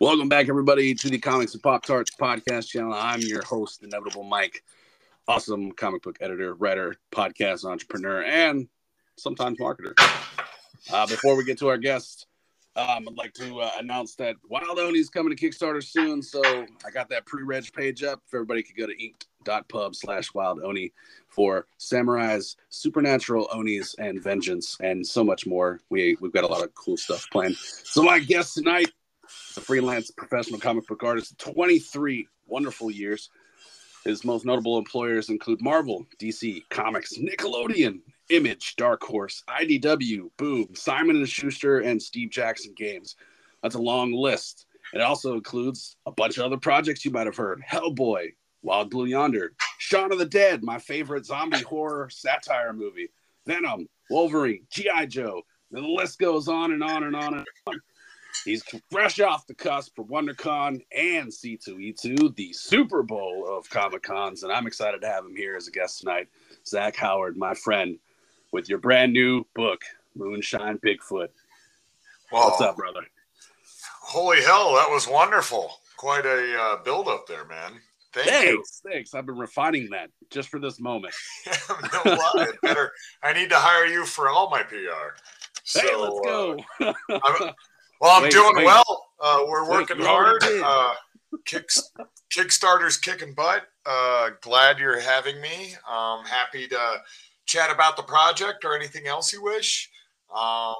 Welcome 0.00 0.30
back, 0.30 0.48
everybody, 0.48 0.94
to 0.94 1.10
the 1.10 1.18
Comics 1.18 1.52
and 1.52 1.62
Pop 1.62 1.84
Tarts 1.84 2.12
podcast 2.18 2.68
channel. 2.68 2.94
I'm 2.94 3.20
your 3.20 3.42
host, 3.42 3.82
Inevitable 3.82 4.24
Mike, 4.24 4.64
awesome 5.28 5.72
comic 5.72 6.02
book 6.02 6.16
editor, 6.22 6.54
writer, 6.54 6.96
podcast 7.12 7.66
entrepreneur, 7.66 8.22
and 8.22 8.66
sometimes 9.18 9.58
marketer. 9.58 9.92
Uh, 10.90 11.06
before 11.06 11.36
we 11.36 11.44
get 11.44 11.58
to 11.58 11.68
our 11.68 11.76
guest, 11.76 12.26
um, 12.76 13.08
I'd 13.10 13.18
like 13.18 13.34
to 13.34 13.60
uh, 13.60 13.72
announce 13.78 14.14
that 14.14 14.36
Wild 14.48 14.78
Oni's 14.78 15.10
coming 15.10 15.36
to 15.36 15.48
Kickstarter 15.48 15.84
soon. 15.84 16.22
So 16.22 16.40
I 16.42 16.90
got 16.90 17.10
that 17.10 17.26
pre-reg 17.26 17.70
page 17.74 18.02
up. 18.02 18.22
If 18.26 18.32
everybody 18.32 18.62
could 18.62 18.78
go 18.78 18.86
to 18.86 18.94
ink.pub 19.40 19.94
slash 19.94 20.32
Wild 20.34 20.60
Oni 20.62 20.92
for 21.28 21.66
Samurai's 21.78 22.56
Supernatural 22.68 23.48
Onis 23.52 23.94
and 23.98 24.22
Vengeance 24.22 24.76
and 24.80 25.06
so 25.06 25.24
much 25.24 25.46
more. 25.46 25.80
We, 25.90 26.16
we've 26.20 26.32
got 26.32 26.44
a 26.44 26.48
lot 26.48 26.62
of 26.62 26.74
cool 26.74 26.96
stuff 26.96 27.28
planned. 27.30 27.56
So 27.56 28.02
my 28.02 28.18
guest 28.18 28.54
tonight 28.54 28.90
is 29.50 29.56
a 29.56 29.60
freelance 29.60 30.10
professional 30.10 30.60
comic 30.60 30.86
book 30.86 31.02
artist, 31.02 31.38
23 31.38 32.28
wonderful 32.46 32.90
years. 32.90 33.30
His 34.04 34.24
most 34.24 34.46
notable 34.46 34.78
employers 34.78 35.28
include 35.28 35.60
Marvel, 35.60 36.06
DC, 36.18 36.62
Comics, 36.70 37.18
Nickelodeon, 37.18 38.00
Image, 38.30 38.76
Dark 38.76 39.02
Horse, 39.02 39.42
IDW, 39.48 40.30
Boom, 40.38 40.68
Simon 40.74 41.16
and 41.16 41.28
Schuster, 41.28 41.80
and 41.80 42.00
Steve 42.00 42.30
Jackson 42.30 42.72
Games. 42.74 43.16
That's 43.62 43.74
a 43.74 43.80
long 43.80 44.12
list. 44.12 44.66
It 44.94 45.02
also 45.02 45.34
includes 45.34 45.96
a 46.06 46.12
bunch 46.12 46.38
of 46.38 46.44
other 46.44 46.56
projects 46.56 47.04
you 47.04 47.10
might 47.10 47.26
have 47.26 47.36
heard: 47.36 47.62
Hellboy, 47.68 48.32
Wild 48.62 48.90
Blue 48.90 49.06
Yonder, 49.06 49.52
Shaun 49.78 50.12
of 50.12 50.18
the 50.18 50.26
Dead, 50.26 50.62
my 50.62 50.78
favorite 50.78 51.26
zombie 51.26 51.62
horror 51.62 52.10
satire 52.10 52.72
movie, 52.72 53.08
Venom, 53.46 53.88
Wolverine, 54.10 54.66
GI 54.70 55.06
Joe. 55.08 55.42
The 55.70 55.80
list 55.80 56.18
goes 56.18 56.48
on 56.48 56.72
and 56.72 56.82
on 56.82 57.04
and 57.04 57.16
on 57.16 57.34
and 57.34 57.46
on. 57.66 57.80
He's 58.44 58.62
fresh 58.90 59.20
off 59.20 59.46
the 59.46 59.54
cusp 59.54 59.94
for 59.94 60.04
WonderCon 60.04 60.82
and 60.96 61.28
C2E2, 61.28 62.34
the 62.36 62.52
Super 62.52 63.02
Bowl 63.02 63.46
of 63.48 63.68
Comic 63.68 64.02
Cons, 64.02 64.42
and 64.42 64.52
I'm 64.52 64.66
excited 64.66 65.00
to 65.02 65.08
have 65.08 65.24
him 65.24 65.36
here 65.36 65.56
as 65.56 65.68
a 65.68 65.70
guest 65.70 66.00
tonight. 66.00 66.28
Zach 66.66 66.96
Howard, 66.96 67.36
my 67.36 67.54
friend, 67.54 67.98
with 68.52 68.68
your 68.68 68.78
brand 68.78 69.12
new 69.12 69.44
book, 69.54 69.82
Moonshine 70.14 70.78
Bigfoot. 70.78 71.28
What's 72.30 72.60
up, 72.60 72.76
brother? 72.76 73.02
Holy 74.00 74.42
hell, 74.42 74.74
that 74.74 74.90
was 74.90 75.06
wonderful. 75.06 75.72
Quite 75.96 76.24
a 76.24 76.60
uh, 76.60 76.82
build 76.82 77.08
up 77.08 77.26
there, 77.26 77.44
man. 77.44 77.72
Thank 78.12 78.28
thanks, 78.28 78.82
you. 78.84 78.90
thanks. 78.90 79.14
I've 79.14 79.26
been 79.26 79.38
refining 79.38 79.88
that 79.90 80.10
just 80.30 80.48
for 80.48 80.58
this 80.58 80.80
moment. 80.80 81.14
no 81.68 82.12
lie. 82.12 82.48
Better. 82.62 82.90
I 83.22 83.32
need 83.32 83.50
to 83.50 83.56
hire 83.56 83.86
you 83.86 84.04
for 84.04 84.28
all 84.28 84.50
my 84.50 84.62
PR. 84.62 85.14
So, 85.62 85.80
hey, 85.80 85.96
let's 85.96 86.20
go. 86.24 86.58
Uh, 86.80 86.92
I'm, 87.10 87.50
well, 88.00 88.16
I'm 88.16 88.22
wait, 88.24 88.32
doing 88.32 88.56
wait. 88.56 88.66
well. 88.66 89.06
Uh, 89.20 89.44
we're 89.46 89.70
wait, 89.70 89.80
working 89.80 90.00
hard. 90.00 90.42
Uh, 90.42 90.94
kick, 91.44 91.68
Kickstarter's 92.36 92.96
kicking 92.96 93.34
butt. 93.34 93.64
Uh, 93.86 94.30
glad 94.40 94.78
you're 94.78 95.00
having 95.00 95.40
me. 95.40 95.74
Um, 95.88 96.24
happy 96.24 96.66
to 96.68 96.96
chat 97.46 97.70
about 97.70 97.96
the 97.96 98.02
project 98.02 98.64
or 98.64 98.74
anything 98.74 99.06
else 99.06 99.32
you 99.32 99.42
wish. 99.42 99.90
Um, 100.34 100.74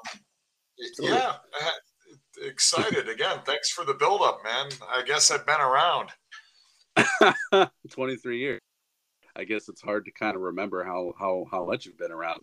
yeah, 0.98 1.34
excited 2.42 3.08
again. 3.08 3.38
Thanks 3.44 3.70
for 3.70 3.84
the 3.84 3.94
build 3.94 4.22
up, 4.22 4.40
man. 4.44 4.70
I 4.88 5.02
guess 5.04 5.30
I've 5.30 5.46
been 5.46 5.60
around. 5.60 6.10
23 7.90 8.38
years. 8.38 8.60
I 9.36 9.44
guess 9.44 9.68
it's 9.68 9.80
hard 9.80 10.04
to 10.06 10.10
kind 10.10 10.34
of 10.34 10.42
remember 10.42 10.84
how 10.84 11.14
how 11.18 11.46
how 11.50 11.64
much 11.64 11.86
you've 11.86 11.98
been 11.98 12.12
around. 12.12 12.40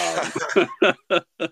Um, 0.00 0.32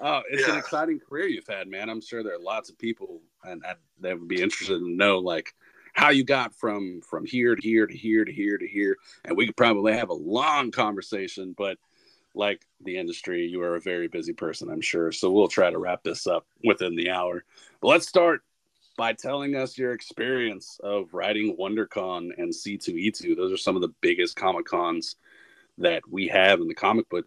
oh, 0.00 0.22
it's 0.30 0.46
yeah. 0.46 0.52
an 0.52 0.58
exciting 0.58 1.00
career 1.00 1.26
you've 1.26 1.46
had, 1.46 1.68
man. 1.68 1.88
I'm 1.88 2.00
sure 2.00 2.22
there 2.22 2.34
are 2.34 2.40
lots 2.40 2.70
of 2.70 2.78
people 2.78 3.22
and, 3.44 3.64
and 3.66 3.78
that 4.00 4.18
would 4.18 4.28
be 4.28 4.42
interested 4.42 4.78
to 4.78 4.90
know 4.90 5.18
like 5.18 5.54
how 5.94 6.10
you 6.10 6.24
got 6.24 6.54
from 6.54 7.00
from 7.00 7.24
here 7.24 7.56
to 7.56 7.62
here 7.62 7.86
to 7.86 7.96
here 7.96 8.24
to 8.24 8.32
here 8.32 8.58
to 8.58 8.68
here. 8.68 8.96
And 9.24 9.36
we 9.36 9.46
could 9.46 9.56
probably 9.56 9.94
have 9.94 10.10
a 10.10 10.14
long 10.14 10.70
conversation, 10.70 11.54
but 11.56 11.78
like 12.34 12.64
the 12.80 12.96
industry, 12.98 13.46
you 13.46 13.62
are 13.62 13.76
a 13.76 13.80
very 13.80 14.06
busy 14.06 14.32
person, 14.32 14.70
I'm 14.70 14.80
sure. 14.80 15.10
So 15.12 15.30
we'll 15.30 15.48
try 15.48 15.70
to 15.70 15.78
wrap 15.78 16.02
this 16.02 16.26
up 16.26 16.46
within 16.62 16.94
the 16.94 17.10
hour. 17.10 17.44
But 17.80 17.88
let's 17.88 18.08
start 18.08 18.42
by 18.98 19.12
telling 19.12 19.54
us 19.54 19.78
your 19.78 19.92
experience 19.92 20.80
of 20.82 21.14
writing 21.14 21.56
WonderCon 21.56 22.30
and 22.36 22.52
C2E2. 22.52 23.36
Those 23.36 23.52
are 23.52 23.56
some 23.56 23.76
of 23.76 23.80
the 23.80 23.94
biggest 24.00 24.34
Comic 24.34 24.66
Cons 24.66 25.14
that 25.78 26.02
we 26.10 26.26
have 26.26 26.60
in 26.60 26.66
the 26.66 26.74
comic 26.74 27.08
book 27.08 27.24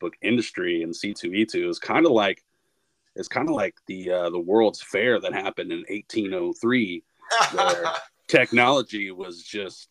book 0.00 0.14
industry, 0.22 0.82
and 0.82 0.94
C2E2 0.94 1.68
is 1.68 1.78
kind 1.78 2.06
of 2.06 2.12
like 2.12 2.42
it's 3.14 3.28
kind 3.28 3.50
of 3.50 3.54
like 3.54 3.74
the 3.86 4.10
uh, 4.10 4.30
the 4.30 4.40
World's 4.40 4.80
Fair 4.80 5.20
that 5.20 5.34
happened 5.34 5.70
in 5.70 5.84
1803, 5.90 7.04
where 7.52 7.84
technology 8.26 9.10
was 9.10 9.42
just 9.42 9.90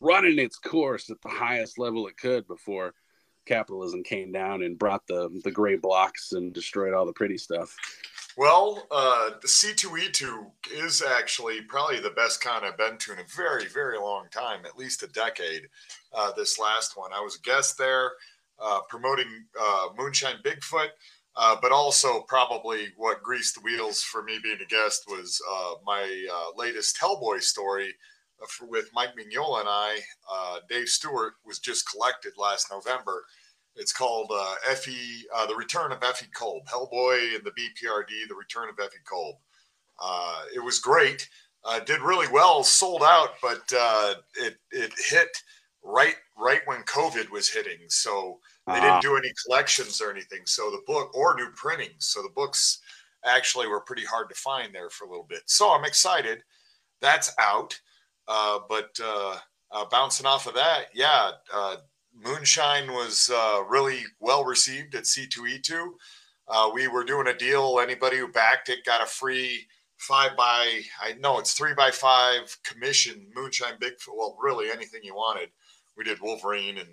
running 0.00 0.38
its 0.38 0.56
course 0.56 1.10
at 1.10 1.20
the 1.22 1.28
highest 1.28 1.78
level 1.78 2.06
it 2.06 2.16
could 2.16 2.46
before 2.46 2.94
capitalism 3.44 4.04
came 4.04 4.30
down 4.30 4.62
and 4.62 4.78
brought 4.78 5.04
the 5.08 5.28
the 5.42 5.50
gray 5.50 5.74
blocks 5.74 6.30
and 6.30 6.52
destroyed 6.52 6.94
all 6.94 7.06
the 7.06 7.12
pretty 7.12 7.38
stuff. 7.38 7.74
Well, 8.36 8.86
uh, 8.90 9.30
the 9.42 9.48
C2E2 9.48 10.52
is 10.72 11.02
actually 11.02 11.60
probably 11.62 12.00
the 12.00 12.10
best 12.10 12.42
con 12.42 12.64
I've 12.64 12.78
been 12.78 12.96
to 12.98 13.12
in 13.12 13.18
a 13.18 13.24
very, 13.36 13.66
very 13.66 13.98
long 13.98 14.26
time, 14.32 14.64
at 14.64 14.78
least 14.78 15.02
a 15.02 15.08
decade. 15.08 15.68
Uh, 16.14 16.32
this 16.32 16.58
last 16.58 16.96
one, 16.96 17.12
I 17.12 17.20
was 17.20 17.36
a 17.36 17.40
guest 17.40 17.76
there 17.76 18.12
uh, 18.58 18.80
promoting 18.88 19.44
uh, 19.60 19.88
Moonshine 19.98 20.36
Bigfoot, 20.42 20.88
uh, 21.36 21.56
but 21.60 21.72
also 21.72 22.22
probably 22.22 22.88
what 22.96 23.22
greased 23.22 23.56
the 23.56 23.60
wheels 23.60 24.02
for 24.02 24.22
me 24.22 24.38
being 24.42 24.60
a 24.62 24.66
guest 24.66 25.04
was 25.08 25.38
uh, 25.50 25.74
my 25.84 26.26
latest 26.56 26.98
Hellboy 26.98 27.42
story 27.42 27.94
for, 28.48 28.66
with 28.66 28.88
Mike 28.94 29.10
Mignola 29.10 29.60
and 29.60 29.68
I. 29.68 29.98
Dave 30.70 30.88
Stewart 30.88 31.34
was 31.44 31.58
just 31.58 31.90
collected 31.90 32.32
last 32.38 32.68
November 32.70 33.24
it's 33.76 33.92
called 33.92 34.30
uh, 34.32 34.54
Effie, 34.70 35.24
uh, 35.34 35.46
The 35.46 35.54
Return 35.54 35.92
of 35.92 36.02
Effie 36.02 36.30
Kolb, 36.34 36.66
Hellboy 36.66 37.36
and 37.36 37.44
the 37.44 37.50
BPRD, 37.52 38.28
The 38.28 38.34
Return 38.34 38.68
of 38.68 38.78
Effie 38.78 38.98
Kolb. 39.04 39.36
Uh, 40.00 40.42
it 40.54 40.60
was 40.60 40.78
great. 40.78 41.28
Uh, 41.64 41.80
did 41.80 42.00
really 42.00 42.26
well, 42.32 42.64
sold 42.64 43.02
out, 43.02 43.34
but 43.40 43.62
uh, 43.76 44.14
it 44.34 44.56
it 44.72 44.92
hit 44.96 45.28
right 45.84 46.16
right 46.36 46.60
when 46.64 46.82
COVID 46.82 47.30
was 47.30 47.48
hitting. 47.48 47.78
So 47.88 48.40
they 48.66 48.74
uh-huh. 48.74 48.80
didn't 48.80 49.02
do 49.02 49.16
any 49.16 49.32
collections 49.46 50.00
or 50.00 50.10
anything. 50.10 50.40
So 50.44 50.70
the 50.70 50.82
book 50.86 51.14
or 51.16 51.36
new 51.36 51.50
printings. 51.54 52.06
So 52.06 52.22
the 52.22 52.32
books 52.34 52.80
actually 53.24 53.68
were 53.68 53.80
pretty 53.80 54.04
hard 54.04 54.28
to 54.28 54.34
find 54.34 54.74
there 54.74 54.90
for 54.90 55.04
a 55.04 55.08
little 55.08 55.26
bit. 55.28 55.42
So 55.46 55.70
I'm 55.72 55.84
excited. 55.84 56.42
That's 57.00 57.32
out. 57.38 57.78
Uh, 58.28 58.60
but 58.68 58.98
uh, 59.02 59.36
uh, 59.70 59.84
bouncing 59.90 60.26
off 60.26 60.46
of 60.46 60.54
that, 60.54 60.86
yeah, 60.94 61.32
uh, 61.52 61.76
Moonshine 62.14 62.92
was 62.92 63.30
uh, 63.32 63.62
really 63.68 64.04
well 64.20 64.44
received 64.44 64.94
at 64.94 65.04
C2E2. 65.04 65.88
Uh, 66.48 66.70
we 66.74 66.88
were 66.88 67.04
doing 67.04 67.28
a 67.28 67.36
deal. 67.36 67.80
Anybody 67.80 68.18
who 68.18 68.28
backed 68.28 68.68
it 68.68 68.84
got 68.84 69.02
a 69.02 69.06
free 69.06 69.66
five 69.96 70.36
by, 70.36 70.82
I 71.00 71.14
know 71.14 71.38
it's 71.38 71.54
three 71.54 71.74
by 71.74 71.90
five 71.90 72.56
commission 72.64 73.26
Moonshine 73.34 73.78
Bigfoot. 73.80 74.16
Well, 74.16 74.36
really 74.40 74.70
anything 74.70 75.00
you 75.02 75.14
wanted. 75.14 75.50
We 75.96 76.04
did 76.04 76.20
Wolverine 76.20 76.78
and 76.78 76.88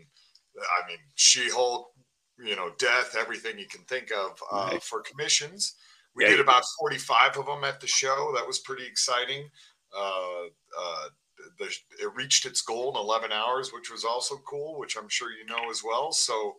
I 0.57 0.87
mean, 0.87 0.97
She 1.15 1.49
Hulk, 1.49 1.91
you 2.37 2.55
know, 2.55 2.71
Death, 2.77 3.15
everything 3.19 3.57
you 3.59 3.67
can 3.67 3.83
think 3.85 4.11
of 4.11 4.39
uh, 4.51 4.71
nice. 4.73 4.83
for 4.83 5.01
commissions. 5.01 5.75
We 6.15 6.23
yeah, 6.23 6.31
did 6.31 6.39
about 6.39 6.63
45 6.79 7.37
of 7.37 7.45
them 7.45 7.63
at 7.63 7.79
the 7.79 7.87
show. 7.87 8.31
That 8.35 8.47
was 8.47 8.59
pretty 8.59 8.85
exciting. 8.85 9.49
Uh, 9.95 10.45
uh, 10.79 11.05
the, 11.57 11.65
it 12.01 12.15
reached 12.15 12.45
its 12.45 12.61
goal 12.61 12.91
in 12.91 12.97
11 12.97 13.31
hours, 13.31 13.71
which 13.73 13.91
was 13.91 14.05
also 14.05 14.37
cool, 14.47 14.79
which 14.79 14.97
I'm 14.97 15.09
sure 15.09 15.31
you 15.31 15.45
know 15.45 15.69
as 15.69 15.83
well. 15.83 16.11
So 16.11 16.55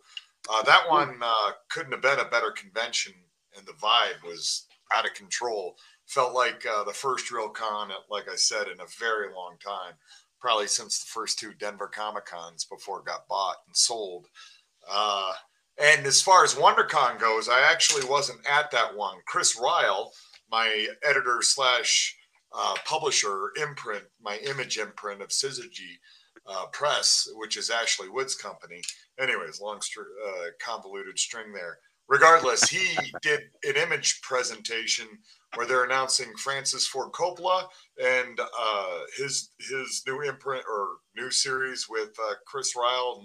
uh, 0.49 0.63
that 0.63 0.89
one 0.89 1.17
uh, 1.21 1.51
couldn't 1.69 1.91
have 1.91 2.01
been 2.01 2.19
a 2.19 2.29
better 2.29 2.51
convention, 2.51 3.13
and 3.57 3.65
the 3.65 3.73
vibe 3.73 4.23
was 4.25 4.65
out 4.93 5.05
of 5.05 5.13
control. 5.13 5.75
Felt 6.05 6.33
like 6.33 6.65
uh, 6.65 6.83
the 6.83 6.93
first 6.93 7.31
real 7.31 7.49
con, 7.49 7.91
like 8.09 8.29
I 8.29 8.35
said, 8.35 8.67
in 8.67 8.79
a 8.79 8.99
very 8.99 9.33
long 9.33 9.55
time, 9.63 9.93
probably 10.39 10.67
since 10.67 10.99
the 10.99 11.07
first 11.07 11.39
two 11.39 11.53
Denver 11.53 11.87
Comic 11.87 12.25
Cons 12.25 12.65
before 12.65 12.99
it 12.99 13.05
got 13.05 13.27
bought 13.27 13.57
and 13.67 13.75
sold. 13.75 14.27
Uh, 14.89 15.33
and 15.81 16.05
as 16.05 16.21
far 16.21 16.43
as 16.43 16.55
WonderCon 16.55 17.19
goes, 17.19 17.47
I 17.47 17.61
actually 17.61 18.05
wasn't 18.05 18.45
at 18.47 18.71
that 18.71 18.95
one. 18.95 19.17
Chris 19.25 19.57
Ryall, 19.57 20.09
my 20.51 20.87
editor 21.03 21.39
slash 21.41 22.17
uh, 22.53 22.75
publisher 22.85 23.51
imprint, 23.61 24.03
my 24.21 24.37
image 24.47 24.77
imprint 24.77 25.21
of 25.21 25.29
Syzygy 25.29 25.97
uh, 26.47 26.65
Press, 26.73 27.27
which 27.35 27.57
is 27.57 27.69
Ashley 27.69 28.09
Wood's 28.09 28.35
company. 28.35 28.81
Anyways, 29.19 29.61
long 29.61 29.81
str- 29.81 30.01
uh, 30.27 30.45
convoluted 30.59 31.17
string 31.19 31.53
there. 31.53 31.77
Regardless, 32.07 32.69
he 32.69 32.97
did 33.21 33.41
an 33.63 33.75
image 33.75 34.21
presentation 34.21 35.07
where 35.55 35.65
they're 35.65 35.85
announcing 35.85 36.33
Francis 36.37 36.87
Ford 36.87 37.11
Coppola 37.11 37.67
and 38.01 38.39
uh, 38.39 38.99
his 39.17 39.51
his 39.59 40.03
new 40.07 40.21
imprint 40.21 40.63
or 40.69 40.97
new 41.15 41.31
series 41.31 41.87
with 41.89 42.09
uh, 42.21 42.33
Chris 42.45 42.75
Ryall 42.75 43.21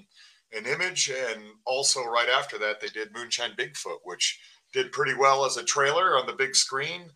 and 0.52 0.66
an 0.66 0.72
image, 0.72 1.10
and 1.10 1.42
also 1.66 2.04
right 2.04 2.28
after 2.28 2.58
that 2.58 2.80
they 2.80 2.88
did 2.88 3.12
Moonshine 3.12 3.56
Bigfoot, 3.58 3.98
which 4.04 4.38
did 4.72 4.92
pretty 4.92 5.14
well 5.14 5.44
as 5.44 5.56
a 5.56 5.64
trailer 5.64 6.16
on 6.16 6.26
the 6.26 6.32
big 6.32 6.54
screen. 6.54 7.10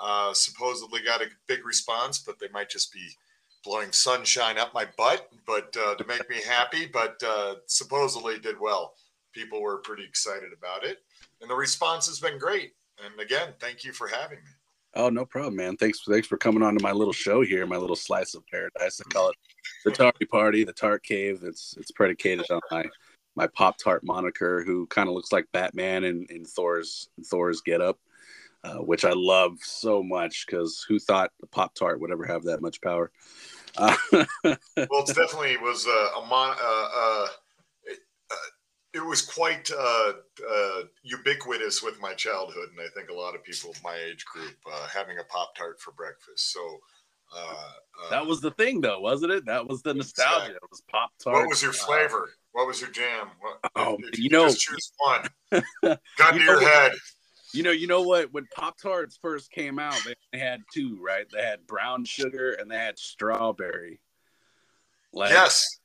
Uh, 0.00 0.32
supposedly 0.34 1.00
got 1.02 1.22
a 1.22 1.26
big 1.46 1.64
response, 1.64 2.18
but 2.18 2.38
they 2.38 2.48
might 2.52 2.68
just 2.68 2.92
be 2.92 3.08
blowing 3.64 3.92
sunshine 3.92 4.58
up 4.58 4.74
my 4.74 4.86
butt, 4.96 5.30
but 5.46 5.74
uh, 5.76 5.94
to 5.94 6.04
make 6.06 6.28
me 6.28 6.36
happy. 6.46 6.86
But 6.86 7.22
uh, 7.26 7.56
supposedly 7.66 8.38
did 8.38 8.60
well. 8.60 8.94
People 9.32 9.62
were 9.62 9.78
pretty 9.78 10.04
excited 10.04 10.50
about 10.56 10.84
it, 10.84 10.98
and 11.40 11.50
the 11.50 11.54
response 11.54 12.06
has 12.06 12.20
been 12.20 12.38
great. 12.38 12.74
And 13.04 13.18
again, 13.20 13.54
thank 13.58 13.84
you 13.84 13.92
for 13.92 14.06
having 14.06 14.38
me. 14.38 14.50
Oh, 14.96 15.08
no 15.08 15.24
problem, 15.24 15.56
man. 15.56 15.76
Thanks, 15.76 16.00
thanks 16.08 16.28
for 16.28 16.36
coming 16.36 16.62
on 16.62 16.76
to 16.76 16.82
my 16.82 16.92
little 16.92 17.12
show 17.12 17.42
here, 17.42 17.66
my 17.66 17.76
little 17.76 17.96
slice 17.96 18.34
of 18.34 18.46
paradise. 18.46 19.00
I 19.00 19.12
call 19.12 19.30
it 19.30 19.36
the 19.84 19.90
Tarty 19.90 20.24
Party, 20.24 20.62
the 20.62 20.72
Tart 20.72 21.02
Cave. 21.02 21.40
It's 21.42 21.74
it's 21.78 21.90
predicated 21.90 22.48
on 22.50 22.60
my 22.70 22.84
my 23.34 23.46
Pop 23.48 23.76
Tart 23.76 24.04
moniker, 24.04 24.62
who 24.62 24.86
kind 24.86 25.08
of 25.08 25.14
looks 25.14 25.32
like 25.32 25.50
Batman 25.52 26.04
in, 26.04 26.26
in 26.30 26.44
Thor's 26.44 27.08
Thor's 27.26 27.60
get 27.60 27.80
up, 27.80 27.98
uh, 28.64 28.78
which 28.78 29.04
I 29.04 29.12
love 29.14 29.58
so 29.60 30.02
much 30.02 30.46
because 30.46 30.84
who 30.88 30.98
thought 30.98 31.30
a 31.42 31.46
Pop 31.46 31.74
Tart 31.74 32.00
would 32.00 32.10
ever 32.10 32.24
have 32.24 32.44
that 32.44 32.62
much 32.62 32.80
power? 32.80 33.12
Uh, 33.76 33.94
well, 34.12 34.56
it 34.74 35.06
definitely 35.06 35.58
was 35.58 35.86
a, 35.86 36.18
a 36.18 36.26
mon. 36.26 36.56
Uh, 36.58 36.88
uh, 36.96 37.26
it, 37.84 37.98
uh, 38.30 38.48
it, 38.94 39.04
was 39.04 39.20
quite 39.20 39.70
uh, 39.70 40.12
ubiquitous 41.02 41.82
with 41.82 42.00
my 42.00 42.14
childhood, 42.14 42.70
and 42.70 42.80
I 42.80 42.88
think 42.96 43.10
a 43.10 43.14
lot 43.14 43.34
of 43.34 43.44
people 43.44 43.70
of 43.70 43.82
my 43.82 43.96
age 43.96 44.24
group 44.24 44.56
having 44.90 45.18
a 45.18 45.24
Pop 45.24 45.54
Tart 45.56 45.78
for 45.80 45.92
breakfast. 45.92 46.52
So. 46.52 46.78
that 48.10 48.24
was 48.24 48.40
the 48.40 48.52
thing, 48.52 48.80
though, 48.80 49.00
wasn't 49.00 49.32
it? 49.32 49.44
That 49.44 49.68
was 49.68 49.82
the 49.82 49.92
nostalgia. 49.92 50.36
Exactly. 50.36 50.54
It 50.54 50.70
was 50.70 50.82
Pop 50.90 51.10
Tart. 51.22 51.36
What 51.36 51.48
was 51.48 51.62
your 51.62 51.72
flavor? 51.72 52.30
What 52.52 52.66
was 52.66 52.80
your 52.80 52.90
jam? 52.90 53.28
What, 53.40 53.58
oh, 53.74 53.98
you, 53.98 54.10
you, 54.14 54.30
know, 54.30 54.46
just 54.46 54.60
choose 54.60 54.92
one. 54.98 55.28
Gun 56.16 56.34
to 56.34 56.38
you 56.38 56.44
your 56.44 56.60
head. 56.60 56.92
You 57.54 57.62
know, 57.62 57.70
you 57.70 57.86
know 57.86 58.02
what? 58.02 58.32
When 58.32 58.46
Pop 58.54 58.76
Tarts 58.78 59.16
first 59.20 59.50
came 59.52 59.78
out, 59.78 59.96
they 60.32 60.38
had 60.38 60.60
two, 60.72 60.98
right? 61.00 61.24
They 61.32 61.42
had 61.42 61.66
brown 61.66 62.04
sugar 62.04 62.52
and 62.52 62.68
they 62.68 62.76
had 62.76 62.98
strawberry. 62.98 64.00
Like, 65.12 65.30
yes, 65.30 65.78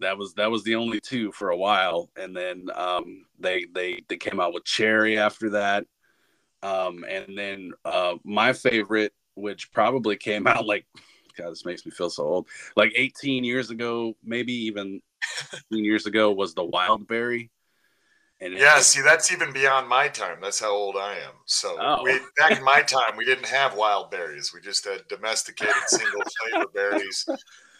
that 0.00 0.18
was 0.18 0.34
that 0.34 0.50
was 0.50 0.64
the 0.64 0.74
only 0.74 1.00
two 1.00 1.32
for 1.32 1.50
a 1.50 1.56
while, 1.56 2.10
and 2.16 2.36
then 2.36 2.66
um, 2.74 3.24
they 3.38 3.64
they 3.74 4.02
they 4.08 4.18
came 4.18 4.38
out 4.38 4.52
with 4.52 4.64
cherry 4.64 5.18
after 5.18 5.50
that, 5.50 5.86
um, 6.62 7.04
and 7.08 7.38
then 7.38 7.72
uh, 7.86 8.16
my 8.24 8.52
favorite, 8.52 9.14
which 9.34 9.72
probably 9.72 10.16
came 10.16 10.46
out 10.46 10.66
like, 10.66 10.84
God, 11.38 11.50
this 11.50 11.64
makes 11.64 11.86
me 11.86 11.92
feel 11.92 12.10
so 12.10 12.24
old, 12.24 12.48
like 12.76 12.92
18 12.94 13.44
years 13.44 13.70
ago, 13.70 14.14
maybe 14.22 14.52
even 14.52 15.00
years 15.70 16.04
ago 16.04 16.32
was 16.32 16.52
the 16.52 16.64
wild 16.64 17.08
berry. 17.08 17.50
And 18.40 18.54
yeah, 18.54 18.80
see, 18.80 19.00
that's 19.00 19.32
even 19.32 19.52
beyond 19.52 19.88
my 19.88 20.08
time. 20.08 20.38
That's 20.42 20.60
how 20.60 20.72
old 20.72 20.96
I 20.96 21.14
am. 21.14 21.32
So 21.46 21.76
oh. 21.80 22.02
we, 22.02 22.18
back 22.36 22.58
in 22.58 22.64
my 22.64 22.82
time, 22.82 23.16
we 23.16 23.24
didn't 23.24 23.46
have 23.46 23.76
wild 23.76 24.10
berries. 24.10 24.52
We 24.52 24.60
just 24.60 24.84
had 24.84 25.06
domesticated 25.08 25.74
single 25.86 26.22
flavor 26.50 26.66
berries 26.74 27.24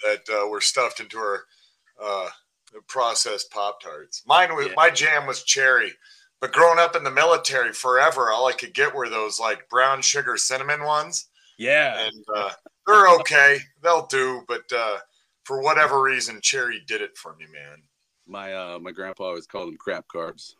that 0.05 0.23
uh, 0.31 0.49
were 0.49 0.61
stuffed 0.61 1.01
into 1.01 1.19
our 1.19 1.45
uh, 2.03 2.29
processed 2.87 3.51
pop 3.51 3.81
tarts. 3.83 4.23
Mine 4.27 4.55
was 4.55 4.69
yeah. 4.69 4.75
my 4.77 4.91
jam 4.91 5.27
was 5.27 5.43
cherry. 5.43 5.93
But 6.41 6.53
growing 6.53 6.79
up 6.79 6.95
in 6.95 7.05
the 7.05 7.11
military 7.11 7.73
forever, 7.73 8.31
all 8.31 8.47
I 8.47 8.53
could 8.53 8.75
get 8.75 8.95
were 8.95 9.09
those 9.09 9.41
like 9.41 9.69
brown 9.69 10.03
sugar 10.03 10.37
cinnamon 10.37 10.85
ones. 10.85 11.29
Yeah, 11.59 12.07
and 12.07 12.25
uh, 12.37 12.51
they're 12.87 13.09
okay. 13.21 13.59
They'll 13.83 14.07
do, 14.07 14.43
but 14.49 14.65
uh, 14.75 14.99
for 15.45 15.63
whatever 15.63 16.03
reason, 16.03 16.41
Cherry 16.43 16.83
did 16.87 17.01
it 17.01 17.17
for 17.17 17.35
me, 17.37 17.47
man. 17.53 17.83
My 18.27 18.53
uh, 18.53 18.79
my 18.81 18.91
grandpa 18.91 19.25
always 19.25 19.47
called 19.47 19.69
them 19.69 19.77
crap 19.77 20.07
carbs. 20.09 20.55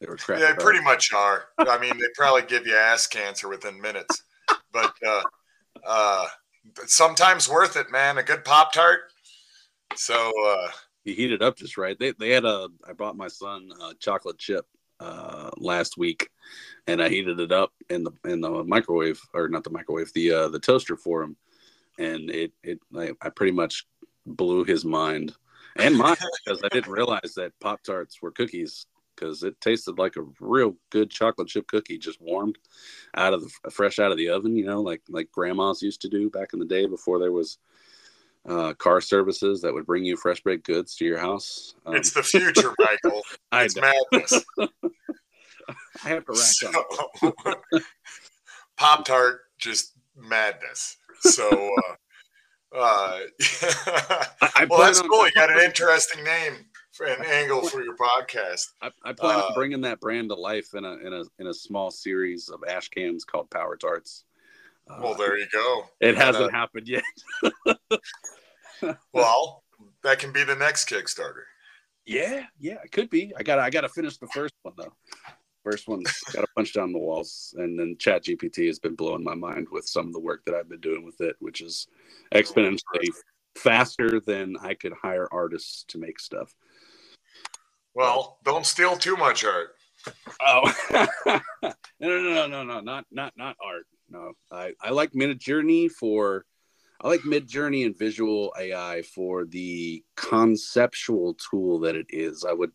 They 0.00 0.06
were 0.06 0.16
crap. 0.16 0.40
Yeah, 0.40 0.52
they 0.52 0.62
pretty 0.62 0.82
much 0.82 1.12
are. 1.12 1.46
I 1.58 1.78
mean, 1.78 1.96
they 1.98 2.06
probably 2.14 2.42
give 2.42 2.66
you 2.66 2.76
ass 2.76 3.06
cancer 3.06 3.48
within 3.48 3.80
minutes, 3.80 4.22
but 4.72 4.92
uh, 5.06 5.22
uh, 5.86 6.26
sometimes 6.86 7.48
worth 7.48 7.76
it, 7.76 7.90
man. 7.90 8.18
A 8.18 8.22
good 8.22 8.44
pop 8.44 8.72
tart. 8.72 9.12
So 9.96 10.32
uh, 10.46 10.68
he 11.04 11.14
heated 11.14 11.42
up 11.42 11.56
just 11.56 11.76
right. 11.76 11.98
They 11.98 12.12
they 12.12 12.30
had 12.30 12.44
a. 12.44 12.68
I 12.88 12.92
bought 12.92 13.16
my 13.16 13.28
son 13.28 13.70
a 13.82 13.94
chocolate 13.94 14.38
chip 14.38 14.66
uh, 15.00 15.50
last 15.56 15.96
week, 15.96 16.28
and 16.86 17.02
I 17.02 17.08
heated 17.08 17.40
it 17.40 17.52
up 17.52 17.72
in 17.90 18.04
the 18.04 18.12
in 18.24 18.40
the 18.40 18.64
microwave 18.64 19.20
or 19.34 19.48
not 19.48 19.64
the 19.64 19.70
microwave, 19.70 20.12
the 20.12 20.32
uh, 20.32 20.48
the 20.48 20.60
toaster 20.60 20.96
for 20.96 21.22
him 21.22 21.36
and 21.98 22.30
it 22.30 22.52
it 22.62 22.80
I, 22.96 23.12
I 23.20 23.28
pretty 23.28 23.52
much 23.52 23.86
blew 24.24 24.64
his 24.64 24.84
mind 24.84 25.34
and 25.78 25.96
mine 25.96 26.16
because 26.44 26.60
I 26.62 26.68
didn't 26.68 26.92
realize 26.92 27.34
that 27.36 27.52
Pop 27.60 27.82
Tarts 27.82 28.20
were 28.20 28.30
cookies 28.30 28.86
because 29.14 29.42
it 29.42 29.60
tasted 29.60 29.98
like 29.98 30.16
a 30.16 30.24
real 30.40 30.76
good 30.90 31.10
chocolate 31.10 31.48
chip 31.48 31.66
cookie 31.66 31.98
just 31.98 32.20
warmed 32.20 32.58
out 33.16 33.34
of 33.34 33.42
the 33.42 33.70
fresh 33.70 33.98
out 33.98 34.12
of 34.12 34.16
the 34.16 34.28
oven, 34.28 34.56
you 34.56 34.64
know, 34.64 34.80
like 34.80 35.02
like 35.08 35.30
grandmas 35.32 35.82
used 35.82 36.02
to 36.02 36.08
do 36.08 36.30
back 36.30 36.52
in 36.52 36.58
the 36.58 36.64
day 36.64 36.86
before 36.86 37.18
there 37.18 37.32
was 37.32 37.58
uh, 38.48 38.72
car 38.74 39.00
services 39.00 39.60
that 39.60 39.74
would 39.74 39.86
bring 39.86 40.04
you 40.04 40.16
fresh 40.16 40.40
baked 40.42 40.66
goods 40.66 40.94
to 40.96 41.04
your 41.04 41.18
house. 41.18 41.74
Um, 41.84 41.96
it's 41.96 42.12
the 42.12 42.22
future, 42.22 42.74
Michael. 42.78 43.22
It's 43.52 43.76
madness. 43.76 44.44
I 46.04 46.08
have 46.08 46.24
to 46.26 46.32
rack 46.32 46.38
so, 46.38 46.72
Pop 48.76 49.04
Tart, 49.04 49.40
just 49.58 49.94
madness. 50.16 50.96
So, 51.20 51.48
uh, 51.48 51.94
uh, 52.74 52.78
I, 54.42 54.66
well, 54.68 54.80
that's 54.80 55.00
cool. 55.00 55.26
You 55.26 55.32
got 55.32 55.50
an 55.50 55.60
interesting 55.60 56.22
name 56.24 56.66
for 56.92 57.06
an 57.06 57.24
angle 57.24 57.62
for 57.62 57.82
your 57.82 57.96
podcast. 57.96 58.72
I, 58.82 58.90
I 59.04 59.12
plan 59.12 59.38
uh, 59.38 59.42
on 59.44 59.54
bringing 59.54 59.80
that 59.82 60.00
brand 60.00 60.28
to 60.30 60.34
life 60.34 60.74
in 60.74 60.84
a 60.84 60.92
in 60.96 61.12
a 61.12 61.22
in 61.38 61.46
a 61.46 61.54
small 61.54 61.90
series 61.90 62.48
of 62.48 62.62
ash 62.68 62.88
cans 62.88 63.24
called 63.24 63.50
Power 63.50 63.76
Tarts. 63.76 64.24
Uh, 64.88 65.00
well, 65.02 65.14
there 65.14 65.38
you 65.38 65.46
go. 65.52 65.84
It 66.00 66.16
hasn't 66.16 66.52
happened 66.52 66.88
yet. 66.88 67.04
well, 69.12 69.62
that 70.02 70.18
can 70.18 70.32
be 70.32 70.44
the 70.44 70.56
next 70.56 70.88
Kickstarter. 70.88 71.44
Yeah, 72.04 72.44
yeah, 72.58 72.78
it 72.84 72.90
could 72.90 73.10
be. 73.10 73.32
I 73.36 73.42
got 73.42 73.58
I 73.58 73.70
got 73.70 73.82
to 73.82 73.88
finish 73.88 74.16
the 74.16 74.28
first 74.28 74.54
one 74.62 74.74
though. 74.76 74.92
First 75.64 75.88
one's 75.88 76.20
got 76.32 76.44
a 76.44 76.48
punch 76.54 76.72
down 76.72 76.92
the 76.92 76.98
walls, 76.98 77.54
and 77.58 77.78
then 77.78 77.96
Chat 77.98 78.24
GPT 78.24 78.66
has 78.68 78.78
been 78.78 78.94
blowing 78.94 79.24
my 79.24 79.34
mind 79.34 79.66
with 79.70 79.86
some 79.86 80.06
of 80.06 80.12
the 80.12 80.20
work 80.20 80.44
that 80.44 80.54
I've 80.54 80.68
been 80.68 80.80
doing 80.80 81.04
with 81.04 81.20
it, 81.20 81.36
which 81.40 81.60
is 81.60 81.88
exponentially 82.34 83.10
faster 83.56 84.20
than 84.20 84.56
I 84.62 84.74
could 84.74 84.92
hire 84.92 85.28
artists 85.32 85.84
to 85.88 85.98
make 85.98 86.20
stuff. 86.20 86.54
Well, 87.94 88.38
don't 88.44 88.64
steal 88.64 88.96
too 88.96 89.16
much 89.16 89.44
art. 89.44 89.74
Oh 90.40 90.72
no, 91.20 91.40
no, 92.00 92.22
no, 92.22 92.46
no, 92.46 92.62
no, 92.62 92.80
not 92.80 93.04
not 93.10 93.32
not 93.36 93.56
art. 93.62 93.86
No, 94.08 94.32
I 94.52 94.72
I 94.80 94.90
like 94.90 95.12
Midjourney 95.12 95.90
for 95.90 96.44
I 97.00 97.08
like 97.08 97.20
Midjourney 97.22 97.84
and 97.84 97.98
Visual 97.98 98.52
AI 98.58 99.02
for 99.02 99.44
the 99.44 100.04
conceptual 100.16 101.34
tool 101.34 101.80
that 101.80 101.96
it 101.96 102.06
is. 102.10 102.44
I 102.44 102.52
would 102.52 102.72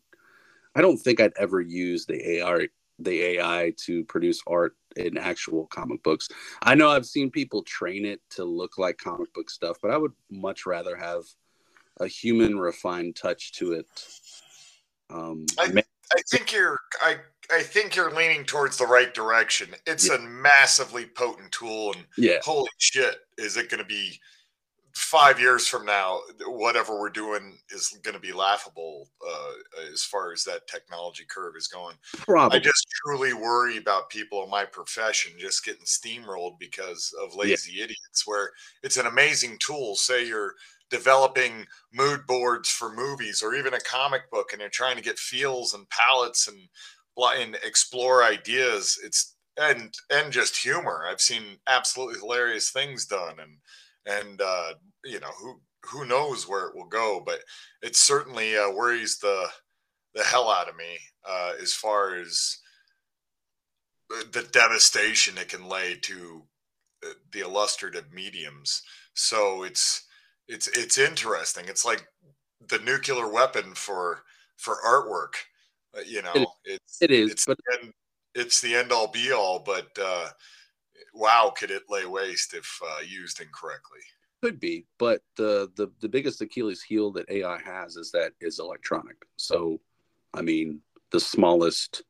I 0.74 0.80
don't 0.80 0.98
think 0.98 1.20
I'd 1.20 1.32
ever 1.38 1.60
use 1.60 2.06
the 2.06 2.38
AI 2.38 2.68
the 3.00 3.22
AI 3.22 3.72
to 3.76 4.04
produce 4.04 4.40
art 4.46 4.76
in 4.96 5.18
actual 5.18 5.66
comic 5.66 6.02
books. 6.02 6.28
I 6.62 6.74
know 6.74 6.90
I've 6.90 7.06
seen 7.06 7.30
people 7.30 7.62
train 7.62 8.04
it 8.04 8.20
to 8.30 8.44
look 8.44 8.78
like 8.78 8.98
comic 8.98 9.32
book 9.34 9.50
stuff, 9.50 9.78
but 9.82 9.90
I 9.90 9.96
would 9.96 10.12
much 10.30 10.64
rather 10.64 10.96
have 10.96 11.24
a 11.98 12.06
human 12.06 12.58
refined 12.58 13.16
touch 13.16 13.52
to 13.54 13.72
it. 13.72 13.86
Um, 15.10 15.46
I, 15.58 15.82
I 16.12 16.20
think 16.30 16.52
you're 16.52 16.78
I 17.00 17.16
I 17.50 17.62
think 17.62 17.96
you're 17.96 18.12
leaning 18.12 18.44
towards 18.44 18.76
the 18.76 18.86
right 18.86 19.12
direction. 19.12 19.68
It's 19.86 20.08
yeah. 20.08 20.16
a 20.16 20.18
massively 20.20 21.06
potent 21.06 21.52
tool, 21.52 21.92
and 21.92 22.04
yeah. 22.16 22.38
holy 22.42 22.70
shit, 22.78 23.16
is 23.38 23.56
it 23.56 23.70
going 23.70 23.82
to 23.82 23.88
be 23.88 24.18
five 24.94 25.40
years 25.40 25.66
from 25.66 25.84
now, 25.84 26.20
whatever 26.46 26.98
we're 26.98 27.10
doing 27.10 27.58
is 27.70 27.98
going 28.02 28.14
to 28.14 28.20
be 28.20 28.32
laughable 28.32 29.08
uh, 29.26 29.52
as 29.92 30.02
far 30.02 30.32
as 30.32 30.44
that 30.44 30.66
technology 30.68 31.24
curve 31.28 31.54
is 31.56 31.66
going. 31.66 31.96
Probably. 32.18 32.58
I 32.58 32.62
just 32.62 32.86
truly 33.04 33.32
worry 33.32 33.76
about 33.76 34.08
people 34.08 34.44
in 34.44 34.50
my 34.50 34.64
profession 34.64 35.32
just 35.36 35.64
getting 35.64 35.84
steamrolled 35.84 36.58
because 36.60 37.12
of 37.22 37.34
lazy 37.34 37.72
yeah. 37.74 37.84
idiots. 37.84 38.22
Where 38.24 38.50
it's 38.82 38.96
an 38.96 39.06
amazing 39.06 39.58
tool. 39.58 39.96
Say 39.96 40.26
you're 40.26 40.54
developing 40.90 41.66
mood 41.92 42.26
boards 42.26 42.68
for 42.68 42.94
movies 42.94 43.42
or 43.42 43.54
even 43.54 43.74
a 43.74 43.80
comic 43.80 44.30
book, 44.30 44.52
and 44.52 44.60
you're 44.60 44.70
trying 44.70 44.96
to 44.96 45.02
get 45.02 45.18
feels 45.18 45.74
and 45.74 45.88
palettes 45.90 46.46
and 46.46 46.58
and 47.36 47.56
explore 47.64 48.22
ideas. 48.22 48.98
It's 49.02 49.34
and 49.56 49.92
and 50.10 50.32
just 50.32 50.56
humor. 50.56 51.04
I've 51.08 51.20
seen 51.20 51.58
absolutely 51.66 52.20
hilarious 52.20 52.70
things 52.70 53.06
done 53.06 53.40
and 53.40 53.56
and 54.06 54.40
uh, 54.40 54.74
you 55.04 55.20
know 55.20 55.30
who 55.40 55.60
who 55.84 56.06
knows 56.06 56.48
where 56.48 56.66
it 56.66 56.74
will 56.74 56.88
go, 56.88 57.22
but 57.24 57.40
it 57.82 57.96
certainly 57.96 58.56
uh, 58.56 58.70
worries 58.70 59.18
the 59.18 59.48
the 60.14 60.22
hell 60.22 60.50
out 60.50 60.68
of 60.68 60.76
me 60.76 60.98
uh, 61.28 61.52
as 61.60 61.72
far 61.72 62.16
as 62.16 62.58
the 64.32 64.46
devastation 64.52 65.38
it 65.38 65.48
can 65.48 65.68
lay 65.68 65.96
to 65.96 66.42
uh, 67.04 67.10
the 67.32 67.40
illustrative 67.40 68.12
mediums. 68.12 68.82
So 69.14 69.62
it's 69.64 70.06
it's 70.48 70.68
it's 70.68 70.98
interesting. 70.98 71.64
It's 71.68 71.84
like 71.84 72.06
the 72.68 72.78
nuclear 72.78 73.30
weapon 73.30 73.74
for 73.74 74.22
for 74.56 74.78
artwork. 74.86 75.34
Uh, 75.96 76.02
you 76.06 76.22
know, 76.22 76.32
it, 76.34 76.48
it's 76.64 77.02
it 77.02 77.10
is, 77.10 77.30
it's 77.30 77.46
but 77.46 77.58
the 77.58 77.78
end, 77.80 77.92
it's 78.34 78.60
the 78.60 78.74
end 78.74 78.92
all 78.92 79.08
be 79.08 79.32
all. 79.32 79.60
But 79.60 79.88
uh, 80.00 80.28
wow, 81.12 81.52
could 81.56 81.70
it 81.70 81.82
lay 81.88 82.06
waste 82.06 82.54
if 82.54 82.80
uh, 82.84 83.00
used 83.00 83.40
incorrectly? 83.40 84.00
Could 84.42 84.60
be, 84.60 84.86
but 84.98 85.22
the 85.36 85.70
the 85.76 85.88
the 86.00 86.08
biggest 86.08 86.40
Achilles 86.42 86.82
heel 86.82 87.10
that 87.12 87.30
AI 87.30 87.58
has 87.62 87.96
is 87.96 88.10
that 88.12 88.32
is 88.40 88.58
electronic. 88.58 89.16
So, 89.36 89.80
I 90.34 90.42
mean, 90.42 90.80
the 91.12 91.20
smallest 91.20 92.02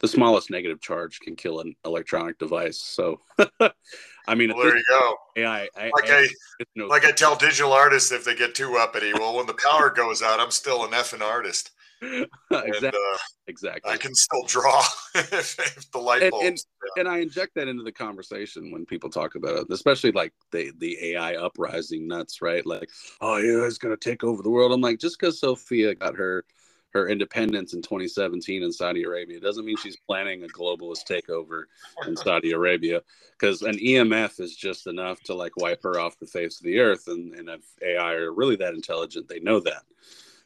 the 0.00 0.08
smallest 0.08 0.50
negative 0.50 0.80
charge 0.80 1.20
can 1.20 1.36
kill 1.36 1.60
an 1.60 1.74
electronic 1.84 2.38
device. 2.38 2.80
So, 2.80 3.20
I 3.38 4.34
mean, 4.34 4.52
well, 4.54 4.64
there 4.66 4.76
you 4.76 4.84
go. 4.88 5.14
AI, 5.36 5.68
I, 5.76 5.90
like 5.94 6.10
I, 6.10 6.22
I 6.22 6.64
no 6.74 6.86
like 6.86 7.04
I 7.04 7.12
tell 7.12 7.36
digital 7.36 7.72
artists 7.72 8.12
if 8.12 8.24
they 8.24 8.34
get 8.34 8.54
too 8.54 8.76
uppity, 8.76 9.12
well, 9.14 9.36
when 9.36 9.46
the 9.46 9.54
power 9.54 9.90
goes 9.90 10.22
out, 10.22 10.40
I'm 10.40 10.50
still 10.50 10.84
an 10.84 10.90
effing 10.90 11.22
artist. 11.22 11.70
Exactly. 12.02 12.30
And, 12.50 12.84
uh, 12.86 13.18
exactly. 13.46 13.92
I 13.92 13.96
can 13.96 14.14
still 14.14 14.44
draw 14.46 14.84
if, 15.14 15.58
if 15.58 15.90
the 15.92 15.98
light 15.98 16.30
bulbs. 16.30 16.46
And, 16.46 16.58
and, 16.96 17.06
and, 17.06 17.08
I 17.08 17.18
inject 17.18 17.54
that 17.54 17.68
into 17.68 17.82
the 17.82 17.92
conversation 17.92 18.70
when 18.70 18.86
people 18.86 19.10
talk 19.10 19.34
about 19.34 19.56
it, 19.56 19.66
especially 19.70 20.12
like 20.12 20.32
the 20.50 20.72
the 20.78 21.12
AI 21.12 21.34
uprising 21.34 22.08
nuts, 22.08 22.42
right? 22.42 22.64
Like, 22.66 22.90
oh 23.20 23.36
yeah, 23.36 23.66
it's 23.66 23.78
gonna 23.78 23.96
take 23.96 24.24
over 24.24 24.42
the 24.42 24.50
world. 24.50 24.72
I'm 24.72 24.80
like, 24.80 24.98
just 24.98 25.18
because 25.18 25.40
Sophia 25.40 25.94
got 25.94 26.16
her 26.16 26.44
her 26.92 27.08
independence 27.08 27.72
in 27.72 27.82
2017 27.82 28.62
in 28.62 28.72
Saudi 28.72 29.04
Arabia 29.04 29.40
doesn't 29.40 29.64
mean 29.64 29.76
she's 29.76 29.96
planning 29.96 30.42
a 30.42 30.48
globalist 30.48 31.06
takeover 31.08 31.64
in 32.06 32.16
Saudi 32.16 32.50
Arabia 32.50 33.00
because 33.38 33.62
an 33.62 33.76
EMF 33.78 34.40
is 34.40 34.56
just 34.56 34.86
enough 34.86 35.20
to 35.22 35.34
like 35.34 35.56
wipe 35.56 35.82
her 35.82 36.00
off 36.00 36.18
the 36.18 36.26
face 36.26 36.58
of 36.58 36.64
the 36.64 36.80
earth. 36.80 37.04
And, 37.06 37.34
and 37.34 37.48
if 37.48 37.60
AI 37.82 38.14
are 38.14 38.32
really 38.32 38.56
that 38.56 38.74
intelligent, 38.74 39.28
they 39.28 39.38
know 39.40 39.60
that. 39.60 39.82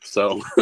So 0.04 0.40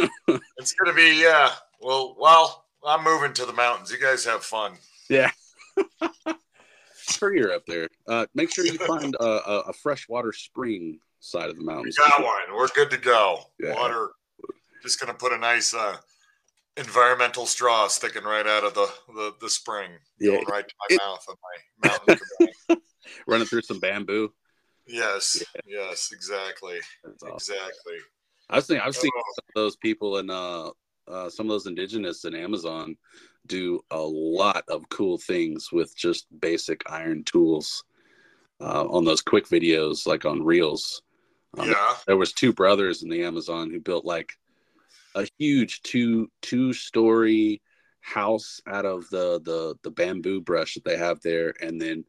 it's 0.58 0.72
going 0.72 0.86
to 0.86 0.94
be, 0.94 1.20
yeah. 1.20 1.50
Well, 1.80 2.16
well, 2.18 2.64
I'm 2.86 3.04
moving 3.04 3.32
to 3.34 3.44
the 3.44 3.52
mountains. 3.52 3.90
You 3.90 4.00
guys 4.00 4.24
have 4.24 4.42
fun. 4.42 4.72
Yeah. 5.08 5.30
Prettier 7.18 7.52
up 7.52 7.66
there. 7.66 7.88
Uh, 8.08 8.26
make 8.34 8.52
sure 8.52 8.64
you 8.64 8.78
find 8.78 9.14
a, 9.20 9.24
a, 9.24 9.58
a 9.68 9.72
freshwater 9.72 10.32
spring 10.32 10.98
side 11.20 11.50
of 11.50 11.56
the 11.56 11.64
mountains. 11.64 11.96
We 11.98 12.08
got 12.08 12.22
one. 12.22 12.56
We're 12.56 12.68
good 12.68 12.90
to 12.90 12.96
go. 12.96 13.40
Yeah. 13.60 13.74
Water 13.74 14.10
just 14.82 15.00
gonna 15.00 15.14
put 15.14 15.32
a 15.32 15.38
nice 15.38 15.74
uh, 15.74 15.96
environmental 16.76 17.46
straw 17.46 17.86
sticking 17.88 18.24
right 18.24 18.46
out 18.46 18.64
of 18.64 18.74
the 18.74 18.92
the, 19.14 19.34
the 19.40 19.50
spring, 19.50 19.90
yeah. 20.18 20.32
going 20.32 20.46
right 20.46 20.68
to 20.68 20.74
my 20.80 20.94
it, 20.94 21.00
mouth 21.00 21.24
of 21.28 21.36
my 21.42 21.88
mountain. 21.88 22.82
Running 23.26 23.46
through 23.46 23.62
some 23.62 23.80
bamboo. 23.80 24.32
Yes, 24.86 25.42
yeah. 25.54 25.60
yes, 25.88 26.10
exactly, 26.12 26.80
awesome. 27.04 27.34
exactly. 27.34 27.94
I 28.52 28.56
was 28.56 28.66
thinking, 28.66 28.86
I've 28.86 28.94
seen 28.94 29.10
oh. 29.16 29.22
some 29.34 29.44
of 29.48 29.54
those 29.54 29.76
people 29.76 30.18
in 30.18 30.30
uh, 30.30 30.70
uh, 31.08 31.30
some 31.30 31.46
of 31.46 31.50
those 31.50 31.66
indigenous 31.66 32.24
in 32.24 32.34
Amazon 32.34 32.96
do 33.46 33.80
a 33.90 34.00
lot 34.00 34.64
of 34.68 34.88
cool 34.90 35.18
things 35.18 35.72
with 35.72 35.96
just 35.96 36.26
basic 36.40 36.82
iron 36.88 37.24
tools 37.24 37.82
uh, 38.60 38.86
on 38.88 39.04
those 39.04 39.22
quick 39.22 39.48
videos, 39.48 40.06
like 40.06 40.24
on 40.24 40.44
Reels. 40.44 41.02
Um, 41.58 41.70
yeah, 41.70 41.94
there 42.06 42.16
was 42.16 42.32
two 42.32 42.52
brothers 42.52 43.02
in 43.02 43.08
the 43.08 43.24
Amazon 43.24 43.70
who 43.70 43.80
built 43.80 44.04
like 44.04 44.32
a 45.14 45.26
huge 45.38 45.82
two 45.82 46.30
two 46.42 46.72
story 46.72 47.62
house 48.00 48.60
out 48.66 48.84
of 48.84 49.08
the 49.10 49.40
the 49.44 49.74
the 49.82 49.90
bamboo 49.90 50.40
brush 50.40 50.74
that 50.74 50.84
they 50.84 50.96
have 50.96 51.20
there 51.20 51.54
and 51.60 51.80
then 51.80 52.04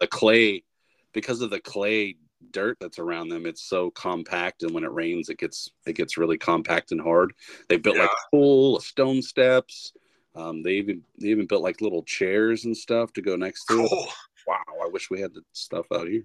the 0.00 0.06
clay 0.08 0.64
because 1.12 1.40
of 1.42 1.50
the 1.50 1.60
clay 1.60 2.16
dirt 2.50 2.76
that's 2.80 2.98
around 2.98 3.28
them 3.28 3.46
it's 3.46 3.62
so 3.62 3.90
compact 3.90 4.62
and 4.62 4.72
when 4.72 4.84
it 4.84 4.92
rains 4.92 5.28
it 5.28 5.38
gets 5.38 5.70
it 5.86 5.94
gets 5.94 6.16
really 6.16 6.38
compact 6.38 6.92
and 6.92 7.00
hard 7.00 7.32
they 7.68 7.76
built 7.76 7.96
yeah. 7.96 8.02
like 8.02 8.10
a 8.10 8.30
pool 8.30 8.80
stone 8.80 9.22
steps 9.22 9.92
um, 10.34 10.62
they 10.62 10.72
even 10.72 11.02
they 11.20 11.28
even 11.28 11.46
built 11.46 11.62
like 11.62 11.80
little 11.80 12.02
chairs 12.02 12.64
and 12.64 12.76
stuff 12.76 13.12
to 13.12 13.22
go 13.22 13.36
next 13.36 13.64
to 13.66 13.76
cool. 13.76 13.86
it 13.86 14.08
wow 14.46 14.84
i 14.84 14.88
wish 14.88 15.10
we 15.10 15.20
had 15.20 15.34
the 15.34 15.42
stuff 15.52 15.86
out 15.94 16.08
here 16.08 16.24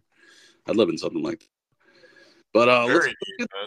i'd 0.68 0.76
live 0.76 0.90
in 0.90 0.98
something 0.98 1.24
like 1.24 1.40
that 1.40 1.48
but 2.54 2.70
uh 2.70 2.86
let's, 2.86 3.08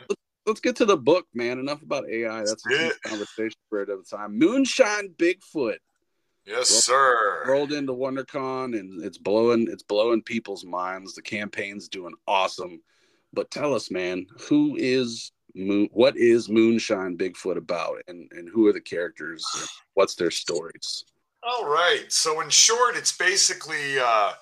let's, 0.09 0.21
let's 0.47 0.61
get 0.61 0.76
to 0.76 0.85
the 0.85 0.97
book, 0.97 1.26
man. 1.33 1.59
Enough 1.59 1.83
about 1.83 2.09
AI. 2.09 2.40
That's 2.40 2.64
a 2.66 2.90
conversation 3.04 3.59
for 3.69 3.83
another 3.83 4.02
time. 4.02 4.38
Moonshine 4.38 5.14
Bigfoot. 5.16 5.78
Yes, 6.47 6.70
rolled, 6.70 6.82
sir. 6.82 7.44
Rolled 7.47 7.73
into 7.73 7.92
WonderCon 7.92 8.78
and 8.78 9.04
it's 9.04 9.18
blowing 9.18 9.68
it's 9.70 9.82
blowing 9.82 10.23
people's 10.23 10.64
minds. 10.64 11.14
The 11.14 11.23
campaign's 11.23 11.88
doing 11.88 12.14
awesome. 12.26 12.80
But 13.32 13.50
tell 13.50 13.75
us, 13.75 13.90
man, 13.90 14.26
who 14.49 14.76
is 14.76 15.32
Moon 15.54 15.88
what 15.92 16.16
is 16.16 16.49
Moonshine 16.49 17.16
Bigfoot 17.16 17.56
about 17.56 17.99
and, 18.09 18.30
and 18.32 18.49
who 18.49 18.66
are 18.66 18.73
the 18.73 18.80
characters? 18.80 19.44
What's 19.94 20.14
their 20.14 20.30
stories? 20.30 21.04
All 21.42 21.66
right. 21.66 22.04
So 22.09 22.40
in 22.40 22.50
short, 22.50 22.97
it's 22.97 23.16
basically 23.16 23.99
uh 23.99 24.32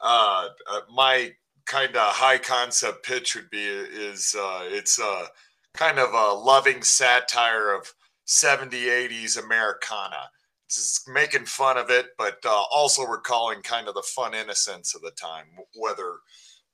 uh, 0.00 0.48
uh 0.70 0.80
my 0.94 1.32
kind 1.66 1.96
of 1.96 2.14
high 2.14 2.38
concept 2.38 3.04
pitch 3.04 3.34
would 3.34 3.50
be 3.50 3.64
is 3.64 4.34
uh, 4.38 4.60
it's 4.64 4.98
a 4.98 5.26
kind 5.72 5.98
of 5.98 6.12
a 6.12 6.34
loving 6.34 6.82
satire 6.82 7.74
of 7.74 7.92
70 8.26 8.76
80s 8.86 9.42
americana 9.42 10.30
just 10.74 11.08
making 11.08 11.44
fun 11.44 11.76
of 11.76 11.90
it 11.90 12.08
but 12.18 12.38
uh, 12.44 12.62
also 12.72 13.04
recalling 13.04 13.62
kind 13.62 13.88
of 13.88 13.94
the 13.94 14.02
fun 14.02 14.34
innocence 14.34 14.94
of 14.94 15.02
the 15.02 15.12
time 15.12 15.46
whether 15.76 16.14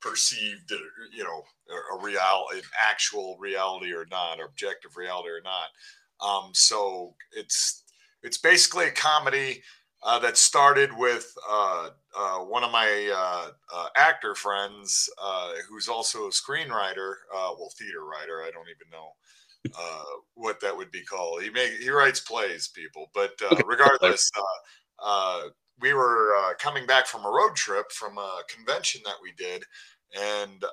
perceived 0.01 0.73
you 1.13 1.25
know 1.25 1.43
a 1.71 2.03
real 2.03 2.47
an 2.55 2.63
actual 2.91 3.37
reality 3.39 3.93
or 3.93 4.07
not 4.11 4.41
or 4.41 4.47
objective 4.47 4.97
reality 4.97 5.29
or 5.29 5.43
not 5.43 5.69
um, 6.27 6.51
so 6.53 7.15
it's 7.33 7.85
it's 8.23 8.39
basically 8.39 8.87
a 8.87 8.93
comedy 8.93 9.63
uh, 10.03 10.19
that 10.19 10.37
started 10.37 10.91
with 10.97 11.33
uh, 11.49 11.91
uh, 12.17 12.39
one 12.39 12.65
of 12.65 12.73
my 12.73 13.13
uh, 13.15 13.51
uh, 13.75 13.89
actor 13.97 14.35
friends, 14.35 15.11
uh, 15.23 15.53
who's 15.69 15.89
also 15.89 16.27
a 16.27 16.31
screenwriter, 16.31 17.15
well, 17.33 17.71
theater 17.79 18.05
writer. 18.05 18.43
I 18.43 18.51
don't 18.51 18.69
even 18.69 18.91
know 18.91 19.13
Uh, 19.79 20.05
what 20.35 20.61
that 20.61 20.77
would 20.77 20.91
be 20.91 21.05
called. 21.05 21.43
He 21.43 21.51
make 21.51 21.73
he 21.73 21.91
writes 21.91 22.21
plays, 22.21 22.69
people. 22.69 23.11
But 23.15 23.33
uh, 23.51 23.57
regardless, 23.67 24.31
uh, 25.05 25.49
we 25.81 25.93
were 25.93 26.55
coming 26.59 26.87
back 26.87 27.07
from 27.07 27.25
a 27.25 27.31
road 27.31 27.57
trip 27.57 27.93
from 27.93 28.17
a 28.19 28.43
convention 28.49 29.03
that 29.05 29.17
we 29.23 29.33
did, 29.33 29.65
and 30.19 30.65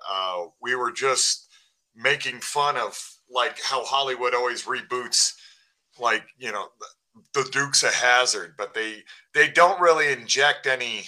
we 0.61 0.75
were 0.75 0.91
just 0.91 1.47
making 1.95 2.39
fun 2.39 2.77
of 2.77 2.97
like 3.29 3.59
how 3.61 3.83
Hollywood 3.83 4.33
always 4.33 4.63
reboots 4.63 5.33
like 5.99 6.23
you 6.37 6.51
know 6.51 6.69
the 7.33 7.47
Dukes 7.51 7.83
of 7.83 7.93
Hazzard, 7.93 8.55
but 8.57 8.73
they 8.73 9.03
they 9.33 9.49
don't 9.49 9.81
really 9.81 10.11
inject 10.11 10.67
any 10.67 11.05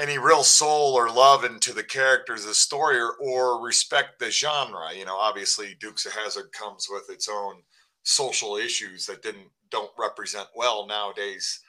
any 0.00 0.18
real 0.18 0.42
soul 0.42 0.94
or 0.94 1.10
love 1.10 1.44
into 1.44 1.74
the 1.74 1.84
characters 1.84 2.44
the 2.44 2.54
story 2.54 2.98
or, 2.98 3.14
or 3.20 3.62
respect 3.62 4.18
the 4.18 4.30
genre. 4.30 4.94
You 4.96 5.04
know, 5.04 5.16
obviously 5.16 5.76
Dukes 5.78 6.06
of 6.06 6.12
Hazzard 6.12 6.52
comes 6.52 6.88
with 6.90 7.10
its 7.10 7.28
own 7.28 7.62
social 8.02 8.56
issues 8.56 9.06
that 9.06 9.22
didn't 9.22 9.48
don't 9.70 9.90
represent 9.98 10.48
well 10.56 10.86
nowadays 10.86 11.60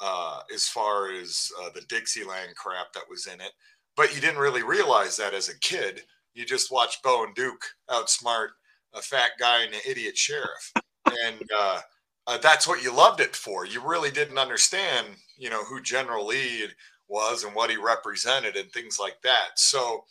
uh, 0.00 0.40
as 0.52 0.68
far 0.68 1.12
as 1.12 1.50
uh, 1.60 1.68
the 1.74 1.82
Dixieland 1.82 2.54
crap 2.56 2.92
that 2.94 3.08
was 3.10 3.26
in 3.26 3.40
it. 3.40 3.52
But 3.96 4.14
you 4.14 4.20
didn't 4.20 4.40
really 4.40 4.62
realize 4.62 5.16
that 5.16 5.34
as 5.34 5.48
a 5.48 5.58
kid. 5.58 6.02
You 6.34 6.44
just 6.44 6.72
watched 6.72 7.02
Bo 7.02 7.24
and 7.24 7.34
Duke 7.34 7.64
outsmart 7.90 8.48
a 8.94 9.02
fat 9.02 9.32
guy 9.38 9.62
and 9.62 9.74
an 9.74 9.80
idiot 9.88 10.16
sheriff. 10.16 10.72
And 11.06 11.48
uh, 11.56 11.80
uh, 12.26 12.38
that's 12.38 12.66
what 12.66 12.82
you 12.82 12.92
loved 12.94 13.20
it 13.20 13.36
for. 13.36 13.66
You 13.66 13.86
really 13.86 14.10
didn't 14.10 14.38
understand, 14.38 15.08
you 15.36 15.50
know, 15.50 15.64
who 15.64 15.80
General 15.82 16.26
Lee 16.26 16.68
was 17.08 17.44
and 17.44 17.54
what 17.54 17.70
he 17.70 17.76
represented 17.76 18.56
and 18.56 18.70
things 18.72 18.98
like 18.98 19.20
that. 19.22 19.56
So 19.56 20.04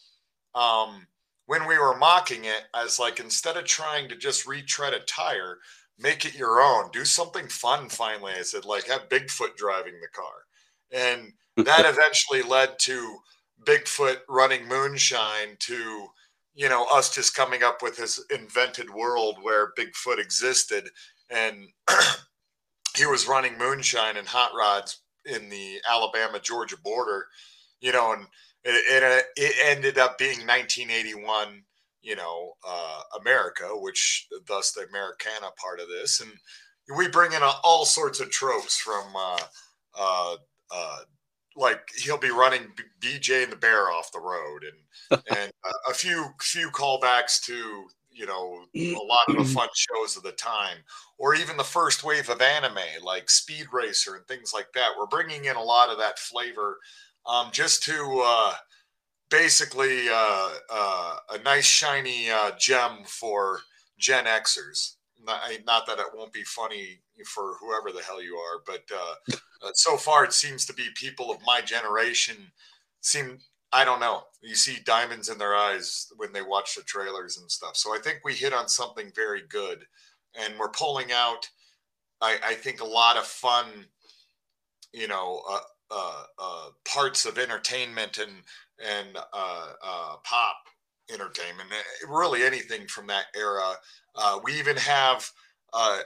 um, 0.56 1.08
when 1.46 1.68
we 1.68 1.78
were 1.78 1.98
mocking 1.98 2.46
it, 2.46 2.64
I 2.74 2.84
was 2.84 3.00
like, 3.00 3.20
instead 3.20 3.58
of 3.58 3.66
trying 3.66 4.10
to 4.10 4.16
just 4.16 4.48
retread 4.48 4.94
a 4.94 5.00
tire, 5.00 5.60
make 6.00 6.26
it 6.26 6.36
your 6.36 6.62
own. 6.62 6.90
Do 6.92 7.06
something 7.06 7.48
fun. 7.48 7.90
Finally, 7.90 8.34
I 8.38 8.42
said, 8.44 8.66
like, 8.66 8.88
have 8.88 9.10
Bigfoot 9.10 9.56
driving 9.58 9.96
the 10.02 10.08
car, 10.14 10.46
and 10.92 11.34
that 11.66 11.86
eventually 11.86 12.42
led 12.42 12.80
to 12.80 13.18
Bigfoot 13.66 14.18
running 14.28 14.68
moonshine 14.68 15.56
to 15.60 16.08
you 16.56 16.70
know 16.70 16.86
us 16.92 17.14
just 17.14 17.36
coming 17.36 17.64
up 17.64 17.82
with 17.82 17.98
this 17.98 18.24
invented 18.30 18.90
world 18.90 19.38
where 19.42 19.74
Bigfoot 19.78 20.20
existed 20.20 20.90
and 21.30 21.68
he 22.96 23.06
was 23.06 23.28
running 23.28 23.58
moonshine 23.58 24.18
and 24.18 24.28
hot 24.28 24.52
rods 24.56 25.03
in 25.26 25.50
the 25.50 25.80
Alabama 25.90 26.40
Georgia 26.40 26.78
border, 26.78 27.28
you 27.80 27.92
know, 27.92 28.14
and 28.14 28.28
it, 28.64 29.04
it, 29.04 29.26
it 29.36 29.56
ended 29.66 29.98
up 29.98 30.18
being 30.18 30.40
1981, 30.48 31.64
you 32.02 32.16
know, 32.16 32.54
uh, 32.68 33.02
America, 33.20 33.70
which 33.74 34.28
thus 34.48 34.72
the 34.72 34.86
Americana 34.88 35.52
part 35.58 35.80
of 35.80 35.88
this, 35.88 36.22
and 36.22 36.32
we 36.98 37.08
bring 37.08 37.34
in 37.34 37.42
all 37.64 37.86
sorts 37.86 38.20
of 38.20 38.30
tropes 38.30 38.78
from, 38.78 39.04
uh, 39.16 39.40
uh, 39.98 40.36
uh, 40.72 41.00
like 41.56 41.90
he'll 41.98 42.18
be 42.18 42.32
running 42.32 42.74
BJ 43.00 43.44
and 43.44 43.52
the 43.52 43.58
Bear 43.58 43.92
off 43.92 44.12
the 44.12 44.20
road, 44.20 44.64
and 44.64 45.22
and 45.38 45.52
uh, 45.64 45.92
a 45.92 45.94
few 45.94 46.30
few 46.42 46.72
callbacks 46.72 47.42
to 47.44 47.88
you 48.14 48.26
know 48.26 48.64
a 48.76 49.04
lot 49.04 49.28
of 49.30 49.38
the 49.38 49.54
fun 49.54 49.68
shows 49.74 50.16
of 50.16 50.24
the 50.24 50.32
time 50.34 50.78
or 51.18 51.36
even 51.36 51.58
the 51.58 51.64
first 51.64 52.04
wave 52.04 52.30
of 52.30 52.42
anime 52.42 52.78
like 53.04 53.30
speed 53.30 53.66
racer 53.72 54.16
and 54.16 54.26
things 54.28 54.54
like 54.54 54.72
that 54.74 54.92
we're 54.98 55.08
bringing 55.08 55.46
in 55.46 55.56
a 55.56 55.62
lot 55.62 55.90
of 55.90 55.98
that 55.98 56.20
flavor 56.20 56.78
um, 57.26 57.50
just 57.52 57.84
to 57.84 58.24
uh, 58.26 58.54
basically 59.30 60.10
uh, 60.10 60.50
uh, 60.72 61.16
a 61.32 61.38
nice 61.44 61.66
shiny 61.66 62.30
uh, 62.30 62.52
gem 62.60 63.00
for 63.06 63.60
gen 63.98 64.26
xers. 64.26 64.96
Not, 65.26 65.40
not, 65.66 65.88
that 65.88 66.00
it 66.00 66.08
won't 66.14 66.34
be 66.34 66.44
funny 66.44 67.00
for 67.34 67.54
whoever 67.62 67.96
the 67.96 68.04
hell 68.04 68.22
you 68.22 68.36
are 68.36 68.62
but 68.66 68.84
uh, 68.94 69.36
uh, 69.64 69.72
so 69.74 69.96
far 69.96 70.26
it 70.26 70.34
seems 70.34 70.66
to 70.66 70.74
be 70.74 70.88
people 70.96 71.32
of 71.32 71.38
my 71.46 71.62
generation 71.62 72.36
seem 73.00 73.38
I 73.74 73.84
don't 73.84 74.00
know. 74.00 74.24
You 74.42 74.56
see 74.56 74.78
diamonds 74.86 75.30
in 75.30 75.40
their 75.40 75.56
eyes 75.56 76.08
when 76.18 76.32
they 76.32 76.44
watch 76.44 76.76
the 76.76 76.84
trailers 76.84 77.38
and 77.40 77.50
stuff. 77.52 77.76
So 77.76 77.94
I 77.94 77.98
think 77.98 78.20
we 78.24 78.34
hit 78.34 78.54
on 78.54 78.68
something 78.70 79.12
very 79.16 79.42
good, 79.50 79.86
and 80.36 80.54
we're 80.60 80.70
pulling 80.70 81.12
out. 81.12 81.50
I, 82.22 82.38
I 82.46 82.54
think 82.54 82.80
a 82.80 82.86
lot 82.86 83.18
of 83.18 83.26
fun, 83.26 83.66
you 84.94 85.08
know, 85.08 85.42
uh, 85.50 85.60
uh, 85.90 86.24
uh, 86.40 86.70
parts 86.86 87.26
of 87.26 87.38
entertainment 87.40 88.20
and 88.20 88.32
and 88.84 89.18
uh, 89.18 89.74
uh, 89.84 90.16
pop 90.24 90.58
entertainment. 91.12 91.70
Eh, 91.72 92.06
really, 92.08 92.44
anything 92.44 92.88
from 92.88 93.08
that 93.08 93.26
era. 93.36 93.74
Uh, 94.16 94.40
we 94.44 94.54
even 94.60 94.78
have 94.78 95.30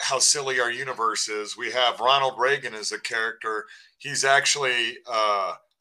how 0.02 0.18
silly 0.20 0.62
our 0.62 0.72
universe 0.72 1.28
is. 1.28 1.58
We 1.58 1.72
have 1.72 2.00
Ronald 2.00 2.36
Reagan 2.40 2.74
as 2.74 2.94
a 2.94 3.00
character. 3.00 3.66
He's 3.98 4.24
actually 4.24 4.98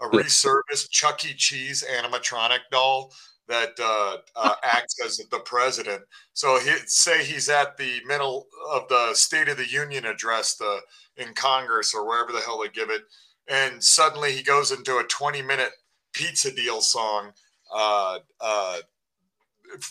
a 0.01 0.07
resurfaced 0.07 0.91
Chuck 0.91 1.25
E. 1.25 1.35
Cheese 1.35 1.85
animatronic 1.91 2.61
doll 2.71 3.13
that 3.49 3.73
uh, 3.81 4.19
uh, 4.35 4.55
acts 4.63 4.97
as 5.05 5.17
the 5.31 5.39
president. 5.41 6.03
So 6.33 6.59
he 6.59 6.73
say 6.87 7.25
he's 7.25 7.49
at 7.49 7.77
the 7.77 8.01
middle 8.07 8.47
of 8.71 8.89
the 8.89 9.15
State 9.15 9.49
of 9.49 9.57
the 9.57 9.69
Union 9.69 10.05
address 10.05 10.57
the, 10.57 10.81
in 11.17 11.33
Congress 11.35 11.95
or 11.95 12.07
wherever 12.07 12.33
the 12.33 12.41
hell 12.41 12.61
they 12.61 12.69
give 12.69 12.91
it, 12.91 13.03
and 13.49 13.83
suddenly 13.83 14.33
he 14.33 14.43
goes 14.43 14.73
into 14.73 14.99
a 14.99 15.05
20 15.05 15.43
minute 15.43 15.71
pizza 16.13 16.53
deal 16.53 16.81
song. 16.81 17.33
Uh, 17.75 18.19
uh 18.41 18.79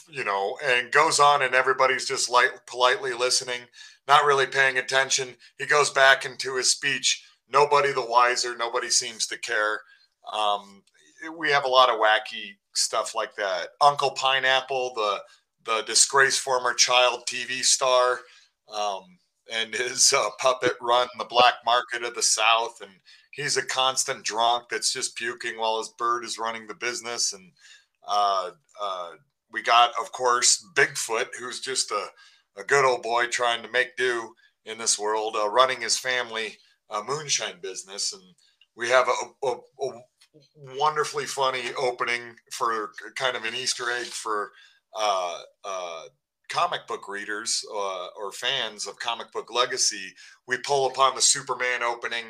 you 0.09 0.23
know, 0.23 0.57
and 0.63 0.91
goes 0.91 1.19
on, 1.19 1.41
and 1.41 1.53
everybody's 1.53 2.07
just 2.07 2.29
light, 2.29 2.51
politely 2.65 3.13
listening, 3.13 3.61
not 4.07 4.25
really 4.25 4.47
paying 4.47 4.77
attention. 4.77 5.35
He 5.57 5.65
goes 5.65 5.89
back 5.89 6.25
into 6.25 6.55
his 6.55 6.71
speech. 6.71 7.25
Nobody 7.49 7.91
the 7.91 8.05
wiser. 8.05 8.55
Nobody 8.55 8.89
seems 8.89 9.27
to 9.27 9.37
care. 9.37 9.81
Um, 10.33 10.83
we 11.37 11.51
have 11.51 11.65
a 11.65 11.69
lot 11.69 11.89
of 11.89 11.99
wacky 11.99 12.55
stuff 12.73 13.15
like 13.15 13.35
that. 13.35 13.69
Uncle 13.81 14.11
Pineapple, 14.11 14.93
the 14.95 15.21
the 15.65 15.81
disgraced 15.83 16.41
former 16.41 16.73
child 16.73 17.23
TV 17.25 17.63
star, 17.63 18.19
um, 18.71 19.17
and 19.51 19.73
his 19.73 20.13
uh, 20.15 20.29
puppet 20.39 20.73
run 20.81 21.07
the 21.17 21.25
black 21.25 21.55
market 21.65 22.03
of 22.03 22.13
the 22.15 22.21
South, 22.21 22.81
and 22.81 22.91
he's 23.31 23.57
a 23.57 23.65
constant 23.65 24.23
drunk 24.23 24.65
that's 24.69 24.93
just 24.93 25.15
puking 25.15 25.57
while 25.57 25.79
his 25.79 25.89
bird 25.97 26.23
is 26.23 26.37
running 26.37 26.67
the 26.67 26.75
business. 26.75 27.33
And 27.33 27.51
uh, 28.07 28.51
uh, 28.81 29.11
we 29.51 29.61
got, 29.63 29.91
of 29.99 30.11
course, 30.11 30.65
Bigfoot, 30.75 31.27
who's 31.39 31.59
just 31.59 31.91
a, 31.91 32.07
a 32.57 32.63
good 32.63 32.85
old 32.85 33.01
boy 33.01 33.27
trying 33.27 33.63
to 33.63 33.71
make 33.71 33.97
do 33.97 34.33
in 34.65 34.77
this 34.77 34.97
world, 34.97 35.35
uh, 35.37 35.49
running 35.49 35.81
his 35.81 35.97
family 35.97 36.57
uh, 36.89 37.01
moonshine 37.07 37.55
business, 37.61 38.13
and 38.13 38.23
we 38.75 38.89
have 38.89 39.07
a, 39.07 39.47
a, 39.47 39.55
a 39.81 40.01
wonderfully 40.55 41.25
funny 41.25 41.73
opening 41.77 42.35
for 42.51 42.91
kind 43.15 43.35
of 43.35 43.45
an 43.45 43.55
Easter 43.55 43.91
egg 43.91 44.07
for 44.07 44.51
uh, 44.95 45.41
uh, 45.63 46.03
comic 46.49 46.87
book 46.87 47.07
readers 47.07 47.63
uh, 47.73 48.07
or 48.17 48.31
fans 48.31 48.87
of 48.87 48.97
comic 48.99 49.31
book 49.31 49.53
legacy. 49.53 50.13
We 50.47 50.57
pull 50.57 50.87
upon 50.87 51.15
the 51.15 51.21
Superman 51.21 51.83
opening, 51.83 52.25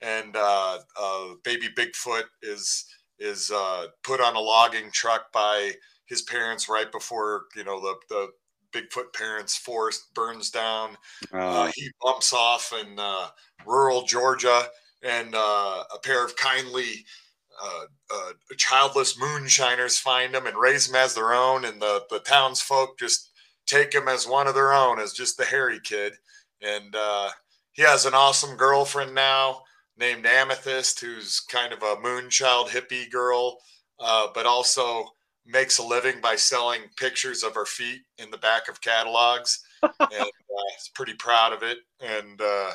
and 0.00 0.36
uh, 0.36 0.78
uh, 1.00 1.26
Baby 1.44 1.68
Bigfoot 1.76 2.24
is 2.42 2.86
is 3.18 3.50
uh, 3.50 3.86
put 4.02 4.20
on 4.20 4.36
a 4.36 4.40
logging 4.40 4.90
truck 4.92 5.32
by 5.32 5.72
his 6.06 6.22
parents 6.22 6.68
right 6.68 6.90
before 6.90 7.44
you 7.56 7.64
know 7.64 7.80
the 7.80 7.96
the 8.08 8.28
Bigfoot 8.72 9.12
parents' 9.14 9.56
forest 9.56 10.14
burns 10.14 10.50
down. 10.50 10.96
he 11.74 11.90
bumps 12.00 12.32
off 12.32 12.72
in 12.72 12.98
rural 13.66 14.02
Georgia, 14.02 14.68
and 15.02 15.34
a 15.34 15.98
pair 16.02 16.24
of 16.24 16.36
kindly 16.36 17.04
uh, 17.62 17.84
uh, 18.12 18.32
childless 18.56 19.18
moonshiners 19.18 19.98
find 19.98 20.34
him 20.34 20.46
and 20.46 20.56
raise 20.56 20.88
him 20.88 20.94
as 20.94 21.14
their 21.14 21.32
own, 21.32 21.64
and 21.64 21.80
the 21.80 22.04
the 22.10 22.20
townsfolk 22.20 22.98
just 22.98 23.30
take 23.66 23.92
him 23.94 24.08
as 24.08 24.26
one 24.26 24.46
of 24.46 24.54
their 24.54 24.72
own, 24.72 24.98
as 24.98 25.12
just 25.12 25.36
the 25.36 25.44
hairy 25.44 25.80
kid. 25.82 26.14
And 26.62 26.94
uh, 26.94 27.30
he 27.72 27.82
has 27.82 28.06
an 28.06 28.14
awesome 28.14 28.56
girlfriend 28.56 29.14
now 29.14 29.62
named 29.96 30.26
Amethyst, 30.26 31.00
who's 31.00 31.40
kind 31.40 31.72
of 31.72 31.82
a 31.82 31.96
moonchild 31.96 32.68
hippie 32.68 33.10
girl, 33.10 33.58
uh, 33.98 34.28
but 34.34 34.46
also 34.46 35.04
makes 35.46 35.78
a 35.78 35.82
living 35.82 36.20
by 36.20 36.36
selling 36.36 36.80
pictures 36.96 37.42
of 37.42 37.54
her 37.54 37.66
feet 37.66 38.00
in 38.18 38.30
the 38.30 38.38
back 38.38 38.68
of 38.68 38.80
catalogs, 38.80 39.64
and 39.82 39.92
uh, 40.00 40.76
is 40.78 40.90
pretty 40.94 41.14
proud 41.14 41.52
of 41.52 41.62
it. 41.62 41.78
And 42.00 42.40
uh, 42.40 42.70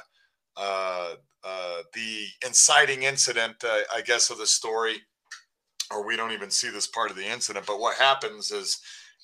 uh, 0.57 1.15
uh, 1.43 1.81
the 1.93 2.25
inciting 2.45 3.03
incident, 3.03 3.63
uh, 3.63 3.81
I 3.93 4.01
guess, 4.01 4.29
of 4.29 4.37
the 4.37 4.47
story, 4.47 4.97
or 5.91 6.05
we 6.05 6.15
don't 6.15 6.31
even 6.31 6.49
see 6.49 6.69
this 6.69 6.87
part 6.87 7.11
of 7.11 7.17
the 7.17 7.25
incident. 7.25 7.65
But 7.65 7.79
what 7.79 7.97
happens 7.97 8.51
is 8.51 8.79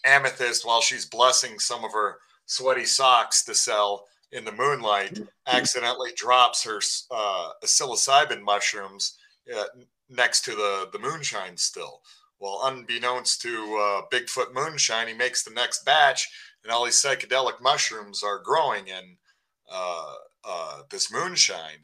Amethyst, 0.06 0.66
while 0.66 0.82
she's 0.82 1.06
blessing 1.06 1.60
some 1.60 1.84
of 1.84 1.92
her 1.94 2.18
sweaty 2.46 2.86
socks 2.86 3.44
to 3.46 3.56
sell 3.56 4.06
in 4.32 4.46
the 4.46 4.52
moonlight, 4.52 5.20
accidentally 5.48 6.12
drops 6.16 6.64
her 6.64 6.80
uh, 7.12 7.50
psilocybin 7.64 8.42
mushrooms 8.42 9.18
uh, 9.56 9.66
next 10.10 10.46
to 10.46 10.52
the, 10.52 10.90
the 10.92 11.00
moonshine 11.00 11.58
still. 11.58 12.02
Well, 12.40 12.62
unbeknownst 12.64 13.42
to 13.44 13.50
uh, 13.78 14.02
Bigfoot 14.12 14.54
Moonshine, 14.54 15.08
he 15.08 15.14
makes 15.14 15.44
the 15.44 15.54
next 15.54 15.86
batch, 15.86 16.28
and 16.64 16.72
all 16.72 16.86
these 16.86 17.02
psychedelic 17.02 17.62
mushrooms 17.62 18.24
are 18.24 18.40
growing 18.40 18.90
and 18.90 19.18
uh, 19.72 20.14
uh, 20.44 20.82
this 20.90 21.12
moonshine 21.12 21.84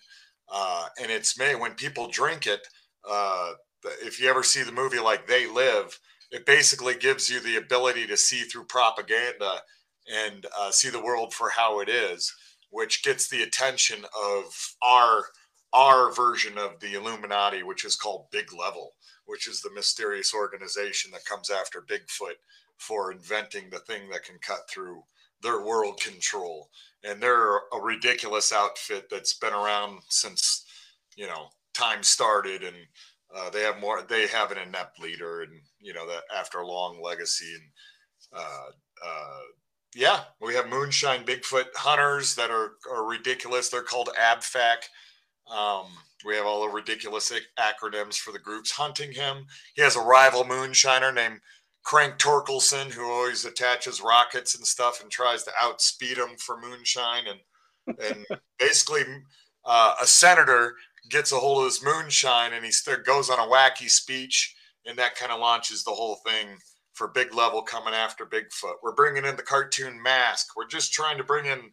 uh, 0.50 0.88
and 1.02 1.12
it's 1.12 1.38
made 1.38 1.56
when 1.56 1.74
people 1.74 2.08
drink 2.08 2.48
it. 2.48 2.68
Uh, 3.10 3.54
if 4.02 4.20
you 4.20 4.30
ever 4.30 4.44
see 4.44 4.64
the 4.64 4.72
movie 4.72 5.00
like 5.00 5.28
They 5.28 5.48
Live, 5.48 6.00
it 6.32 6.46
basically 6.46 6.96
gives 6.96 7.30
you 7.30 7.40
the 7.40 7.58
ability 7.58 8.08
to 8.08 8.18
see 8.18 8.42
through 8.42 8.66
propaganda 8.66 9.62
and 10.12 10.46
uh, 10.58 10.72
see 10.72 10.90
the 10.90 11.04
world 11.04 11.34
for 11.34 11.50
how 11.50 11.80
it 11.80 11.90
is, 11.90 12.34
which 12.70 13.04
gets 13.04 13.30
the 13.30 13.44
attention 13.44 14.06
of 14.16 14.44
our 14.82 15.26
our 15.74 16.14
version 16.14 16.58
of 16.58 16.80
the 16.80 16.94
Illuminati, 16.94 17.62
which 17.62 17.84
is 17.84 17.98
called 17.98 18.32
Big 18.32 18.54
Level, 18.58 18.94
which 19.26 19.50
is 19.50 19.62
the 19.62 19.74
mysterious 19.76 20.34
organization 20.34 21.12
that 21.12 21.26
comes 21.26 21.50
after 21.50 21.82
Bigfoot 21.82 22.38
for 22.78 23.12
inventing 23.12 23.70
the 23.70 23.80
thing 23.80 24.10
that 24.10 24.24
can 24.24 24.38
cut 24.42 24.62
through 24.70 25.04
their 25.42 25.62
world 25.64 26.00
control 26.00 26.70
and 27.04 27.22
they're 27.22 27.58
a 27.58 27.82
ridiculous 27.82 28.52
outfit 28.52 29.08
that's 29.10 29.34
been 29.34 29.54
around 29.54 30.00
since 30.10 30.66
you 31.16 31.28
know 31.28 31.48
time 31.74 32.04
started. 32.04 32.64
And 32.64 32.76
uh, 33.36 33.50
they 33.50 33.62
have 33.62 33.80
more 33.80 34.02
they 34.08 34.28
have 34.28 34.52
an 34.52 34.58
inept 34.58 35.00
leader 35.00 35.42
and 35.42 35.52
you 35.80 35.94
know 35.94 36.08
that 36.08 36.24
after 36.36 36.60
a 36.60 36.68
long 36.68 37.02
legacy 37.02 37.54
and 37.54 38.42
uh, 38.42 39.08
uh, 39.08 39.40
yeah 39.96 40.22
we 40.42 40.54
have 40.54 40.70
moonshine 40.70 41.24
bigfoot 41.24 41.66
hunters 41.76 42.36
that 42.36 42.50
are, 42.50 42.74
are 42.92 43.08
ridiculous. 43.08 43.70
They're 43.70 43.84
called 43.84 44.10
abfac. 44.20 44.78
Um, 45.52 45.88
we 46.26 46.36
have 46.36 46.46
all 46.46 46.62
the 46.62 46.74
ridiculous 46.74 47.32
acronyms 47.60 48.16
for 48.16 48.32
the 48.32 48.40
groups 48.40 48.72
hunting 48.72 49.12
him. 49.12 49.46
He 49.76 49.82
has 49.82 49.96
a 49.96 50.02
rival 50.02 50.44
moonshiner 50.44 51.14
named 51.14 51.40
Crank 51.88 52.18
Torkelson, 52.18 52.92
who 52.92 53.10
always 53.10 53.46
attaches 53.46 54.02
rockets 54.02 54.56
and 54.56 54.68
stuff 54.68 55.02
and 55.02 55.10
tries 55.10 55.46
to 55.46 55.52
outspeed 55.62 56.18
them 56.18 56.36
for 56.38 56.60
moonshine, 56.60 57.24
and 57.28 57.98
and 58.06 58.26
basically 58.60 59.04
uh, 59.64 59.96
a 60.02 60.06
senator 60.06 60.76
gets 61.10 61.32
a 61.32 61.38
hold 61.38 61.60
of 61.60 61.64
this 61.64 61.82
moonshine 61.82 62.52
and 62.52 62.66
he 62.66 62.74
goes 63.06 63.30
on 63.30 63.40
a 63.40 63.50
wacky 63.50 63.90
speech, 63.90 64.54
and 64.86 65.00
that 65.00 65.16
kind 65.16 65.32
of 65.32 65.40
launches 65.40 65.86
the 65.86 65.92
whole 65.92 66.18
thing 66.28 66.58
for 66.92 67.08
Big 67.08 67.34
Level 67.34 67.62
coming 67.62 67.94
after 67.94 68.26
Bigfoot. 68.26 68.74
We're 68.84 68.92
bringing 68.92 69.24
in 69.24 69.38
the 69.38 69.44
cartoon 69.44 70.04
mask. 70.04 70.58
We're 70.58 70.68
just 70.68 70.92
trying 70.92 71.18
to 71.18 71.24
bring 71.24 71.46
in 71.46 71.72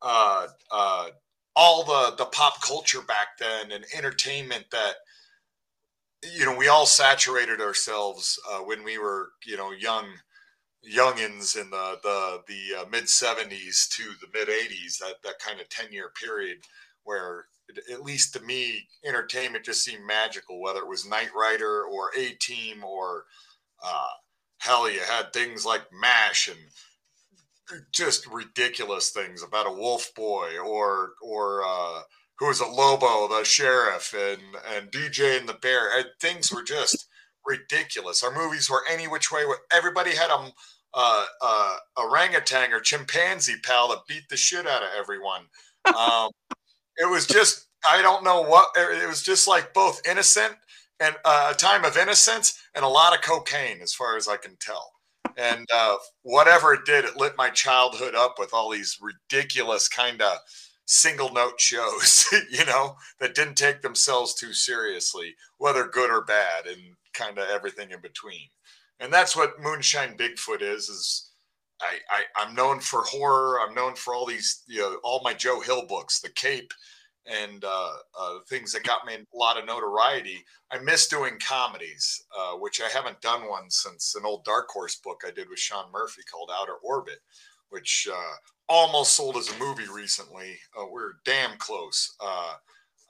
uh, 0.00 0.46
uh, 0.70 1.08
all 1.54 1.84
the 1.84 2.16
the 2.16 2.30
pop 2.30 2.62
culture 2.62 3.02
back 3.02 3.36
then 3.38 3.72
and 3.72 3.84
entertainment 3.94 4.64
that 4.72 4.94
you 6.22 6.44
know, 6.44 6.56
we 6.56 6.68
all 6.68 6.86
saturated 6.86 7.60
ourselves 7.60 8.38
uh, 8.50 8.58
when 8.58 8.84
we 8.84 8.98
were, 8.98 9.30
you 9.46 9.56
know, 9.56 9.72
young 9.72 10.06
youngins 10.88 11.60
in 11.60 11.68
the 11.70 11.98
the 12.02 12.42
the 12.48 12.80
uh, 12.80 12.84
mid 12.90 13.04
70s 13.04 13.86
to 13.90 14.02
the 14.20 14.28
mid 14.32 14.48
80s 14.48 14.98
that 14.98 15.16
that 15.22 15.38
kind 15.38 15.60
of 15.60 15.68
10 15.68 15.92
year 15.92 16.10
period 16.18 16.58
where 17.04 17.46
at 17.92 18.02
least 18.02 18.32
to 18.32 18.40
me 18.40 18.88
entertainment 19.04 19.64
just 19.64 19.84
seemed 19.84 20.06
magical 20.06 20.60
whether 20.60 20.80
it 20.80 20.88
was 20.88 21.06
Knight 21.06 21.30
Rider 21.36 21.84
or 21.84 22.10
a 22.16 22.30
team 22.40 22.82
or 22.82 23.24
uh, 23.84 24.08
hell 24.58 24.90
you 24.90 25.00
had 25.00 25.34
things 25.34 25.66
like 25.66 25.82
mash 25.92 26.48
and 26.48 27.82
just 27.92 28.26
ridiculous 28.26 29.10
things 29.10 29.42
about 29.42 29.66
a 29.66 29.72
wolf 29.72 30.10
boy 30.14 30.58
or 30.58 31.10
or 31.22 31.62
uh, 31.62 32.00
who 32.40 32.46
was 32.46 32.60
a 32.60 32.66
Lobo, 32.66 33.28
the 33.28 33.44
sheriff, 33.44 34.14
and 34.14 34.40
and 34.74 34.90
BJ 34.90 35.38
and 35.38 35.48
the 35.48 35.54
bear. 35.54 35.96
And 35.96 36.06
things 36.20 36.50
were 36.50 36.64
just 36.64 37.06
ridiculous. 37.46 38.24
Our 38.24 38.34
movies 38.34 38.68
were 38.68 38.82
any 38.90 39.06
which 39.06 39.30
way. 39.30 39.44
Everybody 39.70 40.16
had 40.16 40.30
a 40.30 40.50
orangutan 41.96 42.72
or 42.72 42.80
chimpanzee 42.80 43.60
pal 43.62 43.88
that 43.88 44.06
beat 44.08 44.28
the 44.28 44.36
shit 44.36 44.66
out 44.66 44.82
of 44.82 44.88
everyone. 44.98 45.42
Um, 45.96 46.30
it 46.96 47.08
was 47.08 47.26
just 47.26 47.68
I 47.90 48.02
don't 48.02 48.24
know 48.24 48.42
what 48.42 48.70
it 48.76 49.08
was 49.08 49.22
just 49.22 49.46
like 49.46 49.72
both 49.72 50.00
innocent 50.08 50.54
and 50.98 51.14
uh, 51.24 51.52
a 51.54 51.56
time 51.56 51.84
of 51.84 51.96
innocence 51.96 52.58
and 52.74 52.84
a 52.84 52.88
lot 52.88 53.14
of 53.14 53.22
cocaine 53.22 53.80
as 53.82 53.92
far 53.94 54.16
as 54.16 54.28
I 54.28 54.36
can 54.36 54.56
tell. 54.60 54.92
And 55.36 55.66
uh, 55.72 55.96
whatever 56.22 56.74
it 56.74 56.84
did, 56.84 57.04
it 57.04 57.16
lit 57.16 57.36
my 57.38 57.48
childhood 57.50 58.14
up 58.14 58.34
with 58.38 58.52
all 58.52 58.70
these 58.70 58.98
ridiculous 59.00 59.88
kind 59.88 60.20
of 60.20 60.38
single 60.90 61.32
note 61.32 61.60
shows, 61.60 62.26
you 62.50 62.64
know, 62.64 62.96
that 63.20 63.34
didn't 63.34 63.54
take 63.54 63.80
themselves 63.80 64.34
too 64.34 64.52
seriously, 64.52 65.34
whether 65.58 65.86
good 65.86 66.10
or 66.10 66.24
bad, 66.24 66.66
and 66.66 66.80
kind 67.14 67.38
of 67.38 67.48
everything 67.48 67.92
in 67.92 68.00
between. 68.00 68.48
And 68.98 69.12
that's 69.12 69.36
what 69.36 69.60
Moonshine 69.60 70.16
Bigfoot 70.16 70.62
is. 70.62 70.88
Is 70.88 71.30
I, 71.80 71.98
I 72.10 72.22
I'm 72.42 72.54
known 72.54 72.80
for 72.80 73.02
horror. 73.02 73.60
I'm 73.60 73.74
known 73.74 73.94
for 73.94 74.14
all 74.14 74.26
these, 74.26 74.64
you 74.66 74.80
know, 74.80 74.98
all 75.04 75.20
my 75.22 75.32
Joe 75.32 75.60
Hill 75.60 75.86
books, 75.86 76.20
The 76.20 76.28
Cape, 76.30 76.72
and 77.24 77.64
uh, 77.64 77.92
uh, 78.20 78.38
things 78.48 78.72
that 78.72 78.82
got 78.82 79.06
me 79.06 79.14
a 79.14 79.36
lot 79.36 79.58
of 79.58 79.66
notoriety. 79.66 80.44
I 80.72 80.78
miss 80.80 81.06
doing 81.06 81.38
comedies, 81.46 82.24
uh, 82.36 82.56
which 82.56 82.80
I 82.80 82.88
haven't 82.88 83.20
done 83.20 83.48
one 83.48 83.70
since 83.70 84.16
an 84.16 84.26
old 84.26 84.44
Dark 84.44 84.68
Horse 84.68 84.96
book 84.96 85.22
I 85.26 85.30
did 85.30 85.48
with 85.48 85.58
Sean 85.58 85.90
Murphy 85.92 86.22
called 86.30 86.50
Outer 86.52 86.76
Orbit, 86.82 87.20
which 87.70 88.08
uh, 88.12 88.34
almost 88.68 89.14
sold 89.14 89.36
as 89.36 89.50
a 89.50 89.58
movie 89.58 89.88
recently. 89.92 90.56
Uh, 90.78 90.84
we're 90.90 91.14
damn 91.24 91.56
close, 91.58 92.14
uh, 92.20 92.54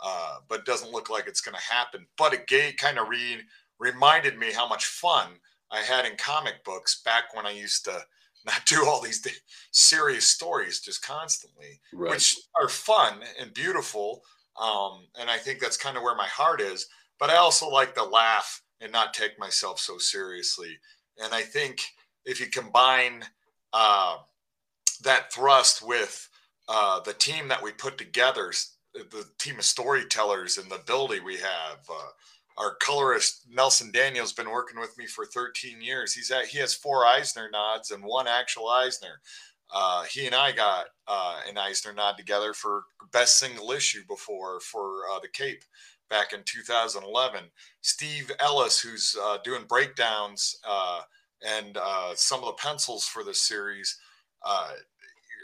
uh, 0.03 0.37
but 0.49 0.64
doesn't 0.64 0.92
look 0.92 1.11
like 1.11 1.27
it's 1.27 1.40
going 1.42 1.57
to 1.57 1.73
happen. 1.73 2.07
But 2.16 2.33
it 2.33 2.46
gave, 2.46 2.77
kind 2.77 2.99
of 2.99 3.09
re- 3.09 3.42
reminded 3.79 4.38
me 4.38 4.53
how 4.53 4.68
much 4.68 4.87
fun 4.87 5.29
I 5.70 5.81
had 5.81 6.07
in 6.07 6.16
comic 6.16 6.64
books 6.64 7.03
back 7.05 7.35
when 7.35 7.46
I 7.46 7.51
used 7.51 7.85
to 7.85 8.01
not 8.46 8.64
do 8.64 8.87
all 8.87 9.03
these 9.03 9.27
serious 9.70 10.27
stories 10.27 10.81
just 10.81 11.05
constantly, 11.05 11.81
right. 11.92 12.11
which 12.11 12.37
are 12.61 12.68
fun 12.68 13.20
and 13.38 13.53
beautiful. 13.53 14.23
Um, 14.61 15.07
and 15.18 15.29
I 15.31 15.37
think 15.37 15.61
that's 15.61 15.77
kind 15.77 15.96
of 15.96 16.03
where 16.03 16.16
my 16.16 16.27
heart 16.27 16.61
is. 16.61 16.87
But 17.18 17.29
I 17.29 17.37
also 17.37 17.68
like 17.68 17.94
to 17.94 18.05
laugh 18.05 18.62
and 18.81 18.90
not 18.90 19.12
take 19.12 19.38
myself 19.38 19.79
so 19.79 19.99
seriously. 19.99 20.79
And 21.23 21.35
I 21.35 21.42
think 21.42 21.83
if 22.25 22.40
you 22.40 22.46
combine 22.46 23.25
uh, 23.75 24.16
that 25.05 25.33
thrust 25.33 25.87
with 25.87 26.29
uh, 26.69 27.01
the 27.01 27.13
team 27.13 27.49
that 27.49 27.63
we 27.63 27.73
put 27.73 27.99
together, 27.99 28.53
the 28.95 29.25
team 29.39 29.59
of 29.59 29.65
storytellers 29.65 30.59
and 30.59 30.71
the 30.71 30.77
ability 30.77 31.21
we 31.21 31.37
have. 31.37 31.79
Uh, 31.89 32.09
our 32.57 32.75
colorist 32.75 33.47
Nelson 33.51 33.91
Daniel's 33.91 34.33
been 34.33 34.51
working 34.51 34.79
with 34.79 34.97
me 34.99 35.07
for 35.07 35.25
13 35.25 35.81
years. 35.81 36.13
He's 36.13 36.31
at 36.31 36.47
he 36.47 36.59
has 36.59 36.75
four 36.75 37.07
Eisner 37.07 37.49
nods 37.51 37.91
and 37.91 38.03
one 38.05 38.29
actual 38.29 38.69
Eisner. 38.69 39.21
Uh, 39.73 40.05
he 40.05 40.27
and 40.27 40.35
I 40.35 40.53
got 40.53 40.87
uh, 41.07 41.41
an 41.49 41.57
Eisner 41.57 41.93
nod 41.93 42.17
together 42.17 42.53
for 42.53 42.85
best 43.13 43.39
single 43.39 43.71
issue 43.71 44.03
before 44.09 44.61
for 44.61 45.03
uh, 45.13 45.21
the 45.21 45.29
Cape 45.29 45.63
back 46.09 46.33
in 46.33 46.41
2011. 46.45 47.45
Steve 47.81 48.31
Ellis, 48.41 48.81
who's 48.81 49.17
uh, 49.23 49.39
doing 49.45 49.65
breakdowns 49.69 50.59
uh, 50.69 51.01
and 51.47 51.79
uh, 51.81 52.13
some 52.15 52.41
of 52.41 52.47
the 52.47 52.53
pencils 52.61 53.07
for 53.07 53.23
this 53.23 53.41
series, 53.41 53.97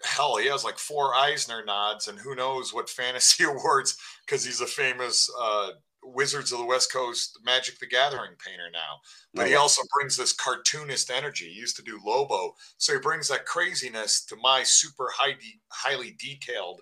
hell, 0.04 0.37
he 0.37 0.48
has 0.48 0.64
like 0.64 0.78
four 0.78 1.14
Eisner 1.14 1.64
nods, 1.64 2.09
and 2.09 2.18
who 2.18 2.35
knows 2.35 2.72
what 2.72 2.88
fantasy 2.88 3.44
awards 3.44 3.96
because 4.24 4.44
he's 4.44 4.61
a 4.61 4.66
famous 4.66 5.30
uh, 5.40 5.70
Wizards 6.02 6.52
of 6.52 6.59
the 6.59 6.64
West 6.64 6.92
Coast 6.92 7.38
Magic 7.44 7.78
the 7.78 7.87
Gathering 7.87 8.35
painter 8.38 8.70
now. 8.72 9.00
But 9.35 9.48
he 9.48 9.54
also 9.54 9.82
brings 9.94 10.16
this 10.16 10.32
cartoonist 10.32 11.11
energy. 11.11 11.46
He 11.46 11.59
used 11.59 11.76
to 11.76 11.82
do 11.82 12.00
Lobo, 12.04 12.54
so 12.78 12.92
he 12.92 13.00
brings 13.00 13.28
that 13.28 13.46
craziness 13.46 14.24
to 14.26 14.37
my 14.37 14.62
super 14.62 15.11
high, 15.14 15.32
de- 15.32 15.61
highly 15.70 16.16
detailed 16.18 16.80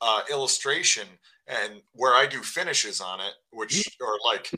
uh, 0.00 0.22
illustration, 0.30 1.06
and 1.46 1.82
where 1.92 2.14
I 2.14 2.26
do 2.26 2.42
finishes 2.42 3.00
on 3.00 3.20
it, 3.20 3.32
which 3.50 3.84
are 4.00 4.18
like. 4.24 4.50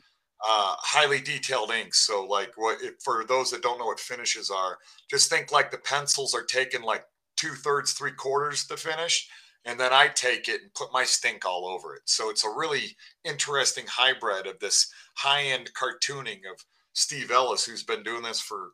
Uh, 0.45 0.75
highly 0.79 1.21
detailed 1.21 1.71
inks. 1.71 2.05
So, 2.05 2.25
like, 2.25 2.51
what 2.57 2.81
if, 2.81 2.95
for 3.01 3.23
those 3.23 3.49
that 3.51 3.61
don't 3.61 3.79
know 3.79 3.85
what 3.85 3.97
finishes 3.97 4.49
are, 4.49 4.77
just 5.09 5.29
think 5.29 5.53
like 5.53 5.71
the 5.71 5.77
pencils 5.77 6.35
are 6.35 6.43
taken 6.43 6.81
like 6.81 7.05
two 7.43 7.55
thirds, 7.55 7.91
three 7.91 8.11
quarters 8.11 8.65
to 8.67 8.77
finish. 8.77 9.27
And 9.65 9.79
then 9.79 9.91
I 9.91 10.07
take 10.07 10.47
it 10.47 10.61
and 10.61 10.73
put 10.73 10.93
my 10.93 11.03
stink 11.03 11.45
all 11.45 11.67
over 11.67 11.95
it. 11.95 12.03
So 12.05 12.29
it's 12.29 12.45
a 12.45 12.49
really 12.49 12.95
interesting 13.25 13.85
hybrid 13.87 14.47
of 14.47 14.59
this 14.59 14.91
high 15.15 15.43
end 15.43 15.71
cartooning 15.73 16.39
of 16.49 16.63
Steve 16.93 17.31
Ellis, 17.31 17.65
who's 17.65 17.83
been 17.83 18.03
doing 18.03 18.23
this 18.23 18.39
for, 18.39 18.71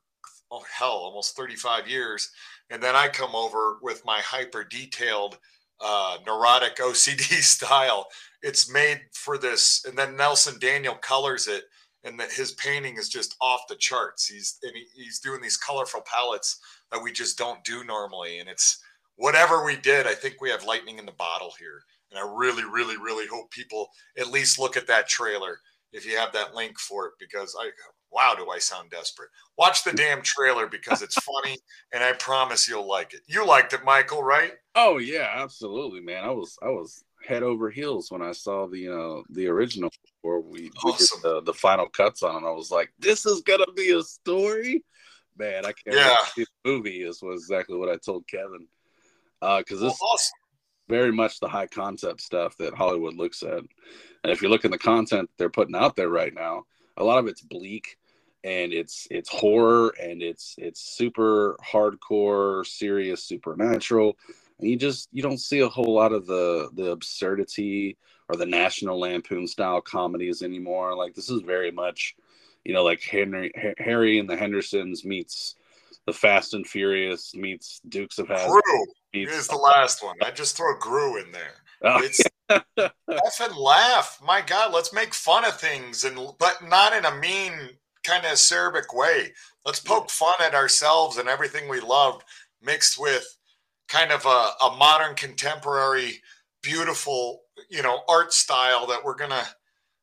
oh, 0.51 0.63
hell, 0.71 0.91
almost 0.91 1.35
35 1.35 1.87
years. 1.87 2.31
And 2.69 2.81
then 2.81 2.95
I 2.95 3.07
come 3.07 3.35
over 3.35 3.77
with 3.81 4.05
my 4.05 4.19
hyper 4.19 4.63
detailed, 4.63 5.37
uh, 5.79 6.17
neurotic 6.25 6.77
OCD 6.77 7.21
style. 7.41 8.07
It's 8.43 8.71
made 8.71 9.01
for 9.13 9.37
this. 9.37 9.85
And 9.85 9.97
then 9.97 10.15
Nelson 10.15 10.59
Daniel 10.59 10.95
colors 10.95 11.47
it 11.47 11.63
and 12.03 12.19
that 12.19 12.31
his 12.31 12.53
painting 12.53 12.97
is 12.97 13.09
just 13.09 13.35
off 13.41 13.61
the 13.67 13.75
charts. 13.75 14.27
He's 14.27 14.57
and 14.63 14.71
he, 14.75 14.85
he's 15.03 15.19
doing 15.19 15.41
these 15.41 15.57
colorful 15.57 16.01
palettes 16.01 16.59
that 16.91 17.01
we 17.01 17.11
just 17.11 17.37
don't 17.37 17.63
do 17.63 17.83
normally. 17.83 18.39
And 18.39 18.49
it's 18.49 18.81
whatever 19.15 19.63
we 19.63 19.75
did, 19.75 20.07
I 20.07 20.13
think 20.13 20.41
we 20.41 20.49
have 20.49 20.63
lightning 20.63 20.97
in 20.97 21.05
the 21.05 21.11
bottle 21.13 21.53
here. 21.59 21.81
And 22.11 22.19
I 22.19 22.33
really, 22.35 22.63
really, 22.63 22.97
really 22.97 23.27
hope 23.27 23.51
people 23.51 23.89
at 24.17 24.31
least 24.31 24.59
look 24.59 24.77
at 24.77 24.87
that 24.87 25.07
trailer 25.07 25.59
if 25.91 26.05
you 26.05 26.17
have 26.17 26.31
that 26.33 26.55
link 26.55 26.79
for 26.79 27.07
it 27.07 27.13
because 27.19 27.55
I 27.59 27.69
wow, 28.11 28.33
do 28.35 28.49
I 28.49 28.57
sound 28.59 28.89
desperate. 28.89 29.29
Watch 29.57 29.83
the 29.83 29.91
damn 29.91 30.21
trailer 30.21 30.67
because 30.67 31.01
it's 31.01 31.15
funny 31.21 31.57
and 31.93 32.03
I 32.03 32.13
promise 32.13 32.67
you'll 32.67 32.87
like 32.87 33.13
it. 33.13 33.21
You 33.27 33.45
liked 33.45 33.73
it, 33.73 33.83
Michael, 33.83 34.23
right? 34.23 34.53
Oh 34.75 34.97
yeah, 34.97 35.29
absolutely, 35.35 36.01
man. 36.01 36.23
I 36.23 36.31
was 36.31 36.57
I 36.61 36.69
was 36.69 37.03
head 37.27 37.43
over 37.43 37.69
heels 37.69 38.09
when 38.09 38.21
I 38.21 38.31
saw 38.31 38.67
the 38.67 38.89
uh 38.89 39.21
the 39.29 39.47
original 39.47 39.91
before 40.03 40.41
we, 40.41 40.71
awesome. 40.83 41.19
we 41.23 41.29
did 41.29 41.45
the, 41.45 41.51
the 41.51 41.53
final 41.53 41.87
cuts 41.89 42.23
on 42.23 42.43
it. 42.43 42.47
I 42.47 42.51
was 42.51 42.71
like, 42.71 42.91
this 42.99 43.25
is 43.25 43.41
gonna 43.41 43.71
be 43.75 43.91
a 43.91 44.01
story 44.01 44.83
man, 45.39 45.65
I 45.65 45.71
can't 45.71 45.95
yeah. 45.95 46.15
see 46.35 46.43
the 46.43 46.69
movie 46.69 47.01
is 47.01 47.21
was 47.21 47.41
exactly 47.41 47.77
what 47.77 47.89
I 47.89 47.97
told 47.97 48.27
Kevin. 48.27 48.67
Uh, 49.41 49.59
because 49.59 49.79
this 49.79 49.97
well, 50.01 50.11
awesome. 50.13 50.33
very 50.89 51.13
much 51.13 51.39
the 51.39 51.47
high 51.47 51.67
concept 51.67 52.21
stuff 52.21 52.57
that 52.57 52.73
Hollywood 52.73 53.15
looks 53.15 53.41
at. 53.41 53.59
And 53.59 54.33
if 54.33 54.41
you 54.41 54.49
look 54.49 54.65
in 54.65 54.71
the 54.71 54.77
content 54.77 55.29
they're 55.37 55.49
putting 55.49 55.75
out 55.75 55.95
there 55.95 56.09
right 56.09 56.33
now, 56.33 56.65
a 56.97 57.03
lot 57.03 57.19
of 57.19 57.27
it's 57.27 57.41
bleak 57.41 57.97
and 58.43 58.71
it's 58.73 59.07
it's 59.09 59.29
horror 59.29 59.93
and 60.01 60.21
it's 60.21 60.55
it's 60.57 60.81
super 60.81 61.57
hardcore, 61.65 62.65
serious, 62.65 63.23
supernatural. 63.23 64.17
And 64.59 64.69
you 64.69 64.75
just 64.75 65.07
you 65.11 65.23
don't 65.23 65.39
see 65.39 65.59
a 65.59 65.69
whole 65.69 65.93
lot 65.93 66.11
of 66.11 66.25
the 66.27 66.69
the 66.73 66.91
absurdity 66.91 67.97
or 68.27 68.35
the 68.35 68.45
National 68.45 68.99
Lampoon 68.99 69.47
style 69.47 69.81
comedies 69.81 70.41
anymore. 70.41 70.95
Like 70.95 71.15
this 71.15 71.29
is 71.29 71.41
very 71.41 71.71
much 71.71 72.15
you 72.63 72.73
know, 72.73 72.83
like 72.83 73.01
Henry 73.01 73.51
Harry 73.77 74.19
and 74.19 74.29
the 74.29 74.37
Hendersons 74.37 75.05
meets 75.05 75.55
the 76.05 76.13
Fast 76.13 76.53
and 76.53 76.67
Furious 76.67 77.35
meets 77.35 77.81
Dukes 77.87 78.19
of 78.19 78.27
Hazzard. 78.27 78.61
Gru 78.63 78.85
meets, 79.13 79.31
is 79.31 79.47
the 79.47 79.55
last 79.55 80.03
one. 80.03 80.15
I 80.23 80.31
just 80.31 80.57
throw 80.57 80.77
Gru 80.77 81.17
in 81.17 81.31
there. 81.31 81.55
Oh. 81.83 82.01
It's 82.03 82.21
laugh 82.77 83.41
and 83.41 83.55
laugh. 83.55 84.19
My 84.23 84.41
God, 84.41 84.73
let's 84.73 84.93
make 84.93 85.13
fun 85.13 85.45
of 85.45 85.59
things 85.59 86.03
and 86.03 86.19
but 86.39 86.67
not 86.67 86.93
in 86.93 87.05
a 87.05 87.15
mean 87.15 87.53
kind 88.03 88.25
of 88.25 88.31
acerbic 88.31 88.93
way. 88.93 89.33
Let's 89.65 89.79
poke 89.79 90.09
fun 90.09 90.35
at 90.41 90.55
ourselves 90.55 91.17
and 91.17 91.29
everything 91.29 91.69
we 91.69 91.79
loved, 91.79 92.23
mixed 92.61 92.99
with 92.99 93.37
kind 93.87 94.11
of 94.11 94.25
a, 94.25 94.65
a 94.65 94.75
modern 94.77 95.15
contemporary, 95.15 96.21
beautiful, 96.61 97.41
you 97.69 97.81
know, 97.81 98.01
art 98.07 98.33
style 98.33 98.87
that 98.87 99.03
we're 99.03 99.15
gonna 99.15 99.45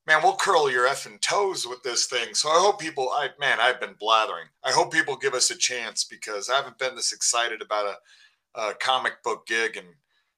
man, 0.07 0.21
we'll 0.23 0.37
curl 0.37 0.71
your 0.71 0.87
effing 0.87 1.21
toes 1.21 1.66
with 1.66 1.83
this 1.83 2.07
thing. 2.07 2.35
So 2.35 2.49
I 2.49 2.59
hope 2.61 2.81
people, 2.81 3.11
I 3.11 3.31
man, 3.40 3.59
I've 3.61 3.81
been 3.81 3.95
blathering. 3.99 4.47
I 4.64 4.73
hope 4.73 4.92
people 4.92 5.16
give 5.16 5.35
us 5.35 5.51
a 5.51 5.57
chance 5.57 6.05
because 6.05 6.49
I 6.49 6.57
haven't 6.57 6.79
been 6.79 6.95
this 6.95 7.12
excited 7.12 7.62
about 7.62 7.97
a, 8.55 8.61
a 8.61 8.75
comic 8.75 9.23
book 9.23 9.47
gig 9.47 9.77
in 9.77 9.85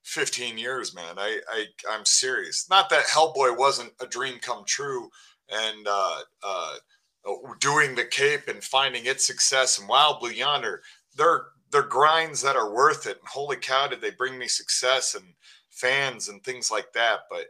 15 0.04 0.56
years, 0.58 0.94
man. 0.94 1.18
I, 1.18 1.40
I 1.50 1.64
I'm 1.90 2.04
serious. 2.04 2.66
Not 2.70 2.88
that 2.90 3.04
Hellboy 3.04 3.58
wasn't 3.58 3.92
a 4.00 4.06
dream 4.06 4.38
come 4.40 4.64
true, 4.66 5.10
and 5.50 5.86
uh, 5.88 6.20
uh, 6.42 6.74
doing 7.60 7.94
the 7.94 8.04
Cape 8.04 8.48
and 8.48 8.62
finding 8.62 9.06
its 9.06 9.26
success 9.26 9.78
and 9.78 9.88
Wild 9.88 10.20
Blue 10.20 10.30
Yonder, 10.30 10.82
they're 11.16 11.46
they're 11.70 11.82
grinds 11.82 12.40
that 12.40 12.56
are 12.56 12.72
worth 12.72 13.06
it. 13.06 13.18
And 13.18 13.28
holy 13.28 13.56
cow, 13.56 13.88
did 13.88 14.00
they 14.00 14.10
bring 14.10 14.38
me 14.38 14.48
success 14.48 15.14
and 15.14 15.24
fans 15.78 16.28
and 16.28 16.42
things 16.42 16.70
like 16.70 16.92
that. 16.92 17.20
But 17.30 17.46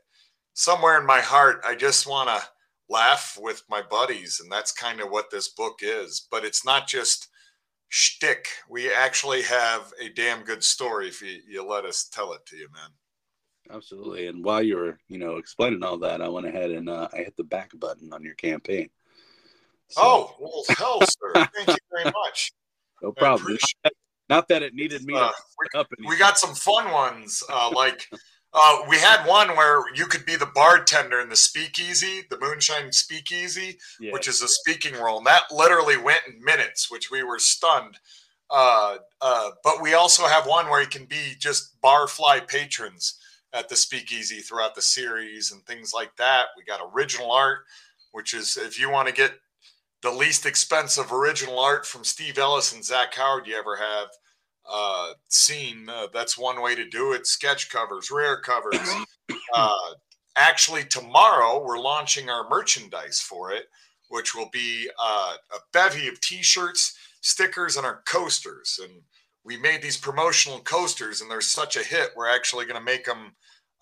somewhere 0.58 0.98
in 0.98 1.06
my 1.06 1.20
heart, 1.20 1.60
I 1.64 1.76
just 1.76 2.08
want 2.08 2.28
to 2.28 2.42
laugh 2.88 3.38
with 3.40 3.62
my 3.70 3.80
buddies. 3.80 4.40
And 4.42 4.50
that's 4.50 4.72
kind 4.72 5.00
of 5.00 5.08
what 5.08 5.30
this 5.30 5.48
book 5.48 5.78
is. 5.82 6.26
But 6.32 6.44
it's 6.44 6.64
not 6.64 6.88
just 6.88 7.28
shtick. 7.88 8.48
We 8.68 8.92
actually 8.92 9.42
have 9.42 9.92
a 10.02 10.08
damn 10.08 10.42
good 10.42 10.64
story 10.64 11.06
if 11.06 11.22
you, 11.22 11.40
you 11.48 11.64
let 11.64 11.84
us 11.84 12.08
tell 12.12 12.32
it 12.32 12.44
to 12.46 12.56
you, 12.56 12.68
man. 12.72 12.90
Absolutely. 13.70 14.26
And 14.26 14.44
while 14.44 14.62
you 14.62 14.76
were, 14.76 14.98
you 15.08 15.18
know, 15.18 15.36
explaining 15.36 15.84
all 15.84 15.98
that, 15.98 16.20
I 16.20 16.28
went 16.28 16.46
ahead 16.46 16.72
and 16.72 16.88
uh, 16.88 17.08
I 17.12 17.18
hit 17.18 17.36
the 17.36 17.44
back 17.44 17.70
button 17.78 18.12
on 18.12 18.24
your 18.24 18.34
campaign. 18.34 18.90
So, 19.90 20.00
oh, 20.02 20.34
well, 20.40 20.64
hell, 20.76 21.00
sir. 21.02 21.32
Thank 21.54 21.68
you 21.68 21.76
very 21.92 22.12
much. 22.24 22.50
No 23.00 23.12
problem. 23.12 23.56
Not 24.28 24.48
that, 24.48 24.62
it 24.62 24.74
needed 24.74 25.04
me 25.04 25.14
uh, 25.14 25.30
we, 25.98 26.08
we, 26.08 26.18
got 26.18 26.36
some 26.36 26.54
fun 26.54 26.90
ones. 26.90 27.42
Uh, 27.48 27.70
like 27.74 28.10
uh, 28.54 28.78
we 28.88 28.96
had 28.96 29.26
one 29.26 29.56
where 29.56 29.82
you 29.94 30.06
could 30.06 30.24
be 30.24 30.36
the 30.36 30.46
bartender 30.46 31.20
in 31.20 31.28
the 31.28 31.36
speakeasy, 31.36 32.22
the 32.30 32.38
moonshine 32.40 32.92
speakeasy, 32.92 33.78
yeah. 34.00 34.12
which 34.12 34.26
is 34.26 34.40
a 34.42 34.48
speaking 34.48 34.94
role. 34.94 35.18
And 35.18 35.26
that 35.26 35.44
literally 35.50 35.98
went 35.98 36.22
in 36.26 36.42
minutes, 36.42 36.90
which 36.90 37.10
we 37.10 37.22
were 37.22 37.38
stunned. 37.38 37.98
Uh, 38.50 38.96
uh, 39.20 39.50
but 39.62 39.82
we 39.82 39.92
also 39.92 40.26
have 40.26 40.46
one 40.46 40.70
where 40.70 40.80
you 40.80 40.88
can 40.88 41.04
be 41.04 41.34
just 41.38 41.78
barfly 41.82 42.46
patrons 42.48 43.18
at 43.52 43.68
the 43.68 43.76
speakeasy 43.76 44.40
throughout 44.40 44.74
the 44.74 44.82
series 44.82 45.52
and 45.52 45.64
things 45.66 45.92
like 45.92 46.16
that. 46.16 46.46
We 46.56 46.64
got 46.64 46.80
original 46.94 47.30
art, 47.30 47.64
which 48.12 48.32
is 48.32 48.56
if 48.56 48.80
you 48.80 48.90
want 48.90 49.08
to 49.08 49.14
get 49.14 49.32
the 50.02 50.10
least 50.10 50.46
expensive 50.46 51.12
original 51.12 51.58
art 51.58 51.84
from 51.84 52.04
Steve 52.04 52.38
Ellis 52.38 52.72
and 52.72 52.84
Zach 52.84 53.14
Howard 53.14 53.46
you 53.46 53.56
ever 53.56 53.76
have 53.76 54.08
uh, 54.70 55.12
seen, 55.28 55.88
uh, 55.88 56.08
that's 56.12 56.38
one 56.38 56.62
way 56.62 56.74
to 56.74 56.88
do 56.88 57.12
it. 57.12 57.26
Sketch 57.26 57.70
covers, 57.70 58.10
rare 58.10 58.40
covers. 58.40 58.78
Uh, 59.54 59.94
actually, 60.36 60.84
tomorrow 60.84 61.62
we're 61.62 61.78
launching 61.78 62.30
our 62.30 62.48
merchandise 62.48 63.20
for 63.20 63.50
it, 63.50 63.64
which 64.08 64.34
will 64.34 64.48
be 64.52 64.88
uh, 65.02 65.34
a 65.54 65.58
bevy 65.72 66.08
of 66.08 66.20
T-shirts, 66.20 66.96
stickers, 67.20 67.76
and 67.76 67.84
our 67.84 68.02
coasters. 68.06 68.78
And 68.82 69.02
we 69.44 69.56
made 69.56 69.82
these 69.82 69.96
promotional 69.96 70.60
coasters, 70.60 71.20
and 71.20 71.30
they're 71.30 71.40
such 71.40 71.76
a 71.76 71.82
hit. 71.82 72.10
We're 72.16 72.28
actually 72.28 72.64
going 72.64 72.78
to 72.78 72.84
make 72.84 73.04
them. 73.04 73.32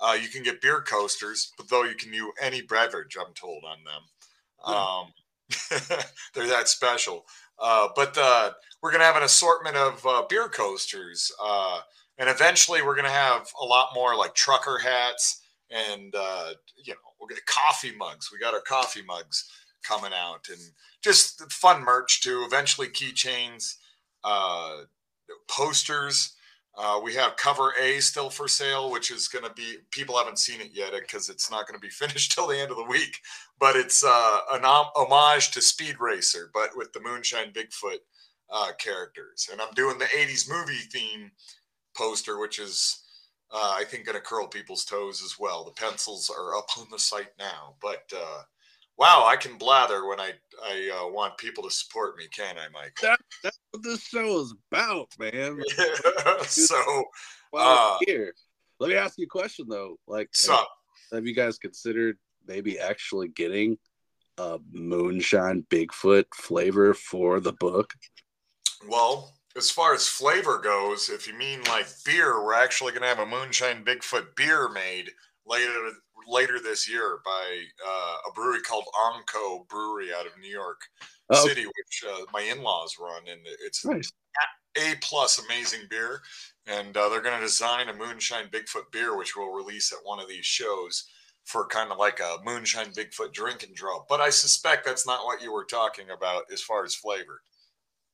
Uh, 0.00 0.16
you 0.20 0.28
can 0.28 0.42
get 0.42 0.60
beer 0.60 0.80
coasters, 0.80 1.52
but 1.56 1.68
though 1.68 1.84
you 1.84 1.94
can 1.94 2.10
do 2.10 2.32
any 2.40 2.62
beverage, 2.62 3.16
I'm 3.18 3.34
told 3.34 3.64
on 3.64 3.78
them. 3.84 4.74
Um, 4.74 5.12
they're 6.34 6.48
that 6.48 6.68
special. 6.68 7.24
Uh, 7.58 7.88
but 7.94 8.16
uh, 8.18 8.52
we're 8.86 8.92
going 8.92 9.00
to 9.00 9.06
have 9.06 9.16
an 9.16 9.24
assortment 9.24 9.74
of 9.74 10.06
uh, 10.06 10.22
beer 10.28 10.48
coasters. 10.48 11.32
Uh, 11.44 11.80
and 12.18 12.30
eventually 12.30 12.82
we're 12.82 12.94
going 12.94 13.04
to 13.04 13.10
have 13.10 13.48
a 13.60 13.64
lot 13.64 13.88
more 13.96 14.14
like 14.14 14.32
trucker 14.32 14.78
hats 14.78 15.42
and, 15.72 16.14
uh, 16.14 16.50
you 16.84 16.92
know, 16.92 17.00
we'll 17.18 17.26
get 17.26 17.44
coffee 17.46 17.90
mugs. 17.96 18.30
We 18.30 18.38
got 18.38 18.54
our 18.54 18.60
coffee 18.60 19.02
mugs 19.02 19.50
coming 19.82 20.12
out 20.14 20.46
and 20.48 20.60
just 21.02 21.50
fun 21.50 21.82
merch 21.82 22.22
too. 22.22 22.44
Eventually 22.46 22.86
keychains, 22.86 23.74
uh, 24.22 24.82
posters. 25.50 26.34
Uh, 26.78 27.00
we 27.02 27.12
have 27.14 27.36
cover 27.36 27.72
A 27.82 27.98
still 27.98 28.30
for 28.30 28.46
sale, 28.46 28.92
which 28.92 29.10
is 29.10 29.26
going 29.26 29.44
to 29.44 29.52
be 29.54 29.78
people 29.90 30.16
haven't 30.16 30.38
seen 30.38 30.60
it 30.60 30.70
yet 30.72 30.92
because 30.92 31.28
it's 31.28 31.50
not 31.50 31.66
going 31.66 31.76
to 31.76 31.84
be 31.84 31.90
finished 31.90 32.30
till 32.30 32.46
the 32.46 32.56
end 32.56 32.70
of 32.70 32.76
the 32.76 32.84
week. 32.84 33.18
But 33.58 33.74
it's 33.74 34.04
uh, 34.04 34.38
an 34.52 34.62
homage 34.64 35.50
to 35.50 35.60
Speed 35.60 35.96
Racer, 35.98 36.52
but 36.54 36.76
with 36.76 36.92
the 36.92 37.00
Moonshine 37.00 37.52
Bigfoot 37.52 37.98
uh, 38.50 38.72
characters. 38.78 39.48
And 39.50 39.60
I'm 39.60 39.72
doing 39.74 39.98
the 39.98 40.04
80s 40.06 40.48
movie 40.50 40.74
theme 40.90 41.30
poster, 41.96 42.38
which 42.38 42.58
is, 42.58 43.04
uh, 43.52 43.74
I 43.76 43.84
think, 43.84 44.06
going 44.06 44.16
to 44.16 44.22
curl 44.22 44.46
people's 44.46 44.84
toes 44.84 45.22
as 45.22 45.36
well. 45.38 45.64
The 45.64 45.72
pencils 45.72 46.30
are 46.30 46.56
up 46.56 46.66
on 46.78 46.86
the 46.90 46.98
site 46.98 47.32
now. 47.38 47.74
But 47.80 48.10
uh, 48.14 48.42
wow, 48.96 49.26
I 49.26 49.36
can 49.36 49.58
blather 49.58 50.06
when 50.06 50.20
I 50.20 50.32
I 50.64 50.90
uh, 51.00 51.08
want 51.12 51.38
people 51.38 51.64
to 51.64 51.70
support 51.70 52.16
me, 52.16 52.28
can 52.28 52.56
I, 52.58 52.68
Mike? 52.72 52.98
That, 53.02 53.18
that's 53.42 53.58
what 53.70 53.82
this 53.82 54.02
show 54.02 54.40
is 54.40 54.54
about, 54.70 55.08
man. 55.18 55.60
so, 56.44 57.04
well, 57.52 57.94
uh, 57.94 57.98
here, 58.06 58.34
let 58.80 58.90
me 58.90 58.96
ask 58.96 59.18
you 59.18 59.24
a 59.24 59.28
question 59.28 59.66
though. 59.68 59.98
Like, 60.06 60.30
have, 60.48 60.64
have, 61.12 61.26
you 61.26 61.34
guys 61.34 61.58
considered 61.58 62.16
maybe 62.46 62.78
actually 62.78 63.28
getting 63.28 63.78
a 64.38 64.58
moonshine 64.72 65.66
Bigfoot 65.70 66.26
flavor 66.34 66.94
for 66.94 67.40
the 67.40 67.52
book? 67.52 67.92
Well, 68.88 69.34
as 69.56 69.70
far 69.70 69.94
as 69.94 70.06
flavor 70.06 70.58
goes, 70.58 71.08
if 71.08 71.26
you 71.26 71.34
mean 71.34 71.62
like 71.64 71.86
beer, 72.04 72.42
we're 72.42 72.54
actually 72.54 72.92
going 72.92 73.02
to 73.02 73.08
have 73.08 73.18
a 73.18 73.26
moonshine 73.26 73.84
Bigfoot 73.84 74.36
beer 74.36 74.68
made 74.68 75.10
later 75.46 75.72
later 76.26 76.58
this 76.60 76.90
year 76.90 77.20
by 77.24 77.62
uh, 77.86 78.16
a 78.28 78.32
brewery 78.34 78.60
called 78.60 78.84
Onco 78.94 79.68
Brewery 79.68 80.08
out 80.12 80.26
of 80.26 80.32
New 80.40 80.50
York 80.50 80.80
oh. 81.30 81.46
City, 81.46 81.64
which 81.64 82.04
uh, 82.08 82.24
my 82.32 82.42
in-laws 82.42 82.96
run, 83.00 83.22
and 83.30 83.40
it's 83.64 83.84
nice. 83.84 84.10
a 84.76 84.94
plus 85.00 85.40
amazing 85.44 85.86
beer. 85.88 86.20
And 86.66 86.96
uh, 86.96 87.08
they're 87.08 87.22
going 87.22 87.38
to 87.38 87.46
design 87.46 87.88
a 87.88 87.94
moonshine 87.94 88.48
Bigfoot 88.48 88.90
beer, 88.90 89.16
which 89.16 89.36
we'll 89.36 89.52
release 89.52 89.92
at 89.92 90.04
one 90.04 90.18
of 90.18 90.28
these 90.28 90.44
shows 90.44 91.04
for 91.44 91.66
kind 91.68 91.92
of 91.92 91.98
like 91.98 92.18
a 92.18 92.38
moonshine 92.44 92.90
Bigfoot 92.92 93.32
drink 93.32 93.62
and 93.62 93.74
draw. 93.74 94.04
But 94.08 94.20
I 94.20 94.30
suspect 94.30 94.84
that's 94.84 95.06
not 95.06 95.24
what 95.24 95.40
you 95.40 95.52
were 95.52 95.64
talking 95.64 96.10
about 96.10 96.44
as 96.52 96.60
far 96.60 96.84
as 96.84 96.94
flavor. 96.94 97.40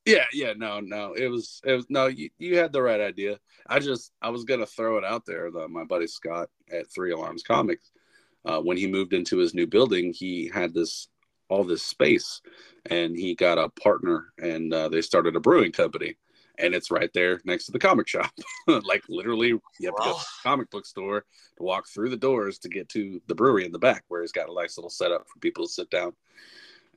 Yeah, 0.05 0.25
yeah, 0.33 0.53
no, 0.57 0.81
no, 0.81 1.13
it 1.13 1.27
was, 1.27 1.61
it 1.63 1.73
was 1.73 1.85
no, 1.89 2.07
you, 2.07 2.29
you 2.37 2.57
had 2.57 2.73
the 2.73 2.81
right 2.81 2.99
idea. 2.99 3.39
I 3.67 3.79
just, 3.79 4.11
I 4.21 4.29
was 4.29 4.43
gonna 4.43 4.65
throw 4.65 4.97
it 4.97 5.05
out 5.05 5.25
there. 5.25 5.49
That 5.49 5.69
my 5.69 5.85
buddy 5.85 6.07
Scott 6.07 6.49
at 6.71 6.91
Three 6.91 7.11
Alarms 7.11 7.43
Comics 7.43 7.91
uh, 8.45 8.59
when 8.59 8.77
he 8.77 8.87
moved 8.87 9.13
into 9.13 9.37
his 9.37 9.53
new 9.53 9.67
building, 9.67 10.13
he 10.13 10.49
had 10.53 10.73
this 10.73 11.07
all 11.49 11.63
this 11.63 11.83
space, 11.83 12.41
and 12.89 13.15
he 13.15 13.35
got 13.35 13.57
a 13.57 13.69
partner, 13.69 14.33
and 14.41 14.73
uh, 14.73 14.89
they 14.89 15.01
started 15.01 15.35
a 15.35 15.39
brewing 15.39 15.71
company, 15.71 16.15
and 16.57 16.73
it's 16.73 16.91
right 16.91 17.11
there 17.13 17.39
next 17.45 17.65
to 17.65 17.71
the 17.71 17.79
comic 17.79 18.07
shop. 18.07 18.31
like 18.67 19.03
literally, 19.07 19.49
you 19.49 19.61
have 19.85 19.95
to 19.95 20.03
go 20.03 20.13
to 20.13 20.19
the 20.19 20.49
comic 20.49 20.69
book 20.71 20.85
store 20.85 21.25
to 21.57 21.63
walk 21.63 21.87
through 21.87 22.09
the 22.09 22.17
doors 22.17 22.57
to 22.59 22.69
get 22.69 22.89
to 22.89 23.21
the 23.27 23.35
brewery 23.35 23.65
in 23.65 23.71
the 23.71 23.79
back, 23.79 24.03
where 24.07 24.21
he's 24.21 24.31
got 24.31 24.49
a 24.49 24.53
nice 24.53 24.77
little 24.77 24.89
setup 24.89 25.27
for 25.27 25.39
people 25.39 25.65
to 25.65 25.71
sit 25.71 25.89
down. 25.89 26.13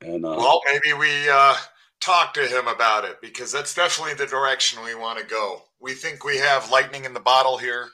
And 0.00 0.24
uh, 0.24 0.36
well, 0.36 0.60
maybe 0.66 0.92
we 0.94 1.10
uh, 1.28 1.54
talk 2.00 2.34
to 2.34 2.46
him 2.46 2.68
about 2.68 3.04
it 3.04 3.20
because 3.20 3.52
that's 3.52 3.74
definitely 3.74 4.14
the 4.14 4.26
direction 4.26 4.84
we 4.84 4.94
want 4.94 5.18
to 5.18 5.26
go. 5.26 5.62
We 5.80 5.94
think 5.94 6.24
we 6.24 6.36
have 6.38 6.70
lightning 6.70 7.04
in 7.04 7.14
the 7.14 7.20
bottle 7.20 7.58
here, 7.58 7.88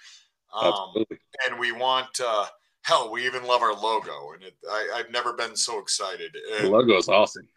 um, 0.55 0.95
and 1.47 1.59
we 1.59 1.73
want 1.73 2.21
uh, 2.25 2.47
hell, 2.83 3.11
we 3.11 3.25
even 3.27 3.45
love 3.45 3.63
our 3.63 3.75
logo, 3.75 4.33
and 4.35 4.43
it, 4.43 4.55
I, 4.69 4.99
have 4.99 5.11
never 5.11 5.33
been 5.33 5.57
so 5.57 5.79
excited. 5.79 6.37
the 6.61 6.69
logo 6.69 6.97
is 6.97 7.09
awesome. 7.09 7.49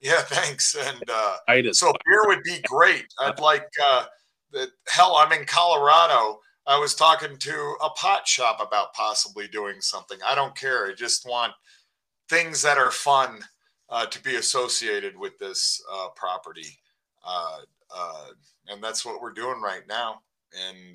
Yeah, 0.00 0.20
thanks. 0.20 0.76
And 0.76 1.02
uh, 1.10 1.72
so 1.72 1.92
beer 2.06 2.26
would 2.26 2.42
be 2.42 2.60
great. 2.66 3.06
I'd 3.18 3.40
like 3.40 3.66
uh, 3.82 4.04
the 4.52 4.68
hell. 4.88 5.16
I'm 5.16 5.32
in 5.32 5.46
Colorado. 5.46 6.40
I 6.66 6.78
was 6.78 6.94
talking 6.94 7.36
to 7.38 7.76
a 7.82 7.90
pot 7.90 8.26
shop 8.28 8.58
about 8.66 8.94
possibly 8.94 9.48
doing 9.48 9.80
something. 9.80 10.18
I 10.26 10.34
don't 10.34 10.56
care. 10.56 10.86
I 10.86 10.92
just 10.94 11.26
want 11.26 11.52
things 12.28 12.62
that 12.62 12.78
are 12.78 12.90
fun 12.90 13.40
uh, 13.88 14.06
to 14.06 14.22
be 14.22 14.36
associated 14.36 15.16
with 15.16 15.38
this 15.38 15.82
uh, 15.92 16.08
property, 16.16 16.78
uh, 17.26 17.58
uh, 17.94 18.26
and 18.68 18.82
that's 18.82 19.04
what 19.04 19.20
we're 19.20 19.32
doing 19.32 19.60
right 19.60 19.86
now. 19.88 20.20
And 20.54 20.94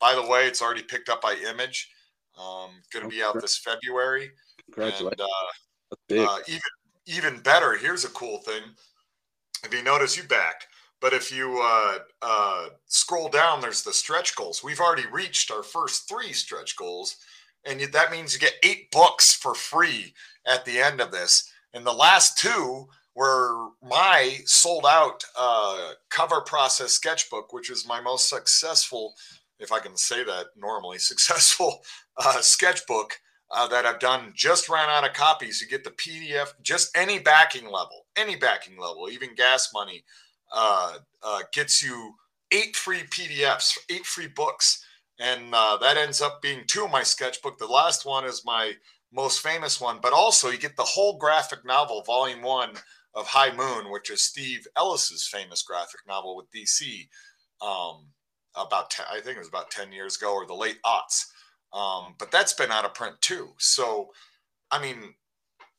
by 0.00 0.14
the 0.14 0.26
way, 0.26 0.46
it's 0.46 0.62
already 0.62 0.82
picked 0.82 1.08
up 1.08 1.20
by 1.20 1.34
Image. 1.50 1.90
Um, 2.38 2.70
going 2.92 3.02
to 3.02 3.10
be 3.10 3.22
out 3.22 3.40
this 3.40 3.58
February. 3.58 4.30
Congratulations. 4.66 5.20
And, 6.10 6.20
uh, 6.20 6.30
uh, 6.30 6.38
even 6.46 6.60
even 7.06 7.40
better. 7.40 7.76
Here's 7.76 8.04
a 8.04 8.10
cool 8.10 8.38
thing. 8.38 8.62
If 9.64 9.74
you 9.74 9.82
notice, 9.82 10.16
you 10.16 10.22
backed. 10.24 10.66
But 11.00 11.12
if 11.12 11.32
you 11.32 11.60
uh, 11.62 11.98
uh, 12.22 12.68
scroll 12.86 13.28
down, 13.28 13.60
there's 13.60 13.82
the 13.82 13.92
stretch 13.92 14.34
goals. 14.36 14.62
We've 14.62 14.80
already 14.80 15.06
reached 15.10 15.50
our 15.50 15.62
first 15.62 16.08
three 16.08 16.32
stretch 16.32 16.76
goals, 16.76 17.16
and 17.64 17.80
that 17.80 18.10
means 18.10 18.34
you 18.34 18.40
get 18.40 18.54
eight 18.62 18.90
books 18.90 19.32
for 19.32 19.54
free 19.54 20.12
at 20.46 20.64
the 20.64 20.78
end 20.78 21.00
of 21.00 21.10
this. 21.12 21.50
And 21.74 21.86
the 21.86 21.92
last 21.92 22.38
two 22.38 22.88
were 23.14 23.68
my 23.82 24.38
sold 24.44 24.86
out 24.86 25.24
uh, 25.36 25.92
cover 26.10 26.40
process 26.40 26.92
sketchbook, 26.92 27.52
which 27.52 27.70
is 27.70 27.86
my 27.86 28.00
most 28.00 28.28
successful 28.28 29.14
if 29.58 29.72
I 29.72 29.80
can 29.80 29.96
say 29.96 30.24
that 30.24 30.46
normally, 30.56 30.98
successful 30.98 31.80
uh, 32.16 32.40
sketchbook 32.40 33.18
uh, 33.50 33.66
that 33.68 33.86
I've 33.86 33.98
done 33.98 34.32
just 34.34 34.68
ran 34.68 34.88
out 34.88 35.06
of 35.06 35.14
copies. 35.14 35.60
You 35.60 35.68
get 35.68 35.84
the 35.84 35.90
PDF, 35.90 36.52
just 36.62 36.96
any 36.96 37.18
backing 37.18 37.64
level, 37.64 38.06
any 38.16 38.36
backing 38.36 38.78
level, 38.78 39.08
even 39.10 39.34
gas 39.34 39.70
money 39.72 40.04
uh, 40.52 40.94
uh 41.22 41.40
gets 41.52 41.82
you 41.82 42.14
eight 42.52 42.74
free 42.74 43.02
PDFs, 43.10 43.76
eight 43.90 44.06
free 44.06 44.28
books. 44.28 44.84
And 45.20 45.52
uh, 45.52 45.76
that 45.78 45.96
ends 45.96 46.22
up 46.22 46.40
being 46.40 46.62
two 46.66 46.84
of 46.84 46.92
my 46.92 47.02
sketchbook. 47.02 47.58
The 47.58 47.66
last 47.66 48.06
one 48.06 48.24
is 48.24 48.44
my 48.44 48.74
most 49.12 49.40
famous 49.40 49.80
one, 49.80 49.98
but 50.02 50.12
also 50.12 50.50
you 50.50 50.58
get 50.58 50.76
the 50.76 50.82
whole 50.82 51.16
graphic 51.16 51.64
novel, 51.64 52.02
volume 52.02 52.42
one 52.42 52.70
of 53.14 53.26
High 53.26 53.54
Moon, 53.54 53.90
which 53.90 54.10
is 54.10 54.22
Steve 54.22 54.66
Ellis's 54.76 55.26
famous 55.26 55.62
graphic 55.62 56.00
novel 56.06 56.36
with 56.36 56.50
DC. 56.50 57.08
Um, 57.60 58.06
about 58.54 58.90
10, 58.90 59.06
I 59.10 59.20
think 59.20 59.36
it 59.36 59.40
was 59.40 59.48
about 59.48 59.70
10 59.70 59.92
years 59.92 60.16
ago 60.16 60.32
or 60.34 60.46
the 60.46 60.54
late 60.54 60.78
aughts. 60.84 61.26
Um, 61.72 62.14
but 62.18 62.30
that's 62.30 62.52
been 62.52 62.70
out 62.70 62.84
of 62.84 62.94
print 62.94 63.16
too. 63.20 63.50
So, 63.58 64.10
I 64.70 64.80
mean, 64.80 65.14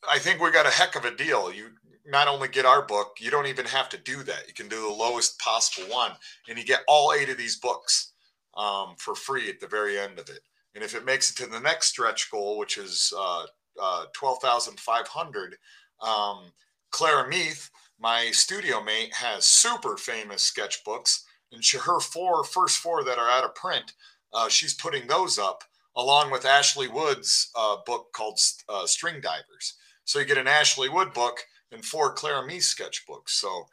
I 0.09 0.19
think 0.19 0.41
we 0.41 0.51
got 0.51 0.65
a 0.65 0.71
heck 0.71 0.95
of 0.95 1.05
a 1.05 1.15
deal. 1.15 1.51
You 1.51 1.69
not 2.05 2.27
only 2.27 2.47
get 2.47 2.65
our 2.65 2.81
book, 2.81 3.17
you 3.19 3.31
don't 3.31 3.47
even 3.47 3.65
have 3.65 3.89
to 3.89 3.97
do 3.97 4.23
that. 4.23 4.47
You 4.47 4.53
can 4.53 4.67
do 4.67 4.81
the 4.81 4.95
lowest 4.95 5.39
possible 5.39 5.91
one, 5.91 6.11
and 6.47 6.57
you 6.57 6.63
get 6.63 6.81
all 6.87 7.13
eight 7.13 7.29
of 7.29 7.37
these 7.37 7.57
books 7.57 8.13
um, 8.57 8.95
for 8.97 9.15
free 9.15 9.49
at 9.49 9.59
the 9.59 9.67
very 9.67 9.99
end 9.99 10.19
of 10.19 10.29
it. 10.29 10.41
And 10.75 10.83
if 10.83 10.95
it 10.95 11.05
makes 11.05 11.31
it 11.31 11.37
to 11.37 11.49
the 11.49 11.59
next 11.59 11.87
stretch 11.87 12.29
goal, 12.31 12.57
which 12.57 12.77
is 12.77 13.13
uh, 13.17 13.45
uh, 13.81 14.05
12,500, 14.13 15.55
um, 16.01 16.51
Clara 16.91 17.27
Meath, 17.27 17.69
my 17.99 18.31
studio 18.31 18.81
mate, 18.81 19.13
has 19.13 19.45
super 19.45 19.97
famous 19.97 20.49
sketchbooks. 20.49 21.23
And 21.51 21.63
she, 21.63 21.77
her 21.77 21.99
four 21.99 22.43
first 22.43 22.77
four 22.77 23.03
that 23.03 23.17
are 23.17 23.29
out 23.29 23.43
of 23.43 23.55
print, 23.55 23.93
uh, 24.33 24.49
she's 24.49 24.73
putting 24.73 25.07
those 25.07 25.39
up 25.39 25.63
along 25.95 26.31
with 26.31 26.45
Ashley 26.45 26.87
Wood's 26.87 27.49
uh, 27.55 27.77
book 27.85 28.07
called 28.13 28.39
uh, 28.69 28.85
String 28.85 29.19
Divers. 29.21 29.73
So 30.05 30.19
you 30.19 30.25
get 30.25 30.37
an 30.37 30.47
Ashley 30.47 30.89
Wood 30.89 31.13
book 31.13 31.39
and 31.71 31.83
four 31.83 32.13
Clara 32.13 32.45
Meath 32.45 32.63
sketchbooks. 32.63 33.29
So 33.29 33.65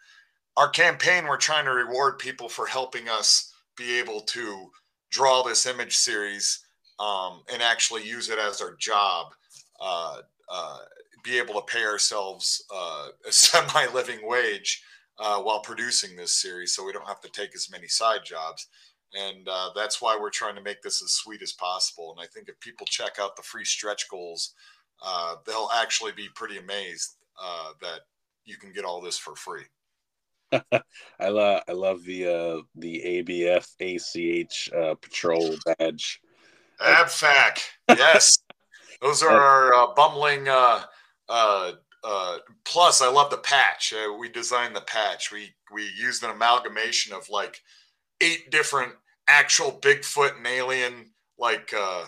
our 0.56 0.68
campaign, 0.68 1.26
we're 1.26 1.36
trying 1.36 1.66
to 1.66 1.70
reward 1.72 2.18
people 2.18 2.48
for 2.48 2.66
helping 2.66 3.08
us 3.08 3.52
be 3.76 3.98
able 3.98 4.20
to 4.20 4.70
draw 5.10 5.42
this 5.42 5.66
image 5.66 5.96
series 5.96 6.65
um, 6.98 7.42
and 7.52 7.62
actually 7.62 8.06
use 8.06 8.30
it 8.30 8.38
as 8.38 8.60
our 8.60 8.74
job, 8.76 9.32
uh, 9.80 10.18
uh, 10.48 10.78
be 11.22 11.38
able 11.38 11.54
to 11.54 11.72
pay 11.72 11.84
ourselves 11.84 12.64
uh, 12.74 13.08
a 13.28 13.32
semi 13.32 13.86
living 13.92 14.20
wage 14.22 14.82
uh, 15.18 15.40
while 15.40 15.60
producing 15.60 16.16
this 16.16 16.34
series 16.34 16.74
so 16.74 16.84
we 16.84 16.92
don't 16.92 17.08
have 17.08 17.20
to 17.20 17.30
take 17.30 17.54
as 17.54 17.70
many 17.70 17.88
side 17.88 18.20
jobs. 18.24 18.68
And 19.14 19.48
uh, 19.48 19.70
that's 19.74 20.02
why 20.02 20.18
we're 20.20 20.30
trying 20.30 20.56
to 20.56 20.62
make 20.62 20.82
this 20.82 21.02
as 21.02 21.12
sweet 21.12 21.40
as 21.40 21.52
possible. 21.52 22.14
And 22.16 22.22
I 22.22 22.28
think 22.28 22.48
if 22.48 22.58
people 22.60 22.86
check 22.86 23.18
out 23.20 23.36
the 23.36 23.42
free 23.42 23.64
stretch 23.64 24.10
goals, 24.10 24.54
uh, 25.02 25.36
they'll 25.46 25.70
actually 25.74 26.12
be 26.12 26.28
pretty 26.34 26.58
amazed 26.58 27.14
that 27.80 28.00
you 28.46 28.56
can 28.56 28.72
get 28.72 28.84
all 28.84 29.00
this 29.00 29.18
for 29.18 29.36
free. 29.36 29.64
I 31.20 31.28
love 31.28 31.62
I 31.68 31.72
love 31.72 32.04
the 32.04 32.26
uh 32.26 32.62
the 32.76 33.02
ABF 33.04 33.66
ACH 33.80 34.70
uh 34.72 34.94
patrol 34.94 35.56
badge. 35.78 36.20
ABFAC. 36.80 37.60
Yes. 37.88 38.38
Those 39.00 39.22
are 39.22 39.30
our 39.30 39.74
uh, 39.74 39.94
bumbling 39.94 40.48
uh 40.48 40.82
uh 41.28 41.72
uh 42.02 42.38
plus 42.64 43.02
I 43.02 43.10
love 43.10 43.30
the 43.30 43.38
patch. 43.38 43.92
Uh, 43.92 44.14
we 44.14 44.28
designed 44.28 44.74
the 44.74 44.80
patch. 44.80 45.30
We 45.30 45.54
we 45.72 45.90
used 45.98 46.22
an 46.22 46.30
amalgamation 46.30 47.12
of 47.12 47.28
like 47.28 47.60
eight 48.20 48.50
different 48.50 48.92
actual 49.28 49.72
Bigfoot 49.72 50.36
and 50.36 50.46
alien 50.46 51.10
like 51.38 51.72
uh 51.76 52.06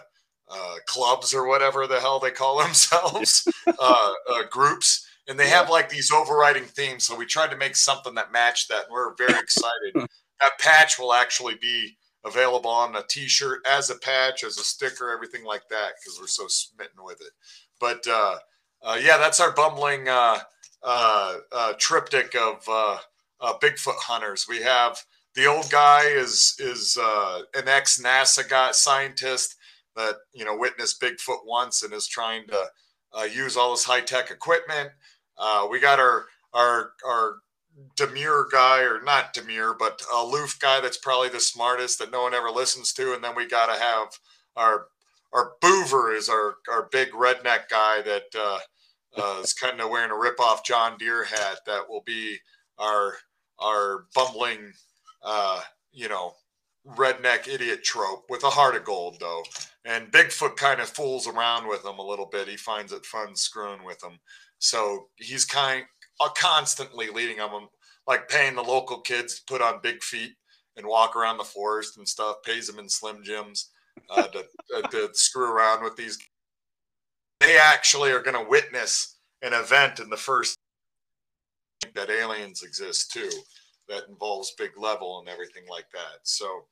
uh, 0.51 0.77
clubs 0.87 1.35
or 1.35 1.47
whatever 1.47 1.87
the 1.87 2.01
hell 2.01 2.19
they 2.19 2.31
call 2.31 2.59
themselves, 2.63 3.47
uh, 3.67 4.13
uh, 4.31 4.43
groups 4.51 5.07
and 5.29 5.39
they 5.39 5.45
yeah. 5.45 5.59
have 5.59 5.71
like 5.71 5.89
these 5.89 6.11
overriding 6.11 6.65
themes. 6.65 7.05
So 7.05 7.15
we 7.15 7.27
tried 7.27 7.51
to 7.51 7.57
make 7.57 7.77
something 7.77 8.15
that 8.15 8.33
matched 8.33 8.71
that. 8.71 8.85
And 8.85 8.93
we're 8.93 9.15
very 9.15 9.39
excited. 9.39 9.95
that 10.41 10.59
patch 10.59 10.99
will 10.99 11.13
actually 11.13 11.57
be 11.61 11.98
available 12.25 12.71
on 12.71 12.97
a 12.97 13.03
t-shirt 13.09 13.61
as 13.67 13.91
a 13.91 13.97
patch, 13.97 14.45
as 14.45 14.59
a 14.59 14.65
sticker, 14.65 15.11
everything 15.11 15.45
like 15.45 15.69
that, 15.69 15.93
because 15.99 16.19
we're 16.21 16.27
so 16.27 16.47
smitten 16.49 17.05
with 17.05 17.21
it. 17.21 17.33
But 17.81 18.07
uh, 18.07 18.37
uh, 18.83 18.99
yeah, 19.01 19.19
that's 19.19 19.41
our 19.41 19.53
bumbling 19.53 20.09
uh, 20.09 20.39
uh, 20.83 21.37
uh 21.53 21.73
triptych 21.79 22.35
of 22.35 22.63
uh, 22.69 22.99
Bigfoot 23.61 23.97
hunters. 23.97 24.47
We 24.49 24.63
have 24.63 25.03
the 25.35 25.47
old 25.47 25.71
guy 25.71 26.05
is 26.07 26.55
is 26.59 26.99
an 27.55 27.69
ex 27.69 28.01
NASA 28.01 28.49
guy 28.49 28.73
scientist 28.73 29.57
that 29.97 30.15
you 30.33 30.45
know 30.45 30.57
witnessed 30.57 31.01
Bigfoot 31.01 31.47
once 31.47 31.83
and 31.83 31.93
is 31.93 32.07
trying 32.07 32.47
to 32.49 33.29
use 33.33 33.57
all 33.57 33.73
this 33.73 33.85
high 33.85 34.01
tech 34.01 34.31
equipment. 34.31 34.91
We 35.71 35.81
got 35.81 35.99
our 36.01 36.27
our 36.53 36.93
our 37.07 37.37
demure 37.97 38.47
guy, 38.51 38.83
or 38.83 39.01
not 39.03 39.33
demure, 39.33 39.75
but 39.79 40.03
aloof 40.13 40.59
guy 40.61 40.81
that's 40.81 40.99
probably 40.99 41.29
the 41.29 41.41
smartest 41.41 41.99
that 41.99 42.13
no 42.13 42.23
one 42.23 42.35
ever 42.35 42.51
listens 42.51 42.93
to, 42.95 43.15
and 43.15 43.23
then 43.23 43.35
we 43.37 43.47
got 43.47 43.75
to 43.75 43.81
have 43.81 44.09
our 44.57 44.87
our 45.33 45.53
Boover 45.63 46.17
is 46.17 46.29
our 46.29 46.57
our 46.71 46.89
big 46.91 47.11
redneck 47.11 47.69
guy 47.69 48.03
that 48.03 48.25
uh, 48.39 48.59
uh, 49.17 49.41
is 49.43 49.53
kind 49.53 49.81
of 49.81 49.91
wearing 49.91 50.11
a 50.11 50.19
rip 50.19 50.41
off 50.41 50.65
John 50.65 50.97
Deere 50.99 51.25
hat. 51.25 51.59
That 51.67 51.89
will 51.89 52.03
be 52.05 52.39
our 52.79 53.15
our 53.59 54.07
bumbling, 54.15 54.73
uh, 55.23 55.61
you 55.93 56.09
know, 56.09 56.33
redneck 56.87 57.49
idiot 57.49 57.85
trope 57.85 58.25
with 58.31 58.45
a 58.45 58.51
heart 58.51 58.77
of 58.77 58.85
gold 58.85 59.19
though. 59.21 59.43
And 59.85 60.13
Bigfoot 60.13 60.57
kind 60.57 60.81
of 60.81 60.89
fools 60.89 61.27
around 61.27 61.69
with 61.69 61.85
him 61.85 61.99
a 61.99 62.07
little 62.07 62.27
bit. 62.27 62.49
He 62.49 62.57
finds 62.57 62.93
it 62.93 63.07
fun 63.07 63.37
screwing 63.37 63.85
with 63.85 64.03
him. 64.03 64.19
So 64.59 65.09
he's 65.17 65.45
kind 65.45 65.85
uh, 66.21 66.29
constantly 66.37 67.09
leading 67.09 67.37
them, 67.37 67.51
like 68.07 68.29
paying 68.29 68.55
the 68.55 68.63
local 68.63 69.01
kids 69.01 69.37
to 69.37 69.45
put 69.47 69.63
on 69.63 69.81
big 69.83 70.03
feet 70.03 70.33
and 70.77 70.87
walk 70.87 71.17
around 71.17 71.39
the 71.39 71.45
forest 71.45 71.99
and 71.99 72.09
stuff. 72.09 72.37
Pays 72.45 72.67
them 72.67 72.79
in 72.79 72.89
Slim 72.89 73.23
Jims 73.23 73.71
uh, 74.11 74.23
to, 74.29 74.45
uh, 74.77 74.83
to 74.89 75.09
screw 75.13 75.51
around 75.51 75.83
with 75.83 75.97
these. 75.97 76.19
They 77.41 77.59
actually 77.59 78.11
are 78.11 78.23
going 78.23 78.37
to 78.37 78.51
witness 78.51 79.17
an 79.43 79.53
event 79.53 80.01
in 80.01 80.11
the 80.11 80.17
first 80.17 80.57
that 81.95 82.11
aliens 82.11 82.63
exist 82.63 83.13
too, 83.13 83.31
that 83.89 84.09
involves 84.09 84.53
big 84.59 84.73
level 84.77 85.21
and 85.21 85.29
everything 85.29 85.65
like 85.71 85.91
that. 85.93 86.21
So. 86.23 86.65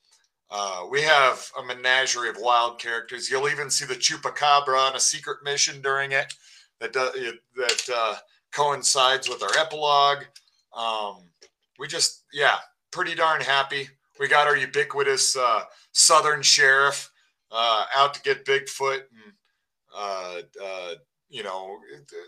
Uh, 0.49 0.87
we 0.89 1.03
have 1.03 1.51
a 1.59 1.65
menagerie 1.65 2.29
of 2.29 2.37
wild 2.39 2.79
characters. 2.79 3.29
You'll 3.29 3.49
even 3.49 3.69
see 3.69 3.85
the 3.85 3.97
chupacabra 3.97 4.79
on 4.79 4.95
a 4.95 5.01
secret 5.01 5.39
mission 5.43 5.83
during 5.83 6.13
it 6.13 6.33
that 6.81 6.93
does 6.93 7.13
that 7.57 7.89
uh, 7.93 8.15
coincides 8.57 9.29
with 9.29 9.43
our 9.43 9.57
epilogue. 9.59 10.25
Um, 10.75 11.29
we 11.79 11.87
just 11.87 12.25
yeah, 12.33 12.57
pretty 12.91 13.15
darn 13.15 13.43
happy. 13.43 13.89
We 14.19 14.29
got 14.29 14.47
our 14.47 14.57
ubiquitous 14.57 15.37
uh, 15.37 15.65
Southern 15.93 16.41
sheriff 16.41 17.11
uh, 17.53 17.85
out 17.95 18.15
to 18.15 18.23
get 18.23 18.47
Bigfoot, 18.47 19.03
and 19.25 19.33
uh, 19.95 20.41
uh, 20.63 20.95
you 21.29 21.43
know, 21.43 21.79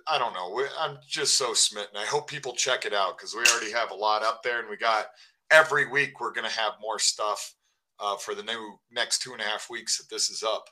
I 0.07 0.19
don't 0.19 0.35
know. 0.35 0.63
I'm 0.79 0.99
just 1.09 1.39
so 1.39 1.55
smitten. 1.55 1.97
I 1.97 2.05
hope 2.05 2.29
people 2.29 2.53
check 2.53 2.85
it 2.85 2.93
out 2.93 3.17
because 3.17 3.35
we 3.35 3.41
already 3.51 3.73
have 3.73 3.91
a 3.91 3.95
lot 3.95 4.23
up 4.23 4.43
there, 4.43 4.61
and 4.61 4.69
we 4.69 4.77
got 4.77 5.07
every 5.51 5.89
week 5.89 6.21
we're 6.21 6.33
going 6.33 6.49
to 6.49 6.59
have 6.59 6.75
more 6.81 6.99
stuff 6.99 7.55
uh, 8.01 8.17
for 8.17 8.35
the 8.35 8.43
new 8.43 8.79
next 8.93 9.23
two 9.23 9.33
and 9.33 9.41
a 9.41 9.45
half 9.45 9.71
weeks 9.71 9.97
that 9.97 10.15
this 10.15 10.29
is 10.29 10.43
up. 10.43 10.69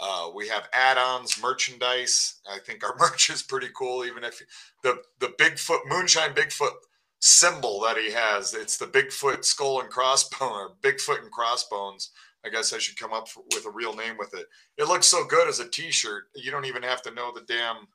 Uh, 0.00 0.30
we 0.34 0.48
have 0.48 0.68
add-ons, 0.72 1.40
merchandise. 1.40 2.40
I 2.50 2.58
think 2.58 2.84
our 2.84 2.96
merch 3.00 3.30
is 3.30 3.42
pretty 3.42 3.68
cool. 3.76 4.04
Even 4.04 4.24
if 4.24 4.40
the 4.82 4.98
the 5.20 5.28
Bigfoot 5.38 5.80
Moonshine 5.86 6.34
Bigfoot 6.34 6.74
symbol 7.20 7.80
that 7.80 7.96
he 7.96 8.12
has, 8.12 8.54
it's 8.54 8.76
the 8.76 8.86
Bigfoot 8.86 9.44
skull 9.44 9.80
and 9.80 9.90
crossbone, 9.90 10.50
or 10.50 10.76
Bigfoot 10.82 11.22
and 11.22 11.30
crossbones. 11.30 12.10
I 12.44 12.48
guess 12.48 12.72
I 12.72 12.78
should 12.78 12.98
come 12.98 13.12
up 13.12 13.28
for, 13.28 13.42
with 13.54 13.66
a 13.66 13.70
real 13.70 13.94
name 13.94 14.16
with 14.18 14.32
it. 14.34 14.46
It 14.78 14.86
looks 14.86 15.06
so 15.06 15.24
good 15.24 15.48
as 15.48 15.58
a 15.58 15.68
T-shirt. 15.68 16.24
You 16.36 16.52
don't 16.52 16.64
even 16.64 16.82
have 16.84 17.02
to 17.02 17.10
know 17.10 17.32
the 17.32 17.40
damn 17.40 17.88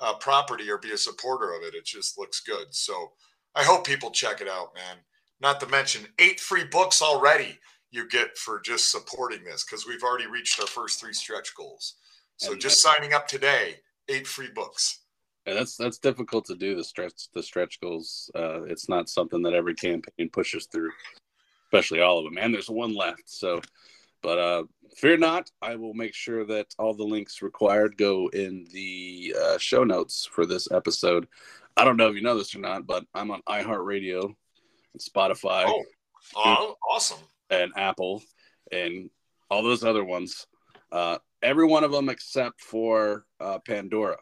uh, 0.00 0.14
property 0.14 0.70
or 0.70 0.78
be 0.78 0.92
a 0.92 0.96
supporter 0.96 1.52
of 1.52 1.62
it. 1.62 1.74
It 1.74 1.84
just 1.84 2.18
looks 2.18 2.40
good. 2.40 2.68
So 2.70 3.12
I 3.54 3.64
hope 3.64 3.86
people 3.86 4.10
check 4.10 4.40
it 4.40 4.48
out, 4.48 4.74
man. 4.74 4.96
Not 5.40 5.60
to 5.60 5.66
mention 5.66 6.06
eight 6.18 6.40
free 6.40 6.64
books 6.64 7.02
already 7.02 7.58
you 7.90 8.08
get 8.08 8.36
for 8.36 8.60
just 8.60 8.90
supporting 8.90 9.44
this 9.44 9.64
because 9.64 9.86
we've 9.86 10.02
already 10.02 10.26
reached 10.26 10.60
our 10.60 10.66
first 10.66 11.00
three 11.00 11.12
stretch 11.12 11.54
goals. 11.54 11.94
So 12.36 12.52
and 12.52 12.60
just 12.60 12.82
signing 12.82 13.14
up 13.14 13.26
today, 13.26 13.76
eight 14.08 14.26
free 14.26 14.50
books. 14.54 15.00
Yeah, 15.46 15.54
that's 15.54 15.76
that's 15.76 15.98
difficult 15.98 16.44
to 16.46 16.54
do 16.54 16.76
the 16.76 16.84
stretch 16.84 17.30
the 17.34 17.42
stretch 17.42 17.80
goals. 17.80 18.30
Uh, 18.34 18.64
it's 18.64 18.88
not 18.88 19.08
something 19.08 19.42
that 19.42 19.54
every 19.54 19.74
campaign 19.74 20.28
pushes 20.30 20.66
through, 20.66 20.90
especially 21.66 22.00
all 22.00 22.18
of 22.18 22.24
them. 22.24 22.38
And 22.38 22.52
there's 22.52 22.68
one 22.68 22.94
left. 22.94 23.22
So, 23.26 23.60
but 24.22 24.38
uh, 24.38 24.64
fear 24.94 25.16
not, 25.16 25.50
I 25.62 25.76
will 25.76 25.94
make 25.94 26.14
sure 26.14 26.44
that 26.44 26.74
all 26.78 26.94
the 26.94 27.04
links 27.04 27.40
required 27.40 27.96
go 27.96 28.28
in 28.28 28.66
the 28.72 29.34
uh, 29.40 29.58
show 29.58 29.84
notes 29.84 30.28
for 30.30 30.44
this 30.44 30.70
episode. 30.70 31.26
I 31.76 31.84
don't 31.84 31.96
know 31.96 32.08
if 32.08 32.14
you 32.14 32.22
know 32.22 32.36
this 32.36 32.54
or 32.54 32.58
not, 32.58 32.86
but 32.86 33.04
I'm 33.14 33.30
on 33.30 33.40
iHeartRadio, 33.48 34.24
and 34.24 35.00
Spotify. 35.00 35.64
Oh, 35.66 35.84
oh 36.36 36.76
awesome! 36.90 37.24
And 37.50 37.72
Apple 37.76 38.22
and 38.72 39.10
all 39.50 39.62
those 39.62 39.84
other 39.84 40.04
ones. 40.04 40.46
Uh, 40.90 41.18
every 41.42 41.66
one 41.66 41.84
of 41.84 41.92
them 41.92 42.08
except 42.08 42.60
for 42.60 43.24
uh, 43.40 43.58
Pandora. 43.66 44.16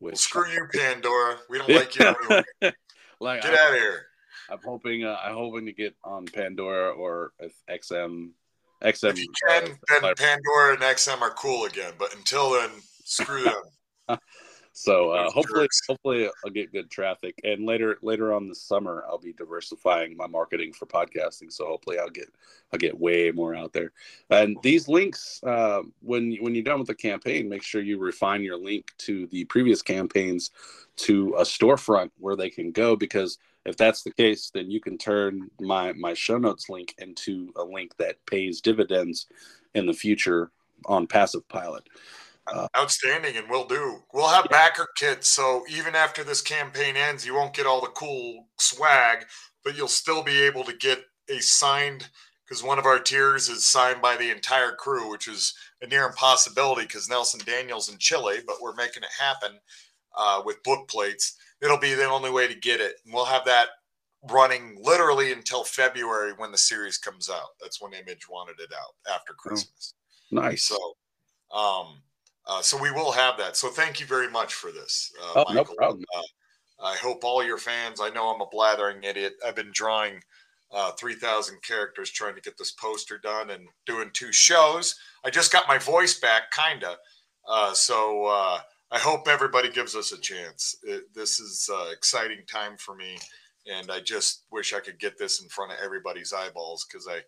Which, 0.00 0.12
well, 0.12 0.16
screw 0.16 0.50
you, 0.52 0.66
Pandora. 0.72 1.38
We 1.48 1.58
don't 1.58 1.70
like 1.70 1.98
you 1.98 2.06
anyway. 2.06 2.44
like, 3.20 3.42
get 3.42 3.54
I, 3.54 3.66
out 3.66 3.74
of 3.74 3.80
here. 3.80 4.06
I'm 4.50 4.60
hoping. 4.64 5.04
Uh, 5.04 5.16
I'm 5.22 5.34
hoping 5.34 5.66
to 5.66 5.72
get 5.72 5.94
on 6.04 6.24
Pandora 6.26 6.90
or 6.90 7.32
XM. 7.68 8.30
XM. 8.82 9.10
If 9.10 9.18
you 9.18 9.32
can, 9.48 9.76
then 9.88 10.14
Pandora 10.16 10.74
and 10.74 10.82
XM 10.82 11.20
are 11.20 11.34
cool 11.34 11.64
again. 11.64 11.94
But 11.98 12.14
until 12.14 12.52
then, 12.52 12.70
screw 13.04 13.44
them. 13.44 14.18
So 14.80 15.10
uh, 15.10 15.28
hopefully, 15.30 15.64
jerks. 15.64 15.80
hopefully 15.88 16.30
I'll 16.44 16.52
get 16.52 16.72
good 16.72 16.88
traffic. 16.88 17.40
And 17.42 17.66
later, 17.66 17.98
later 18.00 18.32
on 18.32 18.46
this 18.46 18.62
summer, 18.62 19.04
I'll 19.08 19.18
be 19.18 19.32
diversifying 19.32 20.16
my 20.16 20.28
marketing 20.28 20.72
for 20.72 20.86
podcasting. 20.86 21.52
So 21.52 21.66
hopefully, 21.66 21.98
I'll 21.98 22.08
get 22.08 22.32
I'll 22.72 22.78
get 22.78 22.98
way 22.98 23.32
more 23.32 23.56
out 23.56 23.72
there. 23.72 23.90
And 24.30 24.56
these 24.62 24.86
links, 24.86 25.40
uh, 25.42 25.80
when 26.00 26.36
when 26.36 26.54
you're 26.54 26.62
done 26.62 26.78
with 26.78 26.86
the 26.86 26.94
campaign, 26.94 27.48
make 27.48 27.64
sure 27.64 27.82
you 27.82 27.98
refine 27.98 28.42
your 28.42 28.56
link 28.56 28.92
to 28.98 29.26
the 29.26 29.44
previous 29.46 29.82
campaigns 29.82 30.52
to 30.98 31.34
a 31.36 31.42
storefront 31.42 32.12
where 32.18 32.36
they 32.36 32.48
can 32.48 32.70
go. 32.70 32.94
Because 32.94 33.38
if 33.66 33.76
that's 33.76 34.04
the 34.04 34.12
case, 34.12 34.50
then 34.54 34.70
you 34.70 34.80
can 34.80 34.96
turn 34.96 35.50
my 35.60 35.92
my 35.94 36.14
show 36.14 36.38
notes 36.38 36.68
link 36.68 36.94
into 36.98 37.52
a 37.56 37.64
link 37.64 37.96
that 37.96 38.24
pays 38.26 38.60
dividends 38.60 39.26
in 39.74 39.86
the 39.86 39.92
future 39.92 40.52
on 40.86 41.08
Passive 41.08 41.48
Pilot. 41.48 41.88
Uh, 42.52 42.66
Outstanding, 42.76 43.36
and 43.36 43.48
we'll 43.50 43.66
do. 43.66 43.98
We'll 44.12 44.28
have 44.28 44.48
backer 44.48 44.88
kits, 44.96 45.28
so 45.28 45.64
even 45.70 45.94
after 45.94 46.24
this 46.24 46.40
campaign 46.40 46.96
ends, 46.96 47.26
you 47.26 47.34
won't 47.34 47.54
get 47.54 47.66
all 47.66 47.80
the 47.80 47.88
cool 47.88 48.46
swag, 48.58 49.26
but 49.64 49.76
you'll 49.76 49.88
still 49.88 50.22
be 50.22 50.42
able 50.42 50.64
to 50.64 50.76
get 50.76 51.00
a 51.28 51.40
signed. 51.40 52.08
Because 52.46 52.62
one 52.62 52.78
of 52.78 52.86
our 52.86 52.98
tiers 52.98 53.50
is 53.50 53.68
signed 53.68 54.00
by 54.00 54.16
the 54.16 54.30
entire 54.30 54.72
crew, 54.72 55.10
which 55.10 55.28
is 55.28 55.52
a 55.82 55.86
near 55.86 56.06
impossibility 56.06 56.82
because 56.82 57.08
Nelson 57.08 57.40
Daniel's 57.44 57.90
in 57.90 57.98
Chile, 57.98 58.38
but 58.46 58.56
we're 58.62 58.74
making 58.74 59.02
it 59.02 59.10
happen 59.20 59.58
uh, 60.16 60.40
with 60.44 60.62
book 60.62 60.88
plates. 60.88 61.36
It'll 61.60 61.78
be 61.78 61.92
the 61.92 62.08
only 62.08 62.30
way 62.30 62.48
to 62.48 62.54
get 62.54 62.80
it, 62.80 62.94
and 63.04 63.12
we'll 63.12 63.26
have 63.26 63.44
that 63.44 63.68
running 64.30 64.78
literally 64.82 65.32
until 65.32 65.64
February 65.64 66.32
when 66.36 66.50
the 66.50 66.58
series 66.58 66.98
comes 66.98 67.28
out. 67.30 67.50
That's 67.60 67.80
when 67.80 67.92
Image 67.92 68.28
wanted 68.28 68.60
it 68.60 68.72
out 68.72 69.14
after 69.14 69.32
oh, 69.32 69.36
Christmas. 69.36 69.94
Oh, 70.32 70.40
nice. 70.40 70.64
So, 70.64 70.76
um, 71.56 72.00
uh, 72.48 72.62
so 72.62 72.80
we 72.80 72.90
will 72.90 73.12
have 73.12 73.36
that. 73.36 73.56
So 73.56 73.68
thank 73.68 74.00
you 74.00 74.06
very 74.06 74.30
much 74.30 74.54
for 74.54 74.72
this, 74.72 75.12
uh, 75.22 75.32
oh, 75.36 75.44
Michael. 75.52 75.74
No 75.74 75.76
problem. 75.76 76.04
Uh, 76.16 76.22
I 76.82 76.96
hope 76.96 77.22
all 77.22 77.44
your 77.44 77.58
fans. 77.58 78.00
I 78.00 78.08
know 78.08 78.28
I'm 78.28 78.40
a 78.40 78.46
blathering 78.50 79.04
idiot. 79.04 79.34
I've 79.46 79.54
been 79.56 79.70
drawing 79.72 80.22
uh, 80.72 80.92
3,000 80.92 81.62
characters 81.62 82.10
trying 82.10 82.34
to 82.36 82.40
get 82.40 82.56
this 82.56 82.72
poster 82.72 83.18
done 83.18 83.50
and 83.50 83.68
doing 83.84 84.10
two 84.12 84.32
shows. 84.32 84.94
I 85.24 85.30
just 85.30 85.52
got 85.52 85.68
my 85.68 85.78
voice 85.78 86.18
back, 86.18 86.52
kinda. 86.52 86.96
Uh, 87.46 87.74
so 87.74 88.26
uh, 88.26 88.60
I 88.90 88.98
hope 88.98 89.28
everybody 89.28 89.70
gives 89.70 89.94
us 89.94 90.12
a 90.12 90.20
chance. 90.20 90.76
It, 90.82 91.12
this 91.14 91.40
is 91.40 91.68
uh, 91.72 91.90
exciting 91.92 92.44
time 92.50 92.76
for 92.78 92.94
me, 92.94 93.18
and 93.66 93.90
I 93.90 94.00
just 94.00 94.44
wish 94.50 94.72
I 94.72 94.80
could 94.80 94.98
get 94.98 95.18
this 95.18 95.42
in 95.42 95.48
front 95.48 95.72
of 95.72 95.78
everybody's 95.82 96.32
eyeballs 96.32 96.86
because 96.90 97.06
I, 97.06 97.20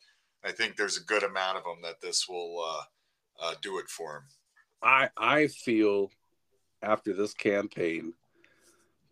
I 0.47 0.53
think 0.53 0.77
there's 0.77 0.99
a 0.99 1.05
good 1.05 1.25
amount 1.25 1.59
of 1.59 1.65
them 1.65 1.83
that 1.83 2.01
this 2.01 2.27
will 2.29 2.65
do 3.63 3.79
it 3.79 3.89
for 3.89 4.13
them. 4.13 4.23
I 4.83 5.09
I 5.17 5.47
feel 5.49 6.11
after 6.83 7.13
this 7.13 7.35
campaign, 7.35 8.15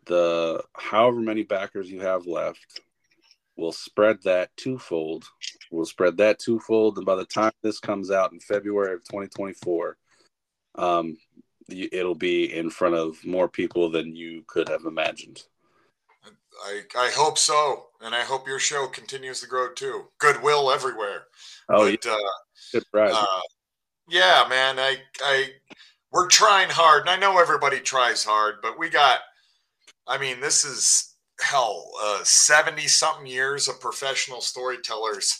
the 0.06 0.62
however 0.74 1.20
many 1.20 1.42
backers 1.42 1.90
you 1.90 2.00
have 2.00 2.26
left 2.26 2.80
will 3.56 3.72
spread 3.72 4.22
that 4.24 4.56
twofold. 4.56 5.24
We'll 5.70 5.84
spread 5.84 6.16
that 6.18 6.38
twofold, 6.38 6.96
and 6.96 7.04
by 7.04 7.16
the 7.16 7.26
time 7.26 7.52
this 7.62 7.80
comes 7.80 8.10
out 8.10 8.32
in 8.32 8.40
February 8.40 8.94
of 8.94 9.04
2024, 9.04 9.96
um, 10.76 11.18
it'll 11.68 12.14
be 12.14 12.54
in 12.54 12.70
front 12.70 12.94
of 12.94 13.22
more 13.24 13.48
people 13.48 13.90
than 13.90 14.16
you 14.16 14.44
could 14.46 14.68
have 14.68 14.84
imagined. 14.86 15.42
I, 16.64 16.82
I 16.96 17.10
hope 17.10 17.38
so, 17.38 17.86
and 18.00 18.14
I 18.14 18.22
hope 18.22 18.48
your 18.48 18.58
show 18.58 18.86
continues 18.86 19.40
to 19.42 19.46
grow 19.46 19.72
too. 19.72 20.06
Goodwill 20.18 20.70
everywhere. 20.70 21.24
Oh, 21.68 21.90
but, 21.90 22.04
yeah. 22.04 22.12
Uh, 22.12 22.18
Good. 22.72 22.84
Uh, 22.94 23.40
yeah, 24.08 24.44
man. 24.48 24.78
I 24.78 24.98
I 25.22 25.50
we're 26.12 26.28
trying 26.28 26.70
hard, 26.70 27.02
and 27.02 27.10
I 27.10 27.16
know 27.16 27.38
everybody 27.38 27.80
tries 27.80 28.24
hard, 28.24 28.56
but 28.62 28.78
we 28.78 28.88
got. 28.90 29.20
I 30.06 30.18
mean, 30.18 30.40
this 30.40 30.64
is 30.64 31.14
hell, 31.40 31.90
uh, 32.02 32.24
seventy 32.24 32.88
something 32.88 33.26
years 33.26 33.68
of 33.68 33.80
professional 33.80 34.40
storytellers 34.40 35.38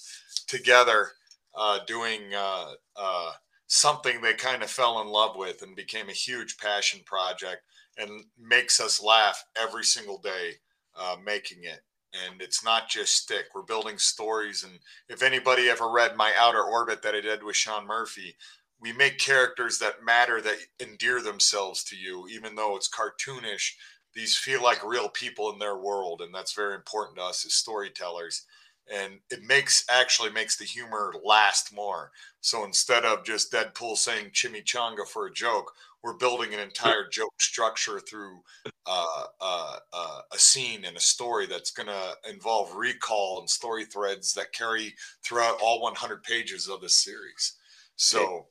together, 0.49 1.11
uh, 1.57 1.81
doing 1.87 2.35
uh, 2.37 2.73
uh, 2.97 3.33
something 3.67 4.21
they 4.21 4.35
kind 4.35 4.63
of 4.63 4.71
fell 4.71 5.01
in 5.01 5.09
love 5.09 5.37
with 5.37 5.63
and 5.63 5.77
became 5.77 6.09
a 6.09 6.13
huge 6.13 6.59
passion 6.59 7.01
project, 7.07 7.63
and 7.99 8.25
makes 8.39 8.81
us 8.81 9.03
laugh 9.03 9.45
every 9.57 9.85
single 9.85 10.19
day 10.19 10.53
uh, 10.99 11.17
making 11.25 11.65
it 11.65 11.81
and 12.13 12.41
it's 12.41 12.65
not 12.65 12.89
just 12.89 13.17
stick. 13.17 13.47
We're 13.55 13.63
building 13.63 13.99
stories. 13.99 14.65
And 14.65 14.79
if 15.09 15.23
anybody 15.23 15.69
ever 15.69 15.91
read 15.91 16.17
my 16.17 16.33
Outer 16.39 16.63
Orbit 16.63 17.03
that 17.03 17.15
I 17.15 17.21
did 17.21 17.43
with 17.43 17.57
Sean 17.57 17.87
Murphy, 17.87 18.37
we 18.81 18.93
make 18.93 19.19
characters 19.19 19.79
that 19.79 20.05
matter 20.05 20.41
that 20.41 20.57
endear 20.81 21.21
themselves 21.21 21.83
to 21.85 21.97
you 21.97 22.27
even 22.29 22.55
though 22.55 22.77
it's 22.77 22.89
cartoonish 22.89 23.73
these 24.15 24.37
feel 24.37 24.63
like 24.63 24.85
real 24.85 25.09
people 25.09 25.53
in 25.53 25.59
their 25.59 25.77
world 25.77 26.21
and 26.21 26.35
that's 26.35 26.55
very 26.55 26.75
important 26.75 27.17
to 27.17 27.23
us 27.23 27.45
as 27.45 27.55
storytellers 27.55 28.45
and 28.93 29.19
it 29.31 29.43
makes 29.43 29.85
actually 29.91 30.31
makes 30.31 30.57
the 30.57 30.65
humor 30.65 31.15
last 31.25 31.75
more 31.75 32.11
so 32.41 32.65
instead 32.65 33.05
of 33.05 33.25
just 33.25 33.53
deadpool 33.53 33.97
saying 33.97 34.31
chimichanga 34.31 35.07
for 35.07 35.27
a 35.27 35.33
joke 35.33 35.73
we're 36.03 36.17
building 36.17 36.55
an 36.55 36.61
entire 36.61 37.09
joke 37.11 37.41
structure 37.41 38.01
through 38.01 38.41
uh, 38.87 39.25
uh, 39.41 39.77
uh, 39.93 40.21
a 40.33 40.39
scene 40.39 40.85
and 40.85 40.97
a 40.97 41.01
story 41.01 41.47
that's 41.47 41.73
going 41.73 41.89
to 41.89 42.31
involve 42.31 42.75
recall 42.75 43.41
and 43.41 43.51
story 43.51 43.85
threads 43.85 44.33
that 44.35 44.53
carry 44.53 44.95
throughout 45.25 45.59
all 45.61 45.83
100 45.83 46.23
pages 46.23 46.69
of 46.69 46.81
this 46.81 46.97
series 46.97 47.55
so 47.97 48.47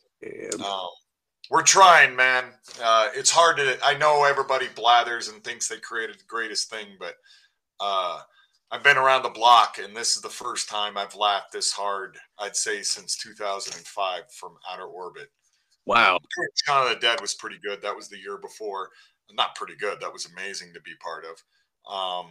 um, 0.66 0.90
we're 1.50 1.64
trying, 1.64 2.16
man. 2.16 2.46
Uh, 2.84 3.08
it's 3.16 3.32
hard 3.32 3.58
to. 3.58 3.78
I 3.84 3.98
know 3.98 4.26
everybody 4.26 4.68
blathers 4.76 5.30
and 5.30 5.44
thinks 5.44 5.68
they 5.68 5.78
created 5.78 6.20
the 6.20 6.26
greatest 6.28 6.70
thing, 6.70 6.88
but 7.00 7.16
uh, 7.80 8.20
I've 8.72 8.84
been 8.84 8.98
around 8.98 9.24
the 9.24 9.30
block, 9.30 9.80
and 9.82 9.96
this 9.96 10.16
is 10.18 10.22
the 10.22 10.30
first 10.30 10.68
time 10.68 10.98
I've 10.98 11.16
laughed 11.16 11.54
this 11.54 11.72
hard. 11.72 12.18
I'd 12.38 12.56
say 12.56 12.82
since 12.82 13.16
2005 13.18 14.24
from 14.32 14.56
Outer 14.70 14.86
Orbit. 14.86 15.30
Wow. 15.88 16.20
Shaun 16.66 16.88
of 16.88 16.94
the 16.94 17.00
Dead 17.00 17.22
was 17.22 17.34
pretty 17.34 17.58
good. 17.64 17.82
That 17.82 17.96
was 17.96 18.10
the 18.10 18.20
year 18.20 18.38
before. 18.38 18.90
Not 19.34 19.56
pretty 19.56 19.76
good. 19.76 20.00
That 20.00 20.14
was 20.14 20.26
amazing 20.26 20.74
to 20.74 20.82
be 20.82 20.94
part 21.02 21.26
of. 21.26 21.92
Um, 21.92 22.28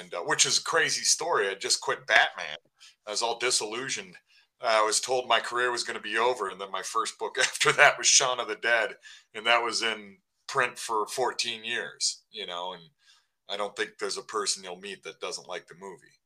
and 0.00 0.14
uh, 0.14 0.20
which 0.20 0.46
is 0.46 0.58
a 0.58 0.62
crazy 0.62 1.02
story. 1.02 1.48
I 1.48 1.54
just 1.54 1.80
quit 1.80 2.06
Batman. 2.06 2.56
I 3.06 3.10
was 3.10 3.22
all 3.22 3.38
disillusioned 3.38 4.16
I 4.62 4.84
was 4.84 5.00
told 5.00 5.28
my 5.28 5.40
career 5.40 5.70
was 5.70 5.84
going 5.84 5.96
to 5.96 6.02
be 6.02 6.18
over, 6.18 6.48
and 6.48 6.60
then 6.60 6.70
my 6.70 6.82
first 6.82 7.18
book 7.18 7.36
after 7.40 7.72
that 7.72 7.98
was 7.98 8.06
Shaun 8.06 8.40
of 8.40 8.48
the 8.48 8.56
Dead, 8.56 8.96
and 9.34 9.46
that 9.46 9.62
was 9.62 9.82
in 9.82 10.18
print 10.46 10.78
for 10.78 11.06
14 11.06 11.64
years. 11.64 12.22
You 12.30 12.46
know, 12.46 12.74
and 12.74 12.82
I 13.48 13.56
don't 13.56 13.74
think 13.76 13.92
there's 13.98 14.18
a 14.18 14.22
person 14.22 14.62
you'll 14.62 14.76
meet 14.76 15.02
that 15.02 15.20
doesn't 15.20 15.48
like 15.48 15.66
the 15.66 15.74
movie. 15.80 16.18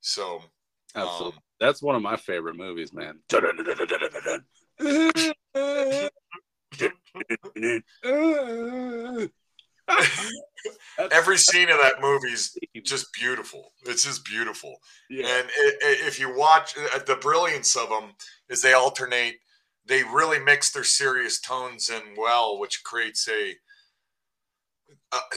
So, 0.00 0.42
absolutely, 0.94 1.38
um, 1.38 1.42
that's 1.60 1.82
one 1.82 1.96
of 1.96 2.02
my 2.02 2.16
favorite 2.16 2.56
movies, 2.56 2.92
man. 2.92 3.20
Every 11.12 11.38
scene 11.38 11.70
of 11.70 11.78
that 11.78 12.00
movie 12.00 12.30
is 12.30 12.56
just 12.84 13.12
beautiful. 13.12 13.72
It's 13.84 14.04
just 14.04 14.24
beautiful. 14.24 14.80
Yeah. 15.08 15.26
And 15.28 15.48
if 15.80 16.18
you 16.18 16.36
watch 16.36 16.74
uh, 16.76 16.98
the 17.06 17.16
brilliance 17.16 17.76
of 17.76 17.88
them, 17.88 18.14
is 18.48 18.62
they 18.62 18.72
alternate. 18.72 19.36
They 19.86 20.02
really 20.02 20.40
mix 20.40 20.72
their 20.72 20.84
serious 20.84 21.40
tones 21.40 21.88
in 21.88 22.02
well, 22.16 22.58
which 22.58 22.82
creates 22.84 23.28
a. 23.28 23.54
Uh, 25.16 25.36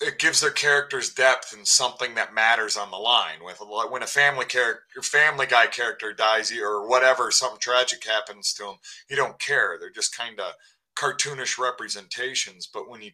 it 0.00 0.18
gives 0.18 0.40
their 0.40 0.50
characters 0.50 1.12
depth 1.12 1.52
and 1.52 1.66
something 1.66 2.14
that 2.14 2.34
matters 2.34 2.76
on 2.76 2.90
the 2.90 2.96
line. 2.96 3.38
With 3.42 3.60
when 3.90 4.02
a 4.02 4.06
family 4.06 4.44
character, 4.44 5.02
Family 5.02 5.46
Guy 5.46 5.66
character 5.66 6.12
dies 6.12 6.52
or 6.52 6.88
whatever, 6.88 7.30
something 7.30 7.58
tragic 7.60 8.04
happens 8.04 8.52
to 8.54 8.64
them, 8.64 8.76
you 9.08 9.16
don't 9.16 9.40
care. 9.40 9.76
They're 9.80 9.90
just 9.90 10.16
kind 10.16 10.38
of 10.38 10.52
cartoonish 10.96 11.58
representations. 11.58 12.68
But 12.72 12.88
when 12.88 13.02
you 13.02 13.12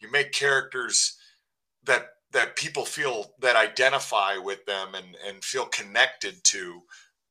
you 0.00 0.10
make 0.10 0.32
characters 0.32 1.16
that 1.84 2.08
that 2.32 2.56
people 2.56 2.84
feel 2.84 3.34
that 3.40 3.56
identify 3.56 4.36
with 4.36 4.64
them 4.66 4.94
and 4.94 5.16
and 5.26 5.44
feel 5.44 5.66
connected 5.66 6.42
to 6.44 6.82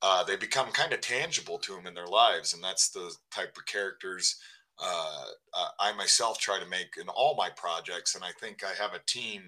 uh, 0.04 0.24
they 0.24 0.36
become 0.36 0.72
kind 0.72 0.94
of 0.94 1.02
tangible 1.02 1.60
to 1.60 1.76
them 1.76 1.86
in 1.86 1.94
their 1.94 2.08
lives 2.08 2.54
and 2.54 2.64
that's 2.64 2.90
the 2.90 3.14
type 3.32 3.56
of 3.58 3.66
characters 3.66 4.38
uh, 4.82 5.26
uh, 5.54 5.68
i 5.80 5.94
myself 5.94 6.40
try 6.40 6.60
to 6.60 6.66
make 6.68 6.96
in 7.00 7.08
all 7.10 7.36
my 7.36 7.50
projects 7.56 8.16
and 8.16 8.24
i 8.24 8.32
think 8.40 8.64
i 8.64 8.82
have 8.82 8.94
a 8.94 9.02
team 9.06 9.44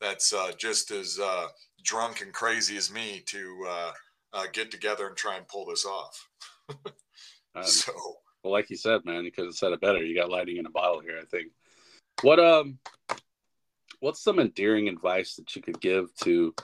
that's 0.00 0.32
uh, 0.32 0.52
just 0.56 0.92
as 0.92 1.18
uh, 1.20 1.48
drunk 1.82 2.20
and 2.20 2.32
crazy 2.32 2.76
as 2.76 2.92
me 2.92 3.20
to 3.26 3.66
uh, 3.68 3.92
get 4.52 4.70
together 4.70 5.08
and 5.08 5.16
try 5.16 5.36
and 5.36 5.48
pull 5.48 5.66
this 5.66 5.84
off. 5.84 6.28
Um, 7.56 7.64
so 7.64 7.92
well 8.44 8.52
like 8.52 8.68
you 8.68 8.76
said 8.76 9.00
man 9.06 9.24
you 9.24 9.32
could 9.32 9.46
have 9.46 9.54
said 9.54 9.72
it 9.72 9.80
better. 9.80 10.04
You 10.04 10.14
got 10.14 10.30
lighting 10.30 10.58
in 10.58 10.66
a 10.66 10.70
bottle 10.70 11.00
here 11.00 11.18
i 11.18 11.24
think. 11.24 11.50
What 12.20 12.38
um, 12.38 12.78
what's 14.00 14.22
some 14.22 14.38
endearing 14.38 14.86
advice 14.86 15.34
that 15.36 15.56
you 15.56 15.62
could 15.62 15.80
give 15.80 16.14
to 16.24 16.54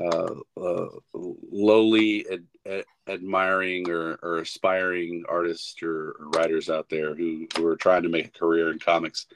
uh, 0.00 0.34
uh, 0.56 0.86
lowly 1.14 2.26
ad- 2.30 2.46
ad- 2.66 2.84
admiring 3.08 3.90
or, 3.90 4.18
or 4.22 4.38
aspiring 4.38 5.24
artists 5.28 5.82
or, 5.82 6.16
or, 6.18 6.28
writers 6.30 6.70
out 6.70 6.88
there 6.88 7.14
who, 7.14 7.46
who 7.56 7.66
are 7.66 7.76
trying 7.76 8.02
to 8.02 8.08
make 8.08 8.26
a 8.26 8.38
career 8.38 8.70
in 8.70 8.78
comics? 8.78 9.26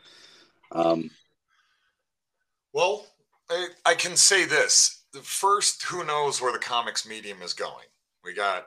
Um, 0.72 1.10
Well, 2.72 3.06
I, 3.50 3.68
I 3.84 3.94
can 3.94 4.16
say 4.16 4.44
this. 4.44 5.04
The 5.12 5.20
first, 5.20 5.84
who 5.84 6.04
knows 6.04 6.40
where 6.40 6.52
the 6.52 6.58
comics 6.58 7.06
medium 7.06 7.42
is 7.42 7.54
going? 7.54 7.86
We 8.24 8.34
got, 8.34 8.66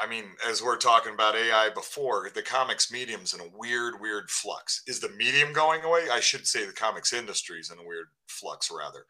I 0.00 0.06
mean, 0.06 0.24
as 0.48 0.62
we're 0.62 0.76
talking 0.76 1.14
about 1.14 1.36
AI 1.36 1.70
before, 1.74 2.30
the 2.34 2.42
comics 2.42 2.90
medium's 2.90 3.34
in 3.34 3.40
a 3.40 3.50
weird, 3.56 4.00
weird 4.00 4.30
flux. 4.30 4.82
Is 4.86 5.00
the 5.00 5.10
medium 5.10 5.52
going 5.52 5.82
away? 5.82 6.06
I 6.10 6.20
should 6.20 6.46
say 6.46 6.66
the 6.66 6.72
comics 6.72 7.12
industry's 7.12 7.70
in 7.70 7.78
a 7.78 7.86
weird 7.86 8.06
flux, 8.26 8.70
rather. 8.70 9.06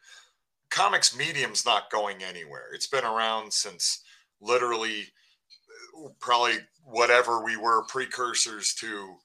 Comics 0.71 1.15
medium's 1.15 1.65
not 1.65 1.91
going 1.91 2.23
anywhere. 2.23 2.69
It's 2.73 2.87
been 2.87 3.03
around 3.03 3.51
since 3.51 4.03
literally 4.41 5.07
probably 6.19 6.55
whatever 6.83 7.43
we 7.43 7.57
were 7.57 7.83
precursors 7.83 8.73
to 8.75 9.15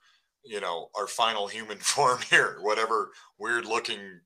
you 0.45 0.61
know 0.61 0.89
our 0.95 1.07
final 1.07 1.47
human 1.47 1.79
form 1.81 2.19
here. 2.29 2.59
Whatever 2.61 3.11
weird 3.39 3.65
looking 3.65 4.21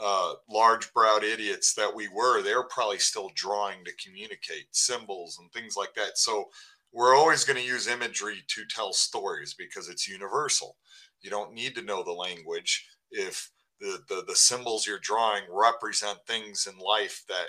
uh, 0.00 0.34
large 0.48 0.92
browed 0.94 1.24
idiots 1.24 1.74
that 1.74 1.94
we 1.94 2.08
were 2.08 2.40
they're 2.40 2.62
probably 2.62 2.98
still 2.98 3.30
drawing 3.34 3.84
to 3.84 3.92
communicate 4.02 4.66
symbols 4.70 5.38
and 5.40 5.52
things 5.52 5.76
like 5.76 5.94
that. 5.94 6.16
So 6.16 6.48
we're 6.92 7.14
always 7.16 7.44
going 7.44 7.58
to 7.58 7.66
use 7.66 7.86
imagery 7.86 8.42
to 8.48 8.62
tell 8.68 8.92
stories 8.92 9.54
because 9.56 9.88
it's 9.88 10.08
universal. 10.08 10.76
You 11.22 11.30
don't 11.30 11.52
need 11.52 11.74
to 11.74 11.82
know 11.82 12.02
the 12.02 12.12
language 12.12 12.86
if 13.10 13.50
the, 13.80 13.98
the, 14.08 14.24
the 14.28 14.36
symbols 14.36 14.86
you're 14.86 14.98
drawing 14.98 15.42
represent 15.50 16.18
things 16.26 16.66
in 16.66 16.78
life 16.78 17.22
that 17.28 17.46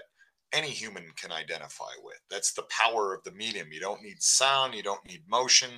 any 0.53 0.69
human 0.69 1.05
can 1.15 1.31
identify 1.31 1.91
with. 2.03 2.19
That's 2.29 2.53
the 2.53 2.63
power 2.63 3.13
of 3.13 3.23
the 3.23 3.31
medium. 3.31 3.71
You 3.71 3.79
don't 3.79 4.01
need 4.01 4.21
sound, 4.21 4.73
you 4.73 4.83
don't 4.83 5.05
need 5.07 5.23
motion, 5.29 5.69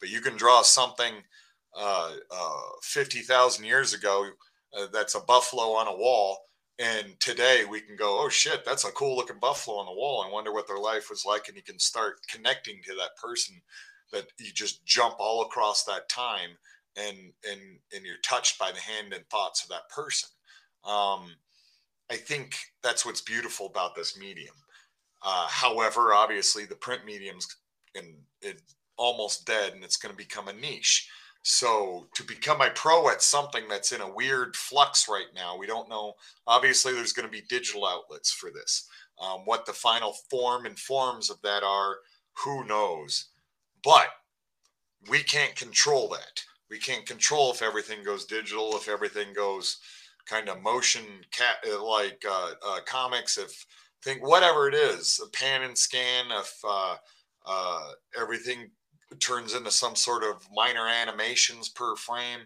but 0.00 0.08
you 0.08 0.20
can 0.20 0.36
draw 0.36 0.62
something 0.62 1.14
uh, 1.76 2.12
uh, 2.30 2.60
50,000 2.82 3.64
years 3.64 3.92
ago 3.92 4.28
uh, 4.78 4.86
that's 4.92 5.14
a 5.14 5.20
buffalo 5.20 5.72
on 5.72 5.88
a 5.88 5.96
wall. 5.96 6.38
And 6.78 7.18
today 7.20 7.64
we 7.68 7.80
can 7.80 7.96
go, 7.96 8.20
oh 8.24 8.28
shit, 8.28 8.64
that's 8.64 8.84
a 8.84 8.92
cool 8.92 9.16
looking 9.16 9.38
buffalo 9.38 9.76
on 9.76 9.86
the 9.86 9.92
wall. 9.92 10.24
I 10.26 10.32
wonder 10.32 10.52
what 10.52 10.66
their 10.66 10.78
life 10.78 11.08
was 11.10 11.24
like. 11.24 11.48
And 11.48 11.56
you 11.56 11.62
can 11.62 11.78
start 11.78 12.16
connecting 12.28 12.80
to 12.84 12.94
that 12.94 13.16
person 13.22 13.60
that 14.12 14.26
you 14.38 14.52
just 14.52 14.84
jump 14.84 15.16
all 15.18 15.42
across 15.42 15.84
that 15.84 16.08
time 16.08 16.50
and 16.96 17.16
and 17.50 17.60
and 17.94 18.04
you're 18.04 18.16
touched 18.22 18.58
by 18.58 18.70
the 18.70 18.80
hand 18.80 19.12
and 19.12 19.28
thoughts 19.28 19.62
of 19.62 19.70
that 19.70 19.88
person. 19.88 20.28
Um, 20.84 21.30
I 22.10 22.16
think 22.16 22.56
that's 22.82 23.06
what's 23.06 23.22
beautiful 23.22 23.66
about 23.66 23.94
this 23.94 24.18
medium. 24.18 24.54
Uh, 25.22 25.46
however, 25.48 26.12
obviously, 26.12 26.64
the 26.66 26.74
print 26.74 27.04
medium's 27.06 27.48
in, 27.94 28.14
it 28.42 28.60
almost 28.96 29.46
dead, 29.46 29.72
and 29.72 29.82
it's 29.82 29.96
going 29.96 30.12
to 30.12 30.16
become 30.16 30.48
a 30.48 30.52
niche. 30.52 31.08
So 31.42 32.06
to 32.14 32.22
become 32.22 32.60
a 32.60 32.70
pro 32.70 33.08
at 33.10 33.22
something 33.22 33.64
that's 33.68 33.92
in 33.92 34.00
a 34.00 34.14
weird 34.14 34.56
flux 34.56 35.08
right 35.08 35.26
now, 35.34 35.56
we 35.56 35.66
don't 35.66 35.88
know. 35.88 36.14
Obviously, 36.46 36.92
there's 36.92 37.12
going 37.12 37.26
to 37.26 37.32
be 37.32 37.42
digital 37.48 37.86
outlets 37.86 38.32
for 38.32 38.50
this. 38.50 38.88
Um, 39.20 39.40
what 39.44 39.66
the 39.66 39.72
final 39.72 40.14
form 40.30 40.66
and 40.66 40.78
forms 40.78 41.30
of 41.30 41.40
that 41.42 41.62
are, 41.62 41.96
who 42.44 42.64
knows? 42.64 43.26
But 43.82 44.08
we 45.08 45.22
can't 45.22 45.54
control 45.54 46.08
that. 46.08 46.42
We 46.74 46.80
can't 46.80 47.06
control 47.06 47.52
if 47.52 47.62
everything 47.62 48.02
goes 48.02 48.24
digital, 48.24 48.74
if 48.74 48.88
everything 48.88 49.32
goes 49.32 49.78
kind 50.26 50.48
of 50.48 50.60
motion 50.60 51.04
cat 51.30 51.54
uh, 51.64 51.80
like 51.80 52.20
uh, 52.28 52.50
uh, 52.66 52.80
comics 52.84 53.38
if 53.38 53.64
think 54.02 54.26
whatever 54.26 54.66
it 54.66 54.74
is 54.74 55.20
a 55.24 55.28
pan 55.30 55.62
and 55.62 55.78
scan 55.78 56.24
if 56.32 56.52
uh, 56.68 56.96
uh, 57.46 57.90
everything 58.20 58.72
turns 59.20 59.54
into 59.54 59.70
some 59.70 59.94
sort 59.94 60.24
of 60.24 60.48
minor 60.52 60.88
animations 60.88 61.68
per 61.68 61.94
frame 61.94 62.40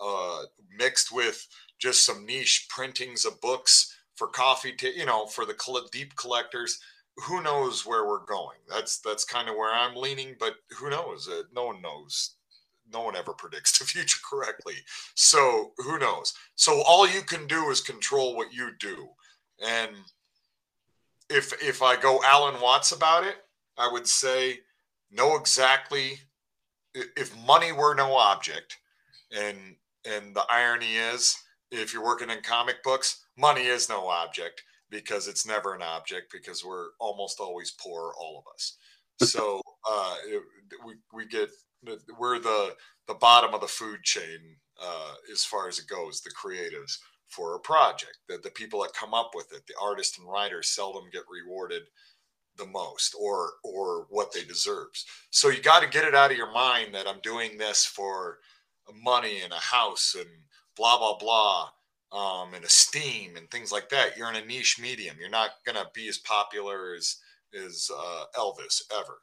uh, 0.00 0.42
mixed 0.78 1.10
with 1.10 1.48
just 1.80 2.06
some 2.06 2.24
niche 2.24 2.68
printings 2.68 3.24
of 3.24 3.40
books 3.40 3.96
for 4.14 4.28
coffee 4.28 4.76
to 4.76 4.96
you 4.96 5.06
know 5.06 5.26
for 5.26 5.44
the 5.44 5.88
deep 5.90 6.14
collectors 6.14 6.78
who 7.16 7.42
knows 7.42 7.84
where 7.84 8.06
we're 8.06 8.24
going? 8.26 8.58
That's 8.70 9.00
that's 9.00 9.24
kind 9.24 9.48
of 9.48 9.56
where 9.56 9.74
i'm 9.74 9.96
leaning 9.96 10.36
but 10.38 10.54
who 10.78 10.88
knows? 10.88 11.28
No 11.52 11.64
one 11.64 11.82
knows 11.82 12.36
no 12.92 13.02
one 13.02 13.16
ever 13.16 13.32
predicts 13.32 13.78
the 13.78 13.84
future 13.92 14.20
correctly. 14.28 14.74
So 15.14 15.72
who 15.78 15.98
knows? 15.98 16.34
So 16.54 16.82
all 16.86 17.08
you 17.08 17.22
can 17.22 17.46
do 17.46 17.70
is 17.70 17.80
control 17.80 18.36
what 18.36 18.52
you 18.52 18.70
do. 18.78 19.08
And 19.64 19.90
if 21.30 21.52
if 21.62 21.82
I 21.82 21.96
go 22.00 22.20
Alan 22.24 22.60
Watts 22.60 22.92
about 22.92 23.24
it, 23.24 23.36
I 23.78 23.90
would 23.90 24.06
say 24.06 24.60
know 25.10 25.36
exactly 25.36 26.18
if 26.94 27.36
money 27.46 27.72
were 27.72 27.94
no 27.94 28.14
object, 28.14 28.78
and 29.36 29.56
and 30.04 30.34
the 30.34 30.44
irony 30.50 30.96
is 30.96 31.36
if 31.70 31.92
you're 31.92 32.04
working 32.04 32.30
in 32.30 32.42
comic 32.42 32.82
books, 32.82 33.24
money 33.36 33.62
is 33.62 33.88
no 33.88 34.08
object 34.08 34.62
because 34.90 35.26
it's 35.26 35.46
never 35.46 35.74
an 35.74 35.82
object 35.82 36.30
because 36.30 36.64
we're 36.64 36.88
almost 37.00 37.40
always 37.40 37.70
poor, 37.72 38.12
all 38.18 38.38
of 38.38 38.52
us. 38.54 38.76
So 39.22 39.60
uh, 39.88 40.16
it, 40.26 40.42
we 40.84 40.94
we 41.12 41.26
get 41.26 41.48
we're 42.18 42.38
the 42.38 42.74
the 43.08 43.14
bottom 43.14 43.54
of 43.54 43.60
the 43.60 43.66
food 43.66 44.02
chain 44.02 44.38
uh, 44.80 45.14
as 45.30 45.44
far 45.44 45.68
as 45.68 45.78
it 45.78 45.86
goes. 45.88 46.20
The 46.20 46.30
creatives 46.30 46.98
for 47.28 47.54
a 47.54 47.60
project, 47.60 48.18
the, 48.28 48.38
the 48.42 48.50
people 48.50 48.82
that 48.82 48.92
come 48.92 49.14
up 49.14 49.30
with 49.34 49.52
it, 49.52 49.66
the 49.66 49.74
artists 49.80 50.18
and 50.18 50.28
writers 50.28 50.68
seldom 50.68 51.04
get 51.12 51.22
rewarded 51.30 51.82
the 52.58 52.66
most 52.66 53.14
or 53.18 53.52
or 53.64 54.06
what 54.10 54.32
they 54.32 54.44
deserves. 54.44 55.06
So 55.30 55.48
you 55.48 55.62
got 55.62 55.82
to 55.82 55.88
get 55.88 56.04
it 56.04 56.14
out 56.14 56.30
of 56.30 56.36
your 56.36 56.52
mind 56.52 56.94
that 56.94 57.08
I'm 57.08 57.20
doing 57.22 57.56
this 57.56 57.84
for 57.84 58.38
money 59.02 59.40
and 59.42 59.52
a 59.52 59.56
house 59.56 60.14
and 60.18 60.28
blah 60.76 60.98
blah 60.98 61.16
blah 61.18 61.68
um, 62.12 62.54
and 62.54 62.64
esteem 62.64 63.36
and 63.36 63.50
things 63.50 63.72
like 63.72 63.88
that. 63.88 64.16
You're 64.16 64.30
in 64.30 64.36
a 64.36 64.44
niche 64.44 64.78
medium. 64.80 65.16
You're 65.18 65.30
not 65.30 65.50
gonna 65.64 65.86
be 65.94 66.08
as 66.08 66.18
popular 66.18 66.94
as 66.94 67.16
as 67.54 67.90
uh, 67.94 68.24
Elvis 68.36 68.82
ever. 68.94 69.22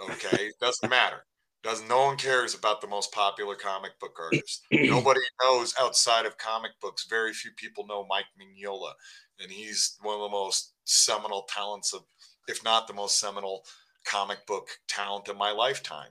Okay, 0.00 0.52
doesn't 0.60 0.88
matter. 0.88 1.24
Does 1.62 1.86
no 1.88 2.04
one 2.04 2.16
cares 2.16 2.54
about 2.54 2.80
the 2.80 2.86
most 2.86 3.12
popular 3.12 3.56
comic 3.56 3.98
book 3.98 4.16
artist? 4.22 4.62
Nobody 4.70 5.20
knows 5.42 5.74
outside 5.80 6.26
of 6.26 6.38
comic 6.38 6.72
books. 6.80 7.06
Very 7.08 7.32
few 7.32 7.50
people 7.56 7.86
know 7.86 8.06
Mike 8.08 8.26
Mignola, 8.40 8.92
and 9.40 9.50
he's 9.50 9.96
one 10.02 10.14
of 10.14 10.20
the 10.20 10.28
most 10.28 10.74
seminal 10.84 11.46
talents 11.48 11.92
of, 11.92 12.02
if 12.46 12.62
not 12.64 12.86
the 12.86 12.94
most 12.94 13.18
seminal 13.18 13.64
comic 14.04 14.46
book 14.46 14.68
talent 14.88 15.28
in 15.28 15.36
my 15.36 15.50
lifetime. 15.50 16.10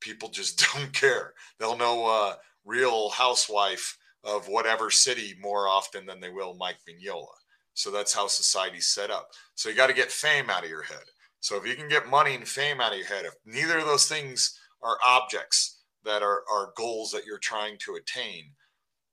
People 0.00 0.28
just 0.28 0.64
don't 0.74 0.92
care. 0.92 1.34
They'll 1.58 1.76
know 1.76 2.06
uh, 2.06 2.34
Real 2.64 3.10
Housewife 3.10 3.98
of 4.22 4.48
whatever 4.48 4.90
city 4.90 5.34
more 5.40 5.68
often 5.68 6.06
than 6.06 6.20
they 6.20 6.30
will 6.30 6.54
Mike 6.54 6.78
Mignola. 6.88 7.26
So 7.74 7.90
that's 7.90 8.14
how 8.14 8.28
society's 8.28 8.88
set 8.88 9.10
up. 9.10 9.30
So 9.54 9.68
you 9.68 9.74
got 9.74 9.88
to 9.88 9.94
get 9.94 10.10
fame 10.10 10.48
out 10.48 10.64
of 10.64 10.70
your 10.70 10.82
head. 10.82 11.02
So 11.40 11.56
if 11.56 11.66
you 11.66 11.74
can 11.74 11.88
get 11.88 12.08
money 12.08 12.34
and 12.34 12.48
fame 12.48 12.80
out 12.80 12.92
of 12.92 12.98
your 12.98 13.08
head, 13.08 13.26
if 13.26 13.34
neither 13.44 13.78
of 13.78 13.84
those 13.84 14.08
things 14.08 14.58
are 14.84 14.98
objects 15.04 15.80
that 16.04 16.22
are, 16.22 16.42
are 16.50 16.72
goals 16.76 17.10
that 17.12 17.24
you're 17.26 17.38
trying 17.38 17.78
to 17.78 17.94
attain, 17.94 18.52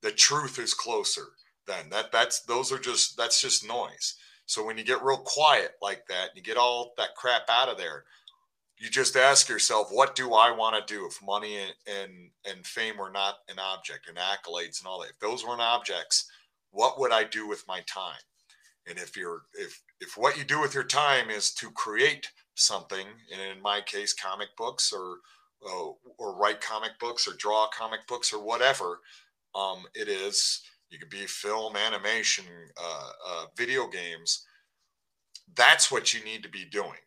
the 0.01 0.11
truth 0.11 0.59
is 0.59 0.73
closer 0.73 1.29
then. 1.67 1.89
That 1.89 2.11
that's 2.11 2.41
those 2.41 2.71
are 2.71 2.79
just 2.79 3.17
that's 3.17 3.41
just 3.41 3.67
noise. 3.67 4.15
So 4.45 4.65
when 4.65 4.77
you 4.77 4.83
get 4.83 5.03
real 5.03 5.17
quiet 5.17 5.73
like 5.81 6.07
that, 6.09 6.31
you 6.35 6.41
get 6.41 6.57
all 6.57 6.93
that 6.97 7.15
crap 7.15 7.43
out 7.49 7.69
of 7.69 7.77
there. 7.77 8.03
You 8.77 8.89
just 8.89 9.15
ask 9.15 9.47
yourself, 9.47 9.89
what 9.91 10.15
do 10.15 10.33
I 10.33 10.51
want 10.51 10.75
to 10.75 10.93
do 10.93 11.05
if 11.05 11.21
money 11.23 11.57
and, 11.57 11.73
and 11.87 12.11
and 12.45 12.65
fame 12.65 12.97
were 12.97 13.11
not 13.11 13.35
an 13.47 13.59
object 13.59 14.09
and 14.09 14.17
accolades 14.17 14.79
and 14.79 14.87
all 14.87 14.99
that? 15.01 15.11
If 15.11 15.19
those 15.19 15.45
weren't 15.45 15.61
objects, 15.61 16.29
what 16.71 16.99
would 16.99 17.11
I 17.11 17.23
do 17.23 17.47
with 17.47 17.63
my 17.67 17.81
time? 17.81 18.19
And 18.87 18.97
if 18.97 19.15
you're 19.15 19.43
if 19.53 19.81
if 19.99 20.17
what 20.17 20.37
you 20.37 20.43
do 20.43 20.59
with 20.59 20.73
your 20.73 20.83
time 20.83 21.29
is 21.29 21.53
to 21.55 21.69
create 21.71 22.31
something, 22.55 23.05
and 23.31 23.41
in 23.41 23.61
my 23.61 23.81
case, 23.81 24.13
comic 24.13 24.49
books 24.57 24.91
or 24.91 25.17
uh, 25.65 25.91
or 26.17 26.35
write 26.35 26.61
comic 26.61 26.91
books 26.99 27.27
or 27.27 27.33
draw 27.37 27.67
comic 27.67 28.07
books 28.07 28.33
or 28.33 28.43
whatever 28.43 28.99
um, 29.55 29.83
it 29.93 30.07
is, 30.07 30.61
you 30.89 30.99
could 30.99 31.09
be 31.09 31.25
film, 31.25 31.75
animation, 31.75 32.45
uh, 32.81 33.09
uh, 33.27 33.45
video 33.57 33.87
games. 33.87 34.45
That's 35.55 35.91
what 35.91 36.13
you 36.13 36.23
need 36.23 36.43
to 36.43 36.49
be 36.49 36.65
doing, 36.65 37.01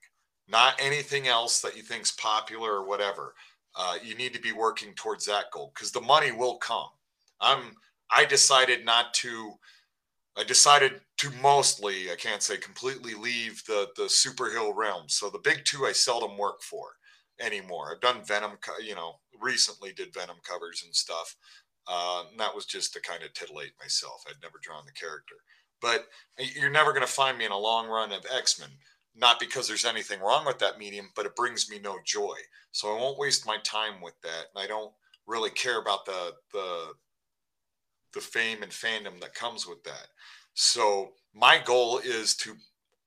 not 0.49 0.75
anything 0.79 1.29
else 1.29 1.61
that 1.63 1.77
you 1.77 1.83
think's 1.83 2.13
popular 2.13 2.73
or 2.73 2.87
whatever. 2.87 3.35
Uh, 3.77 3.97
you 4.03 4.15
need 4.15 4.33
to 4.35 4.41
be 4.41 4.53
working 4.53 4.95
towards 4.95 5.27
that 5.27 5.51
goal 5.53 5.73
because 5.75 5.91
the 5.91 6.01
money 6.01 6.33
will 6.33 6.57
come. 6.59 6.89
I'm. 7.41 7.77
I 8.11 8.27
decided 8.27 8.85
not 8.85 9.15
to 9.15 9.55
I 10.37 10.43
decided 10.45 11.01
to 11.19 11.31
mostly, 11.43 12.11
I 12.11 12.17
can't 12.17 12.43
say 12.43 12.57
completely 12.57 13.15
leave 13.15 13.65
the 13.67 13.89
the 13.97 14.05
superhero 14.05 14.75
realm. 14.75 15.09
So 15.09 15.31
the 15.31 15.39
big 15.39 15.65
two 15.65 15.87
I 15.87 15.93
seldom 15.93 16.37
work 16.37 16.63
for 16.63 16.97
anymore. 17.41 17.93
I've 17.93 18.01
done 18.01 18.25
Venom, 18.25 18.53
you 18.83 18.95
know, 18.95 19.17
recently 19.41 19.93
did 19.93 20.15
Venom 20.15 20.37
covers 20.49 20.83
and 20.85 20.95
stuff. 20.95 21.37
Uh, 21.87 22.25
and 22.31 22.41
that 22.41 22.55
was 22.55 22.65
just 22.65 22.93
to 22.95 23.01
kind 23.01 23.23
of 23.23 23.33
titillate 23.35 23.73
myself. 23.81 24.25
I'd 24.27 24.43
never 24.43 24.59
drawn 24.63 24.87
the 24.87 24.93
character, 24.93 25.35
but 25.83 26.07
you're 26.39 26.71
never 26.71 26.93
going 26.93 27.07
to 27.07 27.13
find 27.13 27.37
me 27.37 27.45
in 27.45 27.53
a 27.53 27.59
long 27.59 27.89
run 27.89 28.11
of 28.13 28.25
X 28.35 28.59
Men. 28.59 28.71
Not 29.17 29.39
because 29.39 29.69
there's 29.69 29.85
anything 29.85 30.21
wrong 30.21 30.45
with 30.45 30.59
that 30.59 30.79
medium, 30.79 31.11
but 31.15 31.27
it 31.27 31.37
brings 31.37 31.71
me 31.71 31.79
no 31.79 31.99
joy. 32.05 32.35
So 32.73 32.89
I 32.89 33.01
won't 33.01 33.19
waste 33.19 33.47
my 33.47 33.59
time 33.63 34.01
with 34.03 34.21
that, 34.23 34.47
and 34.55 34.65
I 34.65 34.67
don't 34.67 34.93
really 35.27 35.51
care 35.51 35.81
about 35.81 36.05
the 36.07 36.33
the 36.53 36.95
the 38.15 38.21
fame 38.21 38.63
and 38.63 38.73
fandom 38.73 39.21
that 39.21 39.35
comes 39.35 39.67
with 39.67 39.83
that. 39.85 40.09
So 40.55 41.13
my 41.35 41.61
goal 41.65 41.99
is 41.99 42.35
to 42.37 42.57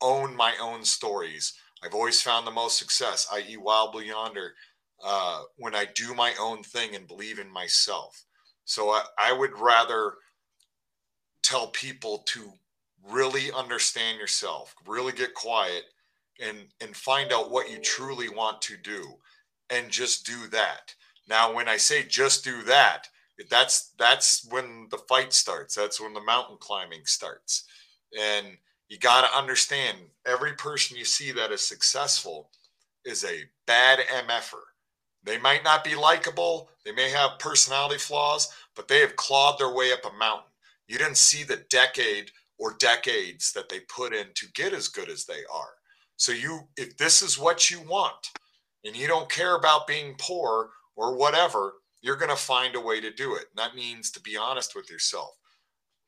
own 0.01 0.35
my 0.35 0.53
own 0.61 0.83
stories. 0.83 1.53
I've 1.83 1.93
always 1.93 2.21
found 2.21 2.47
the 2.47 2.51
most 2.51 2.77
success, 2.77 3.27
i.e., 3.33 3.57
Wild 3.57 3.91
Blue 3.91 4.01
Yonder, 4.01 4.53
uh, 5.03 5.43
when 5.57 5.75
I 5.75 5.85
do 5.85 6.13
my 6.13 6.33
own 6.39 6.63
thing 6.63 6.95
and 6.95 7.07
believe 7.07 7.39
in 7.39 7.49
myself. 7.49 8.25
So 8.65 8.89
I, 8.89 9.03
I 9.19 9.33
would 9.33 9.57
rather 9.57 10.15
tell 11.43 11.67
people 11.67 12.23
to 12.27 12.51
really 13.09 13.51
understand 13.51 14.19
yourself, 14.19 14.75
really 14.85 15.13
get 15.13 15.33
quiet, 15.33 15.83
and 16.39 16.67
and 16.81 16.95
find 16.95 17.31
out 17.31 17.51
what 17.51 17.69
you 17.69 17.77
truly 17.79 18.29
want 18.29 18.61
to 18.63 18.77
do, 18.77 19.15
and 19.69 19.89
just 19.89 20.25
do 20.25 20.47
that. 20.47 20.93
Now, 21.27 21.53
when 21.53 21.67
I 21.67 21.77
say 21.77 22.03
just 22.03 22.43
do 22.43 22.63
that, 22.63 23.07
that's 23.49 23.93
that's 23.97 24.45
when 24.49 24.87
the 24.91 24.97
fight 24.97 25.33
starts. 25.33 25.75
That's 25.75 26.01
when 26.01 26.13
the 26.13 26.21
mountain 26.23 26.57
climbing 26.59 27.05
starts, 27.05 27.63
and 28.19 28.57
you 28.89 28.97
got 28.97 29.21
to 29.29 29.37
understand 29.37 29.97
every 30.25 30.53
person 30.53 30.97
you 30.97 31.05
see 31.05 31.31
that 31.31 31.51
is 31.51 31.67
successful 31.67 32.49
is 33.05 33.23
a 33.23 33.43
bad 33.65 33.99
MFer. 34.27 34.61
They 35.23 35.37
might 35.37 35.63
not 35.63 35.83
be 35.83 35.95
likable, 35.95 36.69
they 36.85 36.91
may 36.93 37.09
have 37.09 37.39
personality 37.39 37.97
flaws, 37.97 38.47
but 38.75 38.87
they 38.87 38.99
have 38.99 39.15
clawed 39.15 39.59
their 39.59 39.73
way 39.73 39.91
up 39.91 40.05
a 40.05 40.17
mountain. 40.17 40.51
You 40.87 40.97
didn't 40.97 41.17
see 41.17 41.43
the 41.43 41.63
decade 41.69 42.31
or 42.57 42.75
decades 42.79 43.51
that 43.53 43.69
they 43.69 43.81
put 43.81 44.13
in 44.13 44.27
to 44.35 44.47
get 44.53 44.73
as 44.73 44.87
good 44.87 45.09
as 45.09 45.25
they 45.25 45.43
are. 45.53 45.71
So 46.15 46.31
you 46.31 46.61
if 46.77 46.97
this 46.97 47.21
is 47.21 47.37
what 47.37 47.69
you 47.69 47.81
want 47.81 48.31
and 48.85 48.95
you 48.95 49.07
don't 49.07 49.29
care 49.29 49.55
about 49.55 49.87
being 49.87 50.15
poor 50.17 50.69
or 50.95 51.15
whatever, 51.15 51.73
you're 52.01 52.15
going 52.15 52.31
to 52.31 52.35
find 52.35 52.75
a 52.75 52.81
way 52.81 53.01
to 53.01 53.11
do 53.11 53.35
it. 53.35 53.45
And 53.51 53.57
that 53.57 53.75
means 53.75 54.11
to 54.11 54.21
be 54.21 54.37
honest 54.37 54.75
with 54.75 54.89
yourself. 54.89 55.31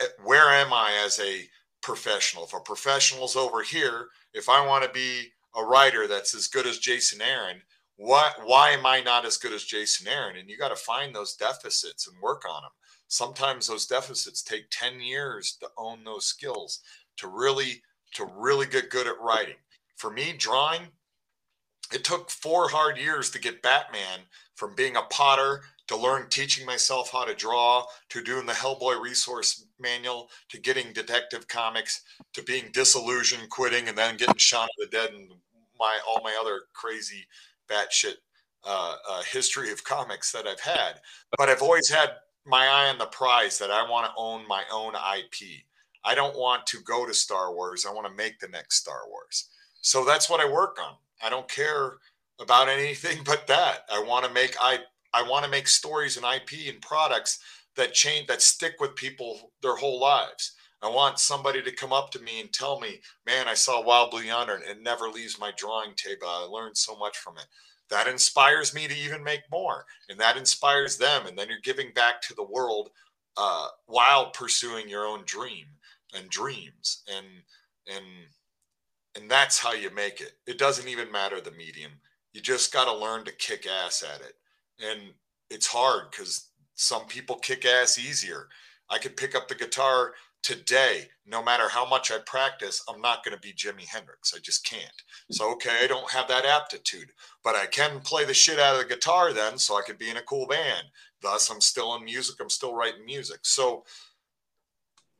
Eh, 0.02 0.06
where 0.24 0.50
am 0.50 0.74
I 0.74 0.94
as 1.06 1.20
a 1.20 1.44
professional? 1.82 2.44
If 2.46 2.54
a 2.54 2.60
professional's 2.60 3.36
over 3.36 3.62
here, 3.64 4.08
if 4.34 4.50
I 4.50 4.66
want 4.66 4.84
to 4.84 4.90
be 4.90 5.30
a 5.56 5.64
writer 5.64 6.08
that's 6.08 6.36
as 6.36 6.48
good 6.48 6.68
as 6.68 6.80
Jason 6.80 7.22
Aaron, 7.22 7.62
why 7.98 8.32
why 8.44 8.72
am 8.72 8.86
I 8.86 9.02
not 9.02 9.26
as 9.26 9.38
good 9.38 9.54
as 9.54 9.64
Jason 9.64 10.08
Aaron? 10.08 10.38
And 10.38 10.50
you 10.50 10.58
got 10.58 10.70
to 10.70 10.76
find 10.76 11.14
those 11.14 11.36
deficits 11.36 12.08
and 12.08 12.22
work 12.22 12.44
on 12.50 12.62
them. 12.62 12.72
Sometimes 13.08 13.68
those 13.68 13.88
deficits 13.88 14.44
take 14.44 14.70
10 14.72 15.02
years 15.02 15.58
to 15.60 15.68
own 15.78 16.04
those 16.04 16.26
skills 16.26 16.82
to 17.18 17.28
really 17.28 17.82
to 18.14 18.26
really 18.38 18.66
get 18.66 18.90
good 18.90 19.08
at 19.08 19.20
writing. 19.20 19.58
For 19.98 20.10
me, 20.10 20.34
drawing, 20.38 20.82
it 21.94 22.04
took 22.04 22.30
four 22.30 22.70
hard 22.70 22.98
years 22.98 23.30
to 23.32 23.40
get 23.40 23.62
Batman 23.62 24.20
from 24.56 24.76
being 24.76 24.96
a 24.96 25.04
potter 25.04 25.62
to 25.90 25.98
learn 25.98 26.30
teaching 26.30 26.68
myself 26.68 27.10
how 27.12 27.26
to 27.26 27.34
draw 27.34 27.84
to 28.10 28.22
doing 28.22 28.46
the 28.46 28.54
Hellboy 28.54 29.02
resource 29.02 29.66
manual 29.80 30.30
to 30.50 30.60
getting 30.60 30.94
detective 30.94 31.48
comics 31.48 32.04
to 32.34 32.44
being 32.44 32.66
disillusioned, 32.72 33.50
quitting, 33.50 33.88
and 33.88 33.98
then 33.98 34.16
getting 34.16 34.38
Shaun 34.38 34.66
of 34.66 34.70
the 34.92 34.96
Dead 34.96 35.10
and 35.16 35.32
my 35.80 35.98
all 36.08 36.22
my 36.24 36.38
other 36.40 36.62
crazy 36.74 37.26
batshit 37.68 38.18
uh, 38.64 38.98
uh, 39.10 39.24
history 39.24 39.72
of 39.72 39.84
comics 39.84 40.32
that 40.32 40.46
I've 40.46 40.60
had, 40.60 41.00
but 41.40 41.50
I've 41.50 41.64
always 41.64 41.90
had 41.90 42.12
my 42.46 42.68
eye 42.68 42.90
on 42.90 43.00
the 43.00 43.08
prize 43.08 43.58
that 43.58 43.72
I 43.72 43.90
want 43.90 44.06
to 44.06 44.12
own 44.16 44.48
my 44.48 44.62
own 44.72 44.94
IP. 44.94 45.64
I 46.06 46.14
don't 46.14 46.38
want 46.38 46.68
to 46.68 46.82
go 46.82 47.08
to 47.08 47.16
Star 47.16 47.52
Wars. 47.52 47.88
I 47.90 47.94
want 47.94 48.06
to 48.06 48.14
make 48.14 48.40
the 48.40 48.48
next 48.48 48.76
Star 48.76 49.08
Wars. 49.10 49.50
So 49.82 50.06
that's 50.06 50.30
what 50.30 50.40
I 50.40 50.48
work 50.48 50.78
on. 50.80 50.94
I 51.24 51.32
don't 51.32 51.50
care 51.50 51.98
about 52.40 52.70
anything 52.70 53.20
but 53.26 53.48
that. 53.48 53.86
I 53.92 54.04
want 54.04 54.26
to 54.26 54.32
make 54.32 54.56
I 54.62 54.80
I 55.14 55.24
want 55.24 55.46
to 55.46 55.52
make 55.52 55.68
stories 55.68 56.18
and 56.18 56.26
IP 56.26 56.74
and 56.74 56.82
products 56.82 57.40
that 57.76 57.94
change 57.94 58.28
that 58.28 58.42
stick 58.42 58.76
with 58.80 58.96
people 58.96 59.52
their 59.62 59.76
whole 59.76 60.00
lives. 60.00 60.54
I 60.82 60.90
want 60.90 61.20
somebody 61.20 61.62
to 61.62 61.72
come 61.72 61.92
up 61.92 62.10
to 62.12 62.20
me 62.20 62.40
and 62.40 62.54
tell 62.54 62.80
me, 62.80 63.02
"Man, 63.26 63.48
I 63.48 63.54
saw 63.54 63.82
Wild 63.82 64.12
Blue 64.12 64.22
Yonder, 64.22 64.56
and 64.56 64.64
it 64.64 64.82
never 64.82 65.10
leaves 65.10 65.40
my 65.40 65.52
drawing 65.58 65.94
table. 65.96 66.28
I 66.28 66.44
learned 66.44 66.78
so 66.78 66.96
much 66.96 67.18
from 67.18 67.38
it." 67.38 67.46
that 67.90 68.08
inspires 68.08 68.74
me 68.74 68.88
to 68.88 68.96
even 68.96 69.24
make 69.24 69.42
more 69.52 69.86
and 70.10 70.20
that 70.20 70.38
inspires 70.38 70.98
them 70.98 71.26
and 71.26 71.38
then 71.38 71.50
you're 71.50 71.60
giving 71.64 71.92
back 71.94 72.22
to 72.22 72.34
the 72.36 72.44
world 72.44 72.90
uh, 73.38 73.68
while 73.88 74.32
pursuing 74.32 74.88
your 74.88 75.06
own 75.06 75.24
dream 75.26 75.66
and 76.16 76.30
dreams 76.30 77.04
and 77.14 77.26
and 77.88 78.06
and 79.16 79.30
that's 79.30 79.58
how 79.60 79.74
you 79.74 79.90
make 79.92 80.22
it 80.22 80.34
it 80.48 80.58
doesn't 80.58 80.88
even 80.88 81.12
matter 81.12 81.42
the 81.42 81.52
medium 81.52 81.92
you 82.34 82.42
just 82.42 82.72
got 82.72 82.86
to 82.86 82.96
learn 82.96 83.26
to 83.26 83.32
kick 83.32 83.68
ass 83.68 84.04
at 84.04 84.22
it 84.22 84.36
and 84.80 85.00
it's 85.50 85.68
hard 85.68 86.12
because 86.12 86.50
some 86.76 87.06
people 87.06 87.36
kick 87.36 87.66
ass 87.66 87.98
easier 87.98 88.48
i 88.90 88.98
could 88.98 89.18
pick 89.18 89.36
up 89.36 89.48
the 89.48 89.56
guitar 89.56 90.14
today, 90.42 91.08
no 91.26 91.44
matter 91.44 91.68
how 91.70 91.88
much 91.88 92.12
I 92.12 92.18
practice, 92.26 92.84
I'm 92.88 93.02
not 93.02 93.24
going 93.24 93.36
to 93.36 93.42
be 93.42 93.54
Jimi 93.54 93.86
Hendrix. 93.86 94.34
I 94.36 94.40
just 94.40 94.66
can't. 94.66 94.84
So, 95.32 95.52
okay, 95.54 95.80
I 95.84 95.88
don't 95.88 96.10
have 96.12 96.28
that 96.30 96.46
aptitude, 96.46 97.12
but 97.44 97.56
I 97.56 97.66
can 97.66 98.00
play 98.00 98.26
the 98.26 98.34
shit 98.34 98.60
out 98.60 98.76
of 98.76 98.82
the 98.82 98.94
guitar 98.94 99.34
then, 99.34 99.58
so 99.58 99.78
I 99.78 99.82
could 99.82 99.98
be 99.98 100.10
in 100.10 100.18
a 100.18 100.22
cool 100.22 100.48
band. 100.48 100.88
Thus, 101.22 101.50
I'm 101.50 101.62
still 101.62 101.96
in 101.96 102.06
music. 102.06 102.38
I'm 102.40 102.50
still 102.50 102.74
writing 102.74 103.06
music. 103.06 103.40
So, 103.44 103.84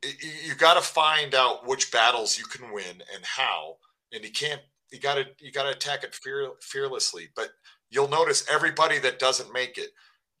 you 0.02 0.54
got 0.54 0.74
to 0.74 0.80
find 0.80 1.34
out 1.34 1.66
which 1.66 1.92
battles 1.92 2.38
you 2.38 2.44
can 2.44 2.72
win 2.72 3.02
and 3.14 3.24
how, 3.24 3.76
and 4.12 4.24
you 4.24 4.30
can't. 4.30 4.62
You 4.90 4.98
got 4.98 5.16
to 5.16 5.26
you 5.38 5.52
got 5.52 5.64
to 5.64 5.70
attack 5.70 6.02
it 6.04 6.14
fear, 6.14 6.50
fearlessly. 6.62 7.28
But 7.36 7.50
you'll 7.90 8.08
notice 8.08 8.46
everybody 8.50 8.98
that 9.00 9.18
doesn't 9.18 9.52
make 9.52 9.78
it 9.78 9.90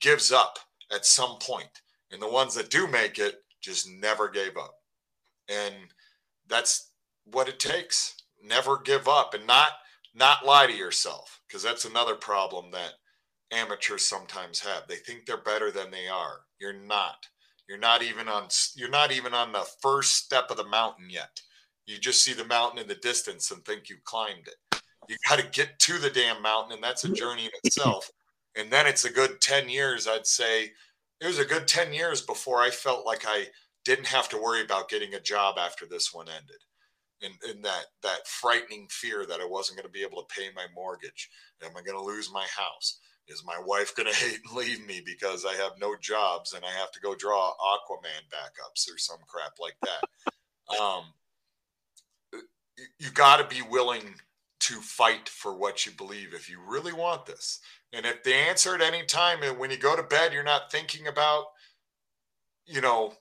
gives 0.00 0.32
up 0.32 0.58
at 0.92 1.06
some 1.06 1.38
point, 1.38 1.82
and 2.10 2.20
the 2.20 2.28
ones 2.28 2.54
that 2.54 2.70
do 2.70 2.86
make 2.86 3.18
it 3.18 3.36
just 3.60 3.88
never 3.88 4.28
gave 4.28 4.56
up. 4.56 4.74
And 5.48 5.74
that's 6.48 6.90
what 7.24 7.48
it 7.48 7.60
takes. 7.60 8.14
Never 8.42 8.78
give 8.78 9.06
up 9.06 9.34
and 9.34 9.46
not 9.46 9.72
not 10.14 10.44
lie 10.44 10.66
to 10.66 10.72
yourself 10.72 11.40
because 11.46 11.62
that's 11.62 11.84
another 11.84 12.14
problem 12.14 12.70
that 12.72 12.94
amateurs 13.52 14.06
sometimes 14.06 14.60
have. 14.60 14.86
They 14.88 14.96
think 14.96 15.26
they're 15.26 15.36
better 15.36 15.70
than 15.70 15.90
they 15.90 16.08
are. 16.08 16.40
You're 16.60 16.72
not. 16.72 17.26
You're 17.68 17.78
not 17.78 18.02
even 18.02 18.28
on 18.28 18.48
you're 18.74 18.90
not 18.90 19.12
even 19.12 19.34
on 19.34 19.52
the 19.52 19.66
first 19.80 20.14
step 20.16 20.50
of 20.50 20.56
the 20.56 20.66
mountain 20.66 21.08
yet. 21.10 21.40
You 21.86 21.98
just 21.98 22.24
see 22.24 22.32
the 22.32 22.44
mountain 22.44 22.80
in 22.80 22.88
the 22.88 22.94
distance 22.96 23.50
and 23.50 23.64
think 23.64 23.88
you 23.88 23.96
climbed 24.04 24.48
it. 24.48 24.69
You 25.10 25.16
got 25.28 25.40
to 25.40 25.46
get 25.50 25.76
to 25.80 25.98
the 25.98 26.08
damn 26.08 26.40
mountain 26.40 26.74
and 26.74 26.82
that's 26.82 27.02
a 27.02 27.12
journey 27.12 27.46
in 27.46 27.50
itself. 27.64 28.08
And 28.56 28.68
then 28.68 28.88
it's 28.88 29.04
a 29.04 29.12
good 29.12 29.40
10 29.40 29.68
years 29.68 30.08
I'd 30.08 30.26
say 30.26 30.72
it 31.20 31.26
was 31.26 31.38
a 31.38 31.44
good 31.44 31.68
10 31.68 31.92
years 31.92 32.20
before 32.20 32.60
I 32.60 32.70
felt 32.70 33.06
like 33.06 33.24
I 33.24 33.46
didn't 33.84 34.08
have 34.08 34.28
to 34.30 34.42
worry 34.42 34.62
about 34.62 34.88
getting 34.88 35.14
a 35.14 35.20
job 35.20 35.54
after 35.56 35.86
this 35.86 36.12
one 36.12 36.26
ended. 36.28 36.56
And, 37.22 37.32
and 37.48 37.64
that 37.64 37.84
that 38.02 38.26
frightening 38.26 38.88
fear 38.90 39.24
that 39.24 39.40
I 39.40 39.44
wasn't 39.44 39.78
going 39.78 39.86
to 39.86 39.92
be 39.92 40.02
able 40.02 40.20
to 40.20 40.34
pay 40.34 40.48
my 40.56 40.66
mortgage. 40.74 41.30
Am 41.62 41.70
I 41.76 41.82
going 41.82 41.96
to 41.96 42.04
lose 42.04 42.32
my 42.32 42.44
house? 42.56 42.98
Is 43.28 43.44
my 43.46 43.60
wife 43.64 43.94
going 43.94 44.08
to 44.12 44.18
hate 44.18 44.40
and 44.44 44.56
leave 44.56 44.84
me 44.84 45.00
because 45.06 45.46
I 45.46 45.54
have 45.54 45.72
no 45.80 45.94
jobs 46.00 46.52
and 46.54 46.64
I 46.64 46.70
have 46.72 46.90
to 46.90 47.00
go 47.00 47.14
draw 47.14 47.52
Aquaman 47.52 48.26
backups 48.32 48.92
or 48.92 48.98
some 48.98 49.20
crap 49.28 49.52
like 49.60 49.76
that? 49.82 50.76
Um, 50.76 51.04
you, 52.32 52.84
you 52.98 53.10
got 53.12 53.36
to 53.36 53.54
be 53.54 53.62
willing 53.62 54.14
to 54.70 54.80
fight 54.80 55.28
for 55.28 55.56
what 55.56 55.84
you 55.84 55.90
believe 55.92 56.32
if 56.32 56.48
you 56.48 56.60
really 56.64 56.92
want 56.92 57.26
this. 57.26 57.58
And 57.92 58.06
if 58.06 58.22
the 58.22 58.34
answer 58.34 58.72
at 58.72 58.80
any 58.80 59.04
time, 59.04 59.42
and 59.42 59.58
when 59.58 59.70
you 59.72 59.76
go 59.76 59.96
to 59.96 60.02
bed, 60.04 60.32
you're 60.32 60.44
not 60.44 60.70
thinking 60.70 61.08
about, 61.08 61.46
you 62.66 62.80
know, 62.80 63.14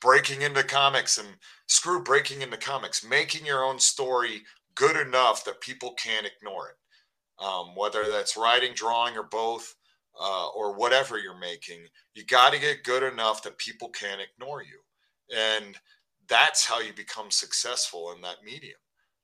breaking 0.00 0.42
into 0.42 0.64
comics 0.64 1.18
and 1.18 1.28
screw 1.68 2.02
breaking 2.02 2.42
into 2.42 2.56
comics, 2.56 3.08
making 3.08 3.46
your 3.46 3.64
own 3.64 3.78
story 3.78 4.42
good 4.74 4.96
enough 4.96 5.44
that 5.44 5.60
people 5.60 5.94
can't 5.94 6.26
ignore 6.26 6.70
it. 6.70 7.44
Um, 7.44 7.76
whether 7.76 8.10
that's 8.10 8.36
writing, 8.36 8.72
drawing, 8.74 9.16
or 9.16 9.22
both, 9.22 9.76
uh, 10.20 10.48
or 10.48 10.74
whatever 10.74 11.18
you're 11.18 11.38
making, 11.38 11.84
you 12.14 12.24
got 12.24 12.52
to 12.52 12.58
get 12.58 12.82
good 12.82 13.04
enough 13.04 13.44
that 13.44 13.58
people 13.58 13.90
can't 13.90 14.20
ignore 14.20 14.62
you. 14.64 14.80
And 15.36 15.78
that's 16.28 16.66
how 16.66 16.80
you 16.80 16.92
become 16.94 17.30
successful 17.30 18.12
in 18.12 18.20
that 18.22 18.42
medium. 18.44 18.78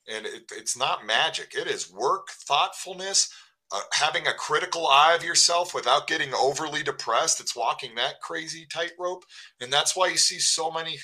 And 0.09 0.27
it, 0.27 0.51
it's 0.57 0.77
not 0.77 1.07
magic, 1.07 1.55
it 1.55 1.69
is 1.69 1.93
work, 1.93 2.29
thoughtfulness, 2.31 3.33
uh, 3.73 3.81
having 3.93 4.27
a 4.27 4.35
critical 4.35 4.87
eye 4.89 5.15
of 5.15 5.25
yourself 5.25 5.75
without 5.75 6.07
getting 6.07 6.35
overly 6.35 6.83
depressed. 6.83 7.41
It's 7.41 7.57
walking 7.57 7.95
that 7.95 8.21
crazy 8.21 8.67
tightrope. 8.71 9.25
And 9.61 9.73
that's 9.73 9.97
why 9.97 10.09
you 10.09 10.17
see 10.17 10.39
so 10.39 10.71
many, 10.71 10.99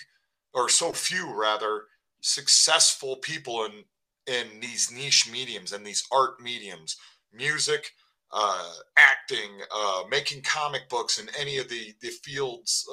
or 0.53 0.69
so 0.69 0.93
few 0.93 1.33
rather, 1.33 1.85
successful 2.21 3.17
people 3.17 3.65
in, 3.65 3.85
in 4.27 4.61
these 4.61 4.93
niche 4.93 5.31
mediums 5.31 5.73
and 5.73 5.87
these 5.87 6.05
art 6.13 6.41
mediums, 6.43 6.97
music, 7.33 7.93
uh, 8.33 8.73
acting, 8.99 9.51
uh, 9.75 10.03
making 10.11 10.43
comic 10.43 10.89
books, 10.91 11.19
in 11.19 11.29
any 11.39 11.57
of 11.59 11.69
the, 11.69 11.95
the 12.03 12.09
fields, 12.09 12.87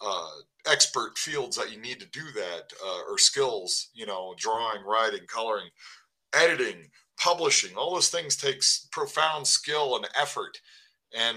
uh, 0.00 0.30
expert 0.70 1.18
fields 1.18 1.56
that 1.56 1.72
you 1.72 1.80
need 1.80 2.00
to 2.00 2.06
do 2.06 2.24
that, 2.34 2.72
uh, 2.84 3.00
or 3.08 3.18
skills, 3.18 3.90
you 3.94 4.06
know, 4.06 4.34
drawing, 4.38 4.84
writing, 4.84 5.26
coloring, 5.26 5.68
editing, 6.34 6.88
publishing 7.18 7.76
all 7.76 7.94
those 7.94 8.10
things 8.10 8.36
takes 8.36 8.86
profound 8.92 9.46
skill 9.46 9.96
and 9.96 10.08
effort 10.16 10.60
and 11.16 11.36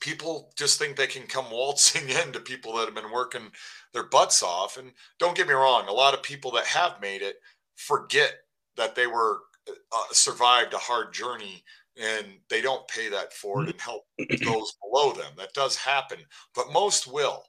people 0.00 0.52
just 0.56 0.78
think 0.78 0.96
they 0.96 1.06
can 1.06 1.26
come 1.26 1.46
waltzing 1.50 2.08
in 2.08 2.32
to 2.32 2.40
people 2.40 2.74
that 2.74 2.86
have 2.86 2.94
been 2.94 3.12
working 3.12 3.50
their 3.92 4.04
butts 4.04 4.42
off. 4.42 4.76
And 4.76 4.92
don't 5.18 5.36
get 5.36 5.48
me 5.48 5.54
wrong, 5.54 5.86
a 5.88 5.92
lot 5.92 6.14
of 6.14 6.22
people 6.22 6.50
that 6.52 6.66
have 6.66 7.00
made 7.00 7.22
it 7.22 7.36
forget 7.76 8.34
that 8.76 8.94
they 8.94 9.06
were 9.06 9.40
uh, 9.68 10.12
survived 10.12 10.74
a 10.74 10.78
hard 10.78 11.12
journey 11.12 11.62
and 12.00 12.26
they 12.48 12.62
don't 12.62 12.88
pay 12.88 13.08
that 13.08 13.32
forward 13.32 13.68
and 13.68 13.80
help 13.80 14.04
those 14.18 14.74
below 14.82 15.12
them. 15.12 15.32
That 15.36 15.52
does 15.52 15.76
happen, 15.76 16.18
but 16.54 16.72
most 16.72 17.06
will. 17.06 17.44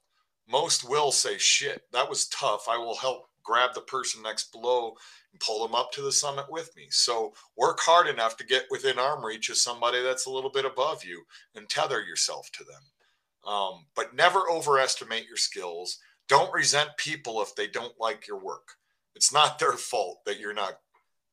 Most 0.49 0.87
will 0.87 1.11
say, 1.11 1.37
shit, 1.37 1.83
that 1.93 2.09
was 2.09 2.27
tough. 2.27 2.67
I 2.69 2.77
will 2.77 2.97
help 2.97 3.27
grab 3.43 3.73
the 3.73 3.81
person 3.81 4.21
next 4.21 4.51
below 4.51 4.93
and 5.31 5.39
pull 5.39 5.65
them 5.65 5.73
up 5.73 5.91
to 5.93 6.01
the 6.01 6.11
summit 6.11 6.45
with 6.49 6.75
me. 6.75 6.87
So 6.89 7.33
work 7.55 7.79
hard 7.79 8.07
enough 8.07 8.35
to 8.37 8.45
get 8.45 8.65
within 8.69 8.99
arm 8.99 9.25
reach 9.25 9.49
of 9.49 9.57
somebody 9.57 10.03
that's 10.03 10.25
a 10.25 10.31
little 10.31 10.51
bit 10.51 10.65
above 10.65 11.05
you 11.05 11.23
and 11.55 11.69
tether 11.69 12.01
yourself 12.01 12.51
to 12.53 12.63
them. 12.65 13.51
Um, 13.51 13.85
but 13.95 14.13
never 14.13 14.49
overestimate 14.51 15.27
your 15.27 15.37
skills. 15.37 15.99
Don't 16.27 16.53
resent 16.53 16.89
people 16.97 17.41
if 17.41 17.55
they 17.55 17.67
don't 17.67 17.99
like 17.99 18.27
your 18.27 18.39
work. 18.39 18.67
It's 19.15 19.33
not 19.33 19.59
their 19.59 19.73
fault 19.73 20.19
that 20.25 20.39
you're 20.39 20.53
not 20.53 20.79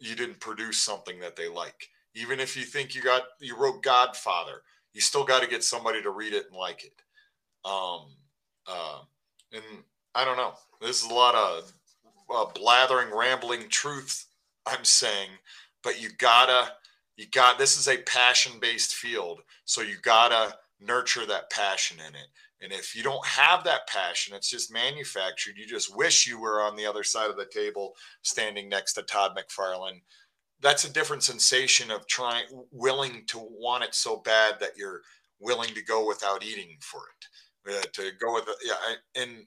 you 0.00 0.14
didn't 0.14 0.40
produce 0.40 0.78
something 0.78 1.18
that 1.20 1.34
they 1.34 1.48
like. 1.48 1.88
Even 2.18 2.40
if 2.40 2.56
you 2.56 2.64
think 2.64 2.94
you 2.94 3.02
got 3.02 3.22
you 3.40 3.56
wrote 3.56 3.82
Godfather, 3.82 4.62
you 4.92 5.00
still 5.00 5.24
got 5.24 5.42
to 5.42 5.48
get 5.48 5.62
somebody 5.62 6.02
to 6.02 6.10
read 6.10 6.32
it 6.32 6.46
and 6.50 6.56
like 6.56 6.84
it. 6.84 6.94
Um, 7.64 8.06
uh, 8.66 9.00
and 9.52 9.62
I 10.14 10.24
don't 10.24 10.36
know. 10.36 10.54
This 10.80 11.04
is 11.04 11.10
a 11.10 11.14
lot 11.14 11.34
of 11.34 11.72
uh, 12.34 12.46
blathering, 12.54 13.14
rambling 13.14 13.68
truth. 13.68 14.26
I'm 14.66 14.84
saying, 14.84 15.30
but 15.82 16.00
you 16.02 16.10
gotta, 16.18 16.72
you 17.16 17.26
got. 17.32 17.58
This 17.58 17.78
is 17.78 17.88
a 17.88 18.02
passion-based 18.02 18.94
field, 18.94 19.40
so 19.64 19.80
you 19.82 19.96
gotta 20.02 20.56
nurture 20.80 21.26
that 21.26 21.50
passion 21.50 21.98
in 22.06 22.14
it. 22.14 22.28
And 22.60 22.72
if 22.72 22.96
you 22.96 23.04
don't 23.04 23.24
have 23.24 23.62
that 23.64 23.86
passion, 23.86 24.34
it's 24.34 24.50
just 24.50 24.72
manufactured. 24.72 25.54
You 25.56 25.66
just 25.66 25.96
wish 25.96 26.26
you 26.26 26.40
were 26.40 26.60
on 26.60 26.74
the 26.74 26.86
other 26.86 27.04
side 27.04 27.30
of 27.30 27.36
the 27.36 27.46
table, 27.46 27.94
standing 28.22 28.68
next 28.68 28.94
to 28.94 29.02
Todd 29.02 29.38
McFarlane. 29.38 30.00
That's 30.60 30.84
a 30.84 30.92
different 30.92 31.22
sensation 31.22 31.90
of 31.90 32.06
trying, 32.06 32.44
willing 32.72 33.24
to 33.28 33.38
want 33.38 33.84
it 33.84 33.94
so 33.94 34.16
bad 34.18 34.54
that 34.60 34.76
you're 34.76 35.02
willing 35.40 35.72
to 35.74 35.82
go 35.84 36.06
without 36.06 36.44
eating 36.44 36.76
for 36.80 37.02
it, 37.66 37.76
uh, 37.76 37.82
to 37.92 38.10
go 38.18 38.34
with 38.34 38.48
it. 38.48 38.56
Yeah, 38.64 39.22
and 39.22 39.46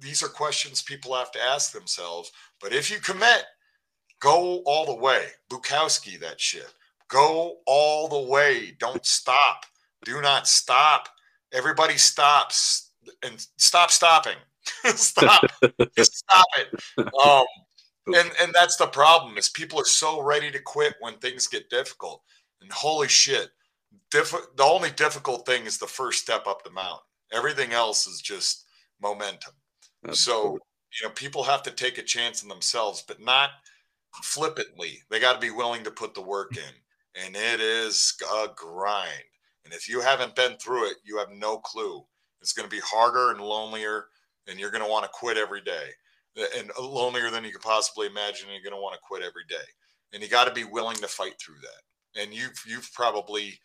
these 0.00 0.22
are 0.22 0.28
questions 0.28 0.82
people 0.82 1.14
have 1.14 1.32
to 1.32 1.42
ask 1.42 1.72
themselves. 1.72 2.32
But 2.60 2.72
if 2.72 2.90
you 2.90 2.98
commit, 2.98 3.44
go 4.20 4.62
all 4.64 4.86
the 4.86 4.94
way. 4.94 5.26
Bukowski, 5.50 6.18
that 6.20 6.40
shit. 6.40 6.72
Go 7.08 7.58
all 7.66 8.08
the 8.08 8.30
way. 8.30 8.76
Don't 8.78 9.04
stop. 9.04 9.66
Do 10.04 10.20
not 10.22 10.48
stop. 10.48 11.08
Everybody 11.52 11.98
stops 11.98 12.90
and 13.22 13.44
stop 13.58 13.90
stopping. 13.90 14.36
stop. 14.94 15.44
Just 15.96 16.18
stop 16.18 16.46
it. 16.58 16.80
Um, 17.24 17.44
and 18.06 18.30
and 18.40 18.52
that's 18.54 18.76
the 18.76 18.86
problem 18.86 19.38
is 19.38 19.48
people 19.48 19.80
are 19.80 19.84
so 19.84 20.20
ready 20.20 20.50
to 20.50 20.58
quit 20.60 20.94
when 21.00 21.14
things 21.18 21.46
get 21.46 21.70
difficult. 21.70 22.22
And 22.60 22.70
holy 22.72 23.08
shit, 23.08 23.50
diff- 24.10 24.56
the 24.56 24.64
only 24.64 24.90
difficult 24.90 25.46
thing 25.46 25.66
is 25.66 25.78
the 25.78 25.86
first 25.86 26.22
step 26.22 26.46
up 26.46 26.64
the 26.64 26.70
mountain. 26.70 27.04
Everything 27.32 27.72
else 27.72 28.06
is 28.06 28.20
just 28.20 28.66
momentum. 29.00 29.54
So, 30.12 30.58
you 31.00 31.06
know, 31.06 31.12
people 31.14 31.42
have 31.44 31.62
to 31.64 31.70
take 31.70 31.98
a 31.98 32.02
chance 32.02 32.42
in 32.42 32.48
themselves, 32.48 33.04
but 33.06 33.20
not 33.20 33.50
flippantly. 34.22 34.98
They 35.10 35.20
got 35.20 35.34
to 35.34 35.38
be 35.38 35.50
willing 35.50 35.84
to 35.84 35.90
put 35.90 36.14
the 36.14 36.22
work 36.22 36.56
in. 36.56 37.24
And 37.24 37.36
it 37.36 37.60
is 37.60 38.14
a 38.34 38.48
grind. 38.54 39.24
And 39.64 39.72
if 39.72 39.88
you 39.88 40.00
haven't 40.00 40.34
been 40.34 40.56
through 40.56 40.90
it, 40.90 40.96
you 41.04 41.18
have 41.18 41.30
no 41.30 41.58
clue. 41.58 42.04
It's 42.40 42.52
going 42.52 42.68
to 42.68 42.74
be 42.74 42.82
harder 42.84 43.30
and 43.30 43.40
lonelier, 43.40 44.06
and 44.48 44.58
you're 44.58 44.70
going 44.70 44.82
to 44.82 44.90
want 44.90 45.04
to 45.04 45.10
quit 45.12 45.36
every 45.36 45.60
day. 45.60 45.90
And 46.58 46.70
lonelier 46.80 47.30
than 47.30 47.44
you 47.44 47.52
could 47.52 47.62
possibly 47.62 48.06
imagine. 48.06 48.48
You're 48.50 48.62
going 48.62 48.74
to 48.74 48.82
want 48.82 48.94
to 48.94 49.00
quit 49.06 49.22
every 49.22 49.44
day. 49.48 49.68
And 50.12 50.22
you 50.22 50.28
got 50.28 50.46
to 50.46 50.52
be 50.52 50.64
willing 50.64 50.96
to 50.96 51.08
fight 51.08 51.34
through 51.38 51.60
that. 51.60 52.22
And 52.22 52.32
you've 52.32 52.62
you've 52.66 52.90
probably 52.92 53.58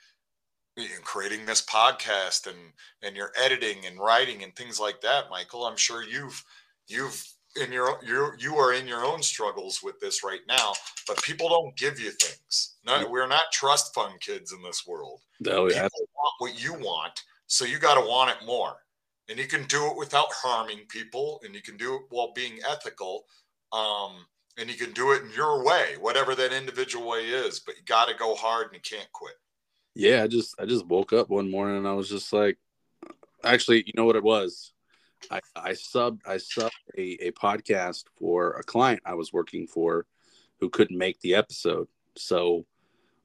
in 0.78 1.02
creating 1.04 1.46
this 1.46 1.66
podcast 1.66 2.48
and 2.48 2.58
and 3.02 3.16
your 3.16 3.32
editing 3.36 3.86
and 3.86 4.00
writing 4.00 4.44
and 4.44 4.56
things 4.56 4.80
like 4.80 5.02
that 5.02 5.26
michael 5.30 5.66
i'm 5.66 5.76
sure 5.76 6.04
you've 6.04 6.44
you've 6.88 7.26
in 7.62 7.72
your 7.72 7.98
you 8.06 8.32
you 8.38 8.56
are 8.56 8.74
in 8.74 8.88
your 8.88 9.04
own 9.04 9.22
struggles 9.24 9.80
with 9.84 10.00
this 10.00 10.24
right 10.24 10.42
now 10.48 10.74
but 11.08 11.22
people 11.24 11.50
don't 11.50 11.76
give 11.76 12.00
you 12.00 12.12
things 12.12 12.76
no, 12.86 13.04
mm. 13.04 13.10
we're 13.10 13.28
not 13.28 13.52
trust 13.52 13.94
fund 13.94 14.20
kids 14.20 14.54
in 14.54 14.62
this 14.62 14.86
world 14.86 15.22
oh, 15.48 15.68
yeah. 15.68 15.84
people 15.84 16.08
want 16.16 16.34
what 16.38 16.64
you 16.64 16.74
want 16.74 17.24
so 17.48 17.66
you 17.66 17.80
got 17.80 17.96
to 17.96 18.08
want 18.08 18.30
it 18.30 18.46
more 18.46 18.76
and 19.30 19.38
you 19.38 19.46
can 19.46 19.64
do 19.66 19.88
it 19.88 19.98
without 19.98 20.28
harming 20.32 20.80
people 20.88 21.42
and 21.44 21.54
you 21.54 21.62
can 21.62 21.78
do 21.78 21.96
it 21.96 22.02
while 22.10 22.32
being 22.34 22.60
ethical 22.70 23.26
um, 23.74 24.26
and 24.58 24.70
you 24.70 24.76
can 24.76 24.92
do 24.94 25.12
it 25.12 25.24
in 25.24 25.30
your 25.32 25.64
way 25.64 25.96
whatever 26.00 26.36
that 26.36 26.54
individual 26.54 27.08
way 27.08 27.26
is 27.26 27.60
but 27.60 27.76
you 27.76 27.84
got 27.86 28.08
to 28.08 28.16
go 28.16 28.36
hard 28.36 28.68
and 28.68 28.76
you 28.76 28.98
can't 28.98 29.12
quit 29.12 29.36
yeah, 29.98 30.22
I 30.22 30.28
just 30.28 30.54
I 30.60 30.66
just 30.66 30.86
woke 30.86 31.12
up 31.12 31.28
one 31.28 31.50
morning 31.50 31.78
and 31.78 31.88
I 31.88 31.94
was 31.94 32.08
just 32.08 32.32
like, 32.32 32.60
actually, 33.44 33.78
you 33.88 33.94
know 33.96 34.06
what 34.06 34.16
it 34.16 34.24
was? 34.24 34.74
I 35.32 35.40
I 35.56 35.72
subbed 35.72 36.20
I 36.24 36.36
subbed 36.36 36.70
a, 36.96 37.28
a 37.28 37.32
podcast 37.32 38.04
for 38.16 38.52
a 38.52 38.64
client 38.64 39.02
I 39.06 39.16
was 39.16 39.34
working 39.34 39.66
for 39.66 40.06
who 40.60 40.70
couldn't 40.70 41.00
make 41.00 41.20
the 41.22 41.34
episode, 41.34 41.88
so 42.16 42.68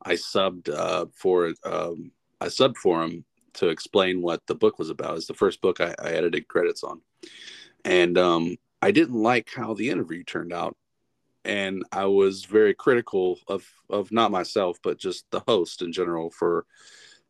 I 0.01 0.15
subbed 0.15 0.71
uh, 0.71 1.07
for 1.15 1.53
um, 1.63 2.11
I 2.41 2.47
subbed 2.47 2.79
for 2.79 3.03
him 3.03 3.27
to 3.55 3.69
explain 3.69 4.23
what 4.23 4.41
the 4.47 4.55
book 4.55 4.79
was 4.79 4.91
about. 4.91 5.17
It's 5.17 5.27
the 5.27 5.35
first 5.35 5.61
book 5.61 5.81
I, 5.81 5.95
I 6.03 6.11
edited 6.11 6.49
credits 6.49 6.83
on, 6.83 7.01
and 7.85 8.17
um, 8.19 8.57
I 8.81 8.91
didn't 8.91 9.21
like 9.21 9.51
how 9.55 9.75
the 9.75 9.91
interview 9.91 10.25
turned 10.25 10.53
out 10.53 10.77
and 11.45 11.85
I 11.91 12.07
was 12.07 12.45
very 12.45 12.75
critical 12.75 13.39
of 13.49 13.67
of 13.91 14.13
not 14.13 14.31
myself, 14.31 14.79
but 14.83 14.99
just 14.99 15.25
the 15.31 15.43
host 15.47 15.83
in 15.83 15.93
general 15.93 16.31
for 16.31 16.67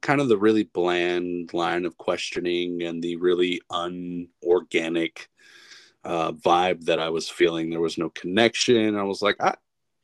kind 0.01 0.20
of 0.20 0.29
the 0.29 0.37
really 0.37 0.64
bland 0.64 1.55
line 1.55 1.85
of 1.85 1.97
questioning 1.97 2.83
and 2.83 3.03
the 3.03 3.16
really 3.16 3.61
unorganic 3.70 5.29
uh, 6.05 6.33
vibe 6.33 6.85
that 6.87 6.99
I 6.99 7.11
was 7.11 7.29
feeling. 7.29 7.70
There 7.70 7.81
was 7.81 7.99
no 7.99 8.11
connection. 8.11 8.97
I 8.97 9.05
was 9.05 9.23
like, 9.23 9.37
I 9.41 9.55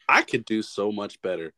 I 0.08 0.22
could 0.22 0.44
do 0.44 0.62
so 0.62 0.90
much 0.90 1.20
better, 1.22 1.52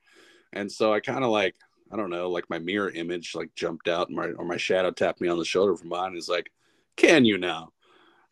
and 0.52 0.70
so 0.70 0.92
I 0.92 1.00
kind 1.00 1.24
of 1.24 1.30
like 1.30 1.54
I 1.90 1.96
don't 1.96 2.10
know, 2.10 2.30
like 2.30 2.48
my 2.48 2.58
mirror 2.58 2.90
image 2.90 3.34
like 3.34 3.54
jumped 3.54 3.88
out, 3.88 4.08
and 4.08 4.16
my 4.16 4.28
or 4.28 4.44
my 4.44 4.56
shadow 4.56 4.90
tapped 4.90 5.20
me 5.20 5.28
on 5.28 5.38
the 5.38 5.44
shoulder 5.44 5.76
from 5.76 5.88
behind. 5.88 6.14
He's 6.14 6.28
like, 6.28 6.50
"Can 6.96 7.24
you 7.24 7.38
now?" 7.38 7.72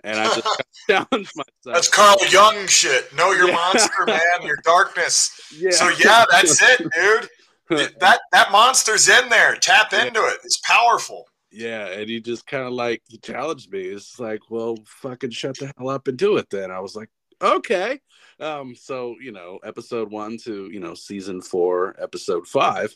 and 0.04 0.18
I 0.18 0.34
just 0.34 0.62
challenged 0.88 1.36
myself. 1.36 1.46
That's 1.64 1.88
Carl 1.88 2.16
Jung 2.30 2.66
shit. 2.66 3.14
Know 3.14 3.32
your 3.32 3.48
yeah. 3.48 3.54
monster, 3.54 4.06
man. 4.06 4.42
Your 4.42 4.58
darkness. 4.64 5.34
Yeah. 5.56 5.70
So 5.70 5.88
yeah, 5.88 6.26
that's 6.30 6.62
it, 6.62 6.86
dude. 6.94 7.28
that 8.00 8.20
that 8.32 8.52
monster's 8.52 9.08
in 9.08 9.30
there. 9.30 9.56
Tap 9.56 9.94
into 9.94 10.20
it. 10.20 10.38
It's 10.44 10.58
powerful. 10.58 11.26
Yeah, 11.50 11.86
and 11.86 12.08
he 12.08 12.20
just 12.20 12.46
kind 12.46 12.64
of 12.64 12.74
like 12.74 13.02
he 13.08 13.16
challenged 13.16 13.72
me. 13.72 13.80
It's 13.80 14.20
like, 14.20 14.40
well, 14.50 14.76
fucking 14.84 15.30
shut 15.30 15.56
the 15.56 15.72
hell 15.76 15.88
up 15.88 16.06
and 16.06 16.18
do 16.18 16.36
it. 16.36 16.50
Then 16.50 16.70
I 16.70 16.80
was 16.80 16.94
like, 16.94 17.08
okay. 17.40 17.98
Um, 18.40 18.74
so 18.76 19.16
you 19.22 19.32
know, 19.32 19.58
episode 19.64 20.12
one 20.12 20.36
to 20.44 20.68
you 20.70 20.80
know 20.80 20.92
season 20.92 21.40
four, 21.40 21.96
episode 21.98 22.46
five. 22.46 22.94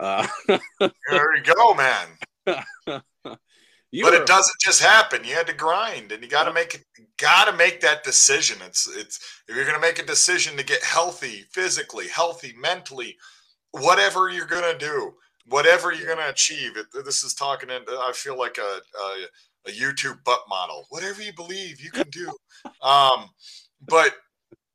Uh, 0.00 0.26
there 0.48 1.36
you 1.36 1.42
go, 1.42 1.74
man. 1.74 3.02
You 3.90 4.04
but 4.04 4.12
it 4.12 4.26
doesn't 4.26 4.60
just 4.60 4.82
happen. 4.82 5.24
You 5.24 5.34
had 5.34 5.46
to 5.46 5.54
grind, 5.54 6.12
and 6.12 6.22
you 6.22 6.28
got 6.28 6.44
to 6.44 6.52
make 6.52 6.74
it. 6.74 6.84
Got 7.16 7.46
to 7.46 7.56
make 7.56 7.80
that 7.80 8.04
decision. 8.04 8.58
It's 8.62 8.86
it's 8.86 9.18
if 9.48 9.56
you're 9.56 9.64
going 9.64 9.76
to 9.76 9.80
make 9.80 9.98
a 9.98 10.04
decision 10.04 10.58
to 10.58 10.62
get 10.62 10.82
healthy, 10.84 11.46
physically 11.52 12.06
healthy, 12.08 12.54
mentally, 12.60 13.16
whatever 13.70 14.28
you're 14.28 14.46
going 14.46 14.70
to 14.70 14.78
do, 14.78 15.14
whatever 15.46 15.92
you're 15.92 16.06
going 16.06 16.18
to 16.18 16.28
achieve. 16.28 16.76
It, 16.76 16.86
this 17.04 17.24
is 17.24 17.34
talking. 17.34 17.70
And 17.70 17.84
I 17.88 18.12
feel 18.14 18.36
like 18.36 18.58
a, 18.58 18.80
a, 18.98 19.70
a 19.70 19.72
YouTube 19.72 20.22
butt 20.22 20.40
model. 20.50 20.86
Whatever 20.90 21.22
you 21.22 21.32
believe, 21.32 21.80
you 21.80 21.90
can 21.90 22.08
do. 22.10 22.30
Um, 22.82 23.30
but 23.86 24.14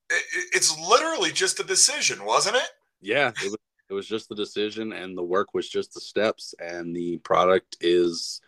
it, 0.10 0.24
it's 0.54 0.78
literally 0.80 1.32
just 1.32 1.60
a 1.60 1.64
decision, 1.64 2.24
wasn't 2.24 2.56
it? 2.56 2.70
Yeah, 3.02 3.32
it 3.44 3.52
was, 3.52 3.58
it 3.94 3.96
was 3.96 4.08
just 4.08 4.28
the 4.28 4.36
decision, 4.36 4.92
and 4.92 5.16
the 5.16 5.24
work 5.24 5.54
was 5.54 5.70
just 5.70 5.94
the 5.94 6.02
steps, 6.02 6.56
and 6.58 6.96
the 6.96 7.18
product 7.20 7.78
is 7.80 8.42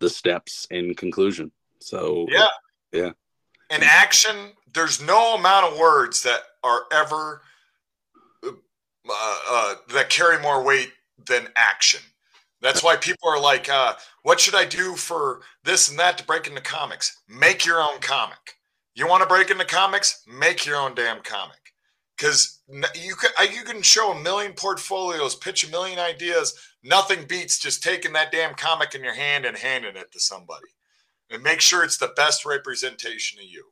the 0.00 0.10
steps 0.10 0.66
in 0.72 0.94
conclusion. 0.96 1.52
So 1.78 2.26
yeah, 2.28 2.48
yeah. 2.92 3.12
In 3.70 3.84
action, 3.84 4.34
there's 4.74 5.00
no 5.00 5.36
amount 5.36 5.66
of 5.66 5.78
words 5.78 6.24
that 6.24 6.40
are 6.64 6.86
ever 6.92 7.42
uh, 8.44 8.50
uh, 9.08 9.74
that 9.92 10.08
carry 10.08 10.42
more 10.42 10.64
weight 10.64 10.92
than 11.28 11.46
action. 11.54 12.00
That's 12.60 12.82
why 12.82 12.96
people 12.96 13.28
are 13.28 13.40
like, 13.40 13.68
uh, 13.68 13.94
"What 14.24 14.40
should 14.40 14.56
I 14.56 14.64
do 14.64 14.96
for 14.96 15.42
this 15.62 15.88
and 15.88 16.00
that 16.00 16.18
to 16.18 16.24
break 16.24 16.48
into 16.48 16.62
comics?" 16.62 17.22
Make 17.28 17.64
your 17.64 17.80
own 17.80 18.00
comic. 18.00 18.56
You 18.96 19.06
want 19.06 19.22
to 19.22 19.28
break 19.28 19.50
into 19.50 19.64
comics? 19.64 20.24
Make 20.26 20.66
your 20.66 20.76
own 20.76 20.96
damn 20.96 21.22
comic. 21.22 21.69
Because 22.20 22.60
you 22.94 23.14
can 23.14 23.30
you 23.52 23.62
can 23.62 23.82
show 23.82 24.12
a 24.12 24.20
million 24.20 24.52
portfolios, 24.52 25.34
pitch 25.34 25.64
a 25.66 25.70
million 25.70 25.98
ideas. 25.98 26.54
Nothing 26.82 27.26
beats 27.26 27.58
just 27.58 27.82
taking 27.82 28.12
that 28.12 28.30
damn 28.30 28.54
comic 28.54 28.94
in 28.94 29.02
your 29.02 29.14
hand 29.14 29.46
and 29.46 29.56
handing 29.56 29.96
it 29.96 30.12
to 30.12 30.20
somebody, 30.20 30.68
and 31.30 31.42
make 31.42 31.60
sure 31.60 31.82
it's 31.82 31.96
the 31.96 32.12
best 32.16 32.44
representation 32.44 33.38
of 33.38 33.46
you, 33.46 33.64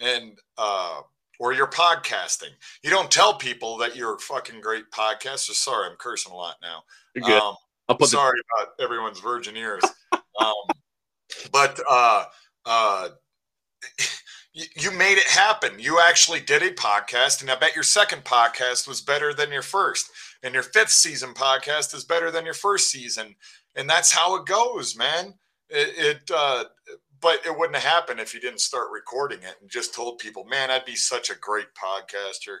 and 0.00 0.38
uh, 0.56 1.02
or 1.38 1.52
you're 1.52 1.66
podcasting. 1.66 2.50
You 2.82 2.90
don't 2.90 3.10
tell 3.10 3.34
people 3.34 3.76
that 3.78 3.94
you're 3.94 4.14
a 4.14 4.20
fucking 4.20 4.60
great 4.62 4.90
podcaster. 4.90 5.52
Sorry, 5.52 5.88
I'm 5.88 5.96
cursing 5.96 6.32
a 6.32 6.36
lot 6.36 6.56
now. 6.62 6.84
You're 7.14 7.24
good. 7.24 7.42
Um, 7.42 7.56
I'll 7.88 7.96
put 7.96 8.08
sorry 8.08 8.38
the- 8.38 8.62
about 8.62 8.74
everyone's 8.80 9.20
virgin 9.20 9.56
ears. 9.56 9.84
um, 10.40 10.54
but 11.52 11.78
uh, 11.90 12.24
uh, 12.64 13.08
you 14.54 14.90
made 14.90 15.18
it 15.18 15.26
happen. 15.26 15.78
You 15.78 16.00
actually 16.00 16.40
did 16.40 16.62
a 16.62 16.72
podcast, 16.72 17.40
and 17.40 17.50
I 17.50 17.56
bet 17.56 17.74
your 17.74 17.84
second 17.84 18.24
podcast 18.24 18.86
was 18.86 19.00
better 19.00 19.32
than 19.32 19.50
your 19.50 19.62
first, 19.62 20.10
and 20.42 20.52
your 20.52 20.62
fifth 20.62 20.90
season 20.90 21.32
podcast 21.34 21.94
is 21.94 22.04
better 22.04 22.30
than 22.30 22.44
your 22.44 22.54
first 22.54 22.90
season, 22.90 23.36
and 23.74 23.88
that's 23.88 24.12
how 24.12 24.36
it 24.36 24.46
goes, 24.46 24.96
man. 24.96 25.34
It, 25.70 25.94
it 25.96 26.30
uh, 26.34 26.64
but 27.20 27.46
it 27.46 27.56
wouldn't 27.56 27.76
have 27.76 27.90
happened 27.90 28.20
if 28.20 28.34
you 28.34 28.40
didn't 28.40 28.60
start 28.60 28.88
recording 28.92 29.38
it 29.38 29.54
and 29.60 29.70
just 29.70 29.94
told 29.94 30.18
people, 30.18 30.44
"Man, 30.44 30.70
I'd 30.70 30.84
be 30.84 30.96
such 30.96 31.30
a 31.30 31.38
great 31.38 31.68
podcaster." 31.74 32.58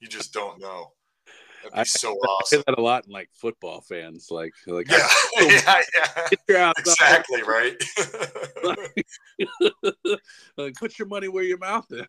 You 0.00 0.08
just 0.08 0.32
don't 0.32 0.60
know. 0.60 0.92
That'd 1.64 1.72
be 1.72 1.80
I, 1.80 1.84
so 1.84 2.12
I, 2.12 2.26
awesome. 2.26 2.58
I 2.60 2.62
that 2.66 2.78
a 2.78 2.82
lot 2.82 3.06
in 3.06 3.12
like 3.12 3.30
football 3.32 3.80
fans, 3.80 4.28
like 4.30 4.52
like 4.66 4.90
yeah, 4.90 5.08
yeah, 5.40 5.80
yeah. 6.48 6.72
exactly 6.76 7.42
right. 7.42 7.82
like, 10.58 10.74
put 10.74 10.98
your 10.98 11.08
money 11.08 11.28
where 11.28 11.44
your 11.44 11.58
mouth 11.58 11.86
is. 11.90 12.06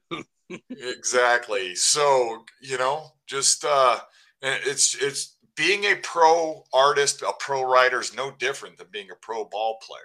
exactly. 0.70 1.74
So 1.76 2.44
you 2.62 2.78
know, 2.78 3.12
just 3.28 3.64
uh, 3.64 4.00
it's 4.42 4.96
it's 4.96 5.38
being 5.56 5.86
a 5.86 5.96
pro 5.96 6.66
artist, 6.74 7.22
a 7.22 7.32
pro 7.40 7.64
writer 7.64 8.02
is 8.02 8.14
no 8.14 8.32
different 8.32 8.78
than 8.78 8.88
being 8.92 9.10
a 9.10 9.16
pro 9.22 9.46
ball 9.46 9.80
player. 9.82 10.02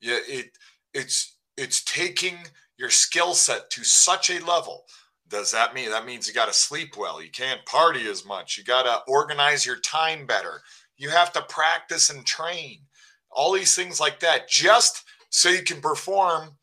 Yeah, 0.00 0.20
it 0.28 0.50
it's 0.94 1.36
it's 1.56 1.82
taking 1.82 2.36
your 2.76 2.90
skill 2.90 3.34
set 3.34 3.70
to 3.70 3.82
such 3.82 4.30
a 4.30 4.44
level 4.46 4.84
does 5.28 5.50
that 5.52 5.74
mean 5.74 5.90
that 5.90 6.06
means 6.06 6.26
you 6.26 6.34
got 6.34 6.48
to 6.48 6.54
sleep 6.54 6.96
well. 6.96 7.22
You 7.22 7.30
can't 7.30 7.64
party 7.66 8.08
as 8.08 8.24
much. 8.24 8.56
You 8.56 8.64
got 8.64 8.84
to 8.84 9.10
organize 9.10 9.66
your 9.66 9.78
time 9.78 10.26
better. 10.26 10.62
You 10.96 11.10
have 11.10 11.32
to 11.32 11.42
practice 11.42 12.10
and 12.10 12.24
train. 12.24 12.80
All 13.30 13.52
these 13.52 13.74
things 13.74 14.00
like 14.00 14.20
that 14.20 14.48
just 14.48 15.04
so 15.30 15.48
you 15.48 15.62
can 15.62 15.80
perform 15.80 16.56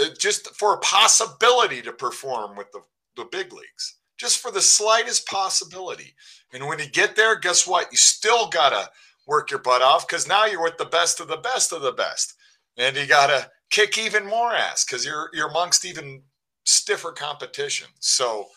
uh, 0.00 0.06
just 0.18 0.54
for 0.56 0.74
a 0.74 0.78
possibility 0.78 1.82
to 1.82 1.92
perform 1.92 2.56
with 2.56 2.70
the, 2.72 2.80
the 3.16 3.28
big 3.30 3.52
leagues. 3.52 3.98
Just 4.18 4.38
for 4.38 4.50
the 4.50 4.60
slightest 4.60 5.26
possibility. 5.26 6.14
And 6.52 6.66
when 6.66 6.78
you 6.78 6.88
get 6.88 7.16
there 7.16 7.38
guess 7.38 7.66
what? 7.66 7.88
You 7.90 7.96
still 7.96 8.48
got 8.48 8.70
to 8.70 8.90
work 9.26 9.50
your 9.50 9.60
butt 9.60 9.82
off 9.82 10.06
because 10.06 10.26
now 10.26 10.46
you're 10.46 10.62
with 10.62 10.78
the 10.78 10.84
best 10.84 11.20
of 11.20 11.28
the 11.28 11.36
best 11.36 11.72
of 11.72 11.82
the 11.82 11.92
best. 11.92 12.34
And 12.76 12.96
you 12.96 13.06
got 13.06 13.28
to 13.28 13.50
kick 13.70 13.96
even 13.96 14.26
more 14.26 14.52
ass 14.52 14.84
because 14.84 15.06
you're 15.06 15.30
you're 15.32 15.48
amongst 15.48 15.84
even 15.84 16.22
stiffer 16.70 17.12
competition. 17.12 17.88
So 17.98 18.48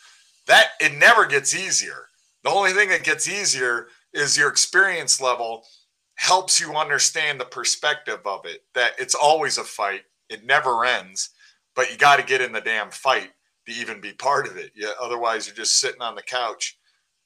that 0.47 0.69
it 0.79 0.93
never 0.97 1.25
gets 1.25 1.55
easier. 1.55 2.07
The 2.43 2.49
only 2.49 2.71
thing 2.71 2.89
that 2.89 3.03
gets 3.03 3.27
easier 3.27 3.87
is 4.13 4.37
your 4.37 4.49
experience 4.49 5.21
level 5.21 5.65
helps 6.15 6.59
you 6.59 6.75
understand 6.75 7.39
the 7.39 7.45
perspective 7.45 8.19
of 8.25 8.45
it 8.45 8.63
that 8.75 8.91
it's 8.99 9.15
always 9.15 9.57
a 9.57 9.63
fight. 9.63 10.01
It 10.29 10.45
never 10.45 10.85
ends, 10.85 11.29
but 11.75 11.91
you 11.91 11.97
got 11.97 12.17
to 12.17 12.25
get 12.25 12.41
in 12.41 12.51
the 12.51 12.61
damn 12.61 12.91
fight 12.91 13.31
to 13.65 13.73
even 13.73 14.01
be 14.01 14.13
part 14.13 14.47
of 14.47 14.57
it. 14.57 14.71
Yeah, 14.75 14.91
otherwise 15.01 15.47
you're 15.47 15.55
just 15.55 15.79
sitting 15.79 16.01
on 16.01 16.15
the 16.15 16.21
couch, 16.21 16.77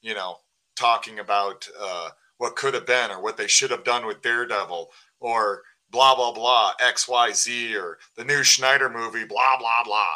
you 0.02 0.14
know, 0.14 0.38
talking 0.76 1.20
about 1.20 1.68
uh, 1.80 2.10
what 2.38 2.56
could 2.56 2.74
have 2.76 2.86
been 2.86 3.12
or 3.12 3.22
what 3.22 3.38
they 3.38 3.48
should 3.48 3.72
have 3.72 3.84
done 3.84 4.06
with 4.06 4.22
Daredevil 4.22 4.90
or 5.20 5.64
blah 5.90 6.16
blah 6.16 6.34
blah 6.34 6.74
xyz 6.82 7.76
or 7.76 7.98
the 8.16 8.24
new 8.24 8.44
schneider 8.44 8.90
movie 8.90 9.26
blah 9.26 9.58
blah 9.58 9.84
blah. 9.84 10.16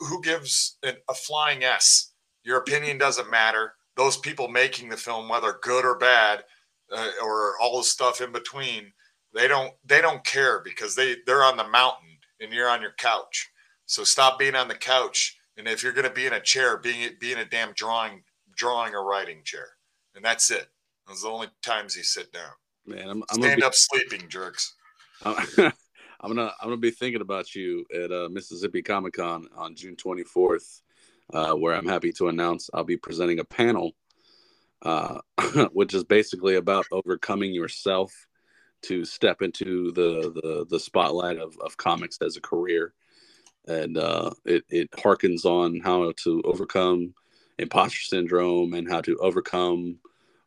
Who 0.00 0.22
gives 0.22 0.78
a 0.82 1.14
flying 1.14 1.64
s? 1.64 2.12
Your 2.44 2.58
opinion 2.58 2.98
doesn't 2.98 3.30
matter. 3.30 3.74
Those 3.96 4.16
people 4.16 4.48
making 4.48 4.88
the 4.88 4.96
film 4.96 5.28
whether 5.28 5.58
good 5.62 5.84
or 5.84 5.98
bad 5.98 6.44
uh, 6.94 7.10
or 7.22 7.54
all 7.60 7.78
the 7.78 7.84
stuff 7.84 8.20
in 8.20 8.32
between 8.32 8.92
they 9.34 9.48
don't 9.48 9.72
they 9.84 10.00
don't 10.00 10.24
care 10.24 10.60
because 10.60 10.94
they 10.94 11.16
they're 11.26 11.44
on 11.44 11.56
the 11.56 11.68
mountain 11.68 12.18
and 12.40 12.52
you're 12.52 12.68
on 12.68 12.82
your 12.82 12.94
couch. 12.98 13.50
So 13.86 14.04
stop 14.04 14.38
being 14.38 14.54
on 14.54 14.68
the 14.68 14.74
couch. 14.74 15.38
And 15.56 15.68
if 15.68 15.82
you're 15.82 15.92
going 15.92 16.08
to 16.08 16.14
be 16.14 16.26
in 16.26 16.32
a 16.32 16.40
chair 16.40 16.78
being 16.78 17.10
be 17.20 17.32
in 17.32 17.38
a 17.38 17.44
damn 17.44 17.72
drawing 17.72 18.22
drawing 18.54 18.94
or 18.94 19.06
writing 19.06 19.42
chair. 19.44 19.68
And 20.14 20.24
that's 20.24 20.50
it. 20.50 20.68
Those 21.06 21.24
are 21.24 21.28
the 21.28 21.34
only 21.34 21.48
times 21.62 21.96
you 21.96 22.02
sit 22.02 22.32
down. 22.32 22.50
Man 22.86 23.08
i'm, 23.08 23.22
I'm 23.30 23.40
stand 23.40 23.60
be- 23.60 23.64
up 23.64 23.74
sleeping 23.74 24.28
jerks 24.28 24.74
I'm 25.24 25.72
gonna 26.20 26.52
I'm 26.60 26.68
gonna 26.68 26.76
be 26.78 26.90
thinking 26.90 27.20
about 27.20 27.54
you 27.54 27.84
at 27.94 28.10
uh, 28.10 28.28
Mississippi 28.28 28.82
Comic 28.82 29.14
Con 29.14 29.46
on 29.56 29.76
June 29.76 29.94
24th, 29.94 30.82
uh, 31.32 31.54
where 31.54 31.74
I'm 31.74 31.86
happy 31.86 32.12
to 32.14 32.28
announce 32.28 32.70
I'll 32.74 32.82
be 32.82 32.96
presenting 32.96 33.38
a 33.38 33.44
panel, 33.44 33.92
uh, 34.82 35.20
which 35.72 35.94
is 35.94 36.02
basically 36.02 36.56
about 36.56 36.86
overcoming 36.90 37.54
yourself 37.54 38.12
to 38.82 39.04
step 39.04 39.42
into 39.42 39.92
the 39.92 40.32
the, 40.34 40.66
the 40.68 40.80
spotlight 40.80 41.38
of, 41.38 41.56
of 41.60 41.76
comics 41.76 42.18
as 42.20 42.36
a 42.36 42.40
career, 42.40 42.92
and 43.68 43.96
uh, 43.98 44.30
it 44.44 44.64
it 44.70 44.90
harkens 44.90 45.44
on 45.44 45.78
how 45.80 46.12
to 46.24 46.42
overcome 46.44 47.14
imposter 47.58 48.00
syndrome 48.00 48.74
and 48.74 48.90
how 48.90 49.00
to 49.00 49.16
overcome 49.18 50.00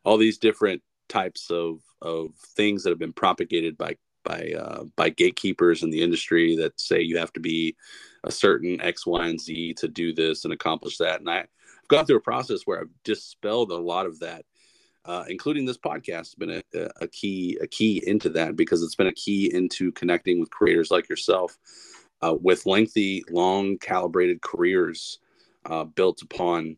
all 0.04 0.18
these 0.18 0.36
different 0.36 0.82
types 1.08 1.50
of 1.50 1.80
of 2.02 2.34
things 2.34 2.82
that 2.82 2.90
have 2.90 2.98
been 2.98 3.14
propagated 3.14 3.78
by 3.78 3.96
by 4.26 4.52
uh, 4.58 4.84
by 4.96 5.08
gatekeepers 5.08 5.82
in 5.82 5.90
the 5.90 6.02
industry 6.02 6.56
that 6.56 6.78
say 6.78 7.00
you 7.00 7.18
have 7.18 7.32
to 7.34 7.40
be 7.40 7.76
a 8.24 8.30
certain 8.30 8.80
X, 8.80 9.06
Y, 9.06 9.26
and 9.26 9.40
Z 9.40 9.74
to 9.74 9.88
do 9.88 10.12
this 10.12 10.44
and 10.44 10.52
accomplish 10.52 10.98
that. 10.98 11.20
And 11.20 11.30
I, 11.30 11.36
have 11.36 11.48
gone 11.88 12.06
through 12.06 12.16
a 12.16 12.20
process 12.20 12.62
where 12.64 12.80
I've 12.80 12.90
dispelled 13.04 13.70
a 13.70 13.76
lot 13.76 14.06
of 14.06 14.18
that, 14.20 14.44
uh, 15.04 15.24
including 15.28 15.64
this 15.64 15.78
podcast 15.78 16.16
has 16.16 16.34
been 16.34 16.62
a, 16.74 16.88
a, 17.00 17.08
key 17.08 17.56
a 17.60 17.66
key 17.66 18.02
into 18.04 18.28
that 18.30 18.56
because 18.56 18.82
it's 18.82 18.96
been 18.96 19.06
a 19.06 19.12
key 19.12 19.52
into 19.54 19.92
connecting 19.92 20.40
with 20.40 20.50
creators 20.50 20.90
like 20.90 21.08
yourself 21.08 21.56
uh, 22.22 22.34
with 22.40 22.66
lengthy, 22.66 23.22
long, 23.30 23.78
calibrated 23.78 24.42
careers 24.42 25.20
uh, 25.66 25.84
built 25.84 26.22
upon 26.22 26.76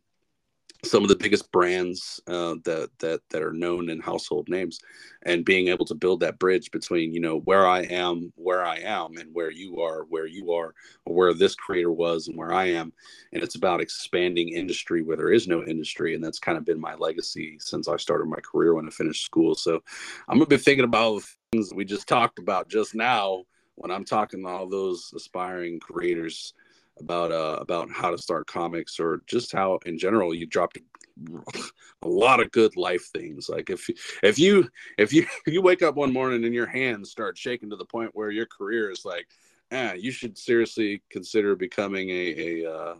some 0.84 1.02
of 1.02 1.08
the 1.08 1.16
biggest 1.16 1.50
brands 1.50 2.20
uh, 2.28 2.54
that 2.64 2.90
that 3.00 3.20
that 3.30 3.42
are 3.42 3.52
known 3.52 3.90
in 3.90 4.00
household 4.00 4.48
names, 4.48 4.78
and 5.22 5.44
being 5.44 5.68
able 5.68 5.84
to 5.84 5.94
build 5.94 6.20
that 6.20 6.38
bridge 6.38 6.70
between 6.70 7.12
you 7.12 7.20
know 7.20 7.40
where 7.40 7.66
I 7.66 7.80
am, 7.82 8.32
where 8.36 8.64
I 8.64 8.76
am, 8.76 9.16
and 9.16 9.34
where 9.34 9.50
you 9.50 9.80
are, 9.80 10.04
where 10.04 10.26
you 10.26 10.52
are, 10.52 10.74
or 11.04 11.14
where 11.14 11.34
this 11.34 11.54
creator 11.56 11.90
was 11.90 12.28
and 12.28 12.36
where 12.36 12.52
I 12.52 12.66
am, 12.66 12.92
and 13.32 13.42
it's 13.42 13.56
about 13.56 13.80
expanding 13.80 14.50
industry 14.50 15.02
where 15.02 15.16
there 15.16 15.32
is 15.32 15.48
no 15.48 15.64
industry, 15.64 16.14
and 16.14 16.22
that's 16.22 16.38
kind 16.38 16.56
of 16.56 16.64
been 16.64 16.80
my 16.80 16.94
legacy 16.94 17.56
since 17.58 17.88
I 17.88 17.96
started 17.96 18.26
my 18.26 18.40
career 18.40 18.74
when 18.74 18.86
I 18.86 18.90
finished 18.90 19.24
school. 19.24 19.56
So, 19.56 19.82
I'm 20.28 20.38
gonna 20.38 20.46
be 20.46 20.58
thinking 20.58 20.84
about 20.84 21.22
things 21.52 21.74
we 21.74 21.84
just 21.84 22.06
talked 22.06 22.38
about 22.38 22.68
just 22.68 22.94
now 22.94 23.44
when 23.74 23.90
I'm 23.90 24.04
talking 24.04 24.42
to 24.42 24.48
all 24.48 24.68
those 24.68 25.12
aspiring 25.14 25.80
creators 25.80 26.52
about 27.00 27.32
uh, 27.32 27.58
about 27.60 27.90
how 27.90 28.10
to 28.10 28.18
start 28.18 28.46
comics 28.46 28.98
or 28.98 29.22
just 29.26 29.52
how 29.52 29.78
in 29.86 29.98
general 29.98 30.34
you 30.34 30.46
dropped 30.46 30.78
a 32.02 32.08
lot 32.08 32.40
of 32.40 32.50
good 32.52 32.76
life 32.76 33.08
things 33.12 33.48
like 33.48 33.70
if 33.70 33.88
if 34.22 34.38
you 34.38 34.68
if 34.98 35.12
you 35.12 35.26
if 35.46 35.46
you 35.52 35.62
wake 35.62 35.82
up 35.82 35.96
one 35.96 36.12
morning 36.12 36.44
and 36.44 36.54
your 36.54 36.66
hands 36.66 37.10
start 37.10 37.36
shaking 37.36 37.70
to 37.70 37.76
the 37.76 37.84
point 37.84 38.10
where 38.14 38.30
your 38.30 38.46
career 38.46 38.90
is 38.90 39.04
like 39.04 39.26
eh, 39.70 39.94
you 39.94 40.10
should 40.10 40.38
seriously 40.38 41.02
consider 41.10 41.56
becoming 41.56 42.10
a, 42.10 42.62
a 42.62 42.72
uh, 42.72 42.94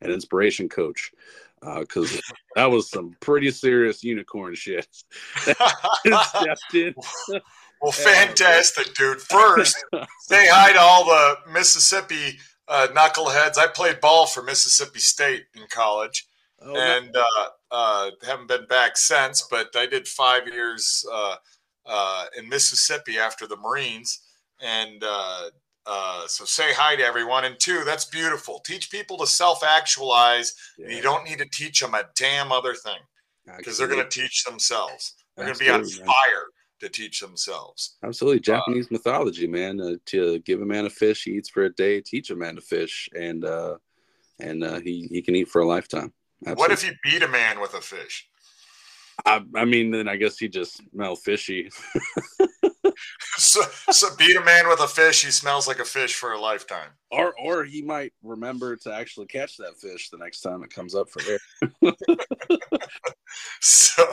an 0.00 0.10
inspiration 0.10 0.68
coach 0.68 1.12
because 1.78 2.16
uh, 2.16 2.20
that 2.56 2.70
was 2.70 2.90
some 2.90 3.16
pretty 3.20 3.50
serious 3.50 4.04
unicorn 4.04 4.54
shit. 4.54 4.86
well, 7.80 7.92
fantastic, 7.92 8.94
dude. 8.94 9.20
First, 9.20 9.82
say 10.20 10.46
hi 10.48 10.72
to 10.72 10.80
all 10.80 11.04
the 11.04 11.36
Mississippi 11.52 12.38
uh, 12.68 12.88
knuckleheads. 12.92 13.58
I 13.58 13.66
played 13.66 14.00
ball 14.00 14.26
for 14.26 14.42
Mississippi 14.42 15.00
State 15.00 15.44
in 15.54 15.62
college, 15.70 16.26
oh, 16.62 16.76
and 16.76 17.14
uh, 17.16 17.48
uh, 17.70 18.10
haven't 18.26 18.48
been 18.48 18.66
back 18.66 18.96
since. 18.96 19.46
But 19.50 19.68
I 19.74 19.86
did 19.86 20.08
five 20.08 20.46
years 20.46 21.04
uh, 21.12 21.36
uh, 21.86 22.24
in 22.36 22.48
Mississippi 22.48 23.18
after 23.18 23.46
the 23.46 23.56
Marines, 23.56 24.20
and 24.60 25.02
uh, 25.04 25.50
so 26.26 26.44
say 26.44 26.72
hi 26.72 26.96
to 26.96 27.04
everyone. 27.04 27.44
And 27.44 27.58
two, 27.58 27.84
that's 27.84 28.06
beautiful. 28.06 28.60
Teach 28.60 28.90
people 28.90 29.18
to 29.18 29.26
self-actualize, 29.26 30.54
yeah. 30.78 30.86
and 30.86 30.96
you 30.96 31.02
don't 31.02 31.24
need 31.24 31.38
to 31.38 31.48
teach 31.52 31.80
them 31.80 31.94
a 31.94 32.04
damn 32.16 32.52
other 32.52 32.74
thing 32.74 33.00
because 33.58 33.78
they're 33.78 33.88
going 33.88 34.02
to 34.02 34.20
teach 34.20 34.44
themselves. 34.44 35.14
They're 35.36 35.46
going 35.46 35.58
to 35.58 35.64
be 35.64 35.70
on 35.70 35.84
fire 35.84 36.46
to 36.80 36.88
teach 36.88 37.20
themselves. 37.20 37.96
Absolutely, 38.02 38.40
uh, 38.40 38.56
Japanese 38.56 38.86
uh, 38.86 38.92
mythology, 38.92 39.46
man. 39.46 39.80
Uh, 39.80 39.94
to 40.06 40.38
give 40.40 40.60
a 40.60 40.66
man 40.66 40.86
a 40.86 40.90
fish, 40.90 41.24
he 41.24 41.32
eats 41.32 41.48
for 41.48 41.64
a 41.64 41.74
day. 41.74 42.00
Teach 42.00 42.30
a 42.30 42.36
man 42.36 42.56
to 42.56 42.60
fish, 42.60 43.08
and 43.14 43.44
uh, 43.44 43.76
and 44.40 44.64
uh, 44.64 44.80
he 44.80 45.08
he 45.10 45.22
can 45.22 45.34
eat 45.34 45.48
for 45.48 45.62
a 45.62 45.66
lifetime. 45.66 46.12
Absolutely. 46.46 46.60
What 46.60 46.72
if 46.72 46.84
you 46.84 46.92
beat 47.02 47.22
a 47.22 47.28
man 47.28 47.60
with 47.60 47.74
a 47.74 47.80
fish? 47.80 48.28
I, 49.24 49.42
I 49.54 49.64
mean, 49.64 49.90
then 49.90 50.08
I 50.08 50.16
guess 50.16 50.38
he 50.38 50.48
just 50.48 50.82
smell 50.90 51.16
fishy. 51.16 51.70
so, 53.36 53.60
so 53.90 54.08
beat 54.16 54.36
a 54.36 54.44
man 54.44 54.68
with 54.68 54.80
a 54.80 54.88
fish, 54.88 55.24
he 55.24 55.30
smells 55.30 55.66
like 55.66 55.78
a 55.78 55.84
fish 55.84 56.14
for 56.14 56.32
a 56.32 56.40
lifetime. 56.40 56.90
Or, 57.10 57.34
or 57.38 57.64
he 57.64 57.82
might 57.82 58.12
remember 58.22 58.76
to 58.76 58.92
actually 58.92 59.26
catch 59.26 59.56
that 59.58 59.76
fish 59.76 60.10
the 60.10 60.18
next 60.18 60.40
time 60.40 60.62
it 60.62 60.70
comes 60.70 60.94
up 60.94 61.08
for 61.08 61.22
air. 61.30 61.38
so, 63.60 64.04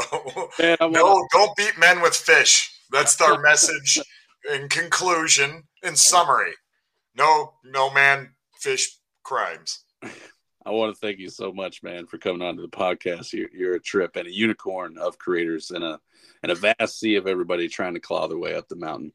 Man, 0.60 0.78
no, 0.82 1.28
don't 1.32 1.56
beat 1.56 1.78
men 1.80 2.02
with 2.02 2.16
fish. 2.16 2.72
That's 2.92 3.20
our 3.22 3.42
message 3.42 4.00
in 4.54 4.68
conclusion. 4.70 5.64
In 5.84 5.96
summary, 5.96 6.54
no, 7.16 7.54
no 7.64 7.92
man 7.92 8.34
fish 8.60 8.98
crimes. 9.24 9.84
I 10.66 10.72
want 10.72 10.94
to 10.94 11.00
thank 11.00 11.20
you 11.20 11.30
so 11.30 11.52
much, 11.52 11.82
man, 11.82 12.06
for 12.06 12.18
coming 12.18 12.42
on 12.42 12.56
to 12.56 12.62
the 12.62 12.68
podcast. 12.68 13.34
You're, 13.34 13.50
you're, 13.54 13.76
a 13.76 13.80
trip 13.80 14.16
and 14.16 14.28
a 14.28 14.34
unicorn 14.34 14.98
of 14.98 15.18
creators 15.18 15.72
and 15.72 15.84
a 15.84 16.00
and 16.44 16.52
a 16.52 16.56
vast 16.56 17.00
sea 17.00 17.16
of 17.16 17.28
everybody 17.28 17.68
trying 17.68 17.94
to 17.94 18.00
claw 18.00 18.28
their 18.28 18.38
way 18.38 18.56
up 18.56 18.68
the 18.68 18.76
mountain. 18.76 19.12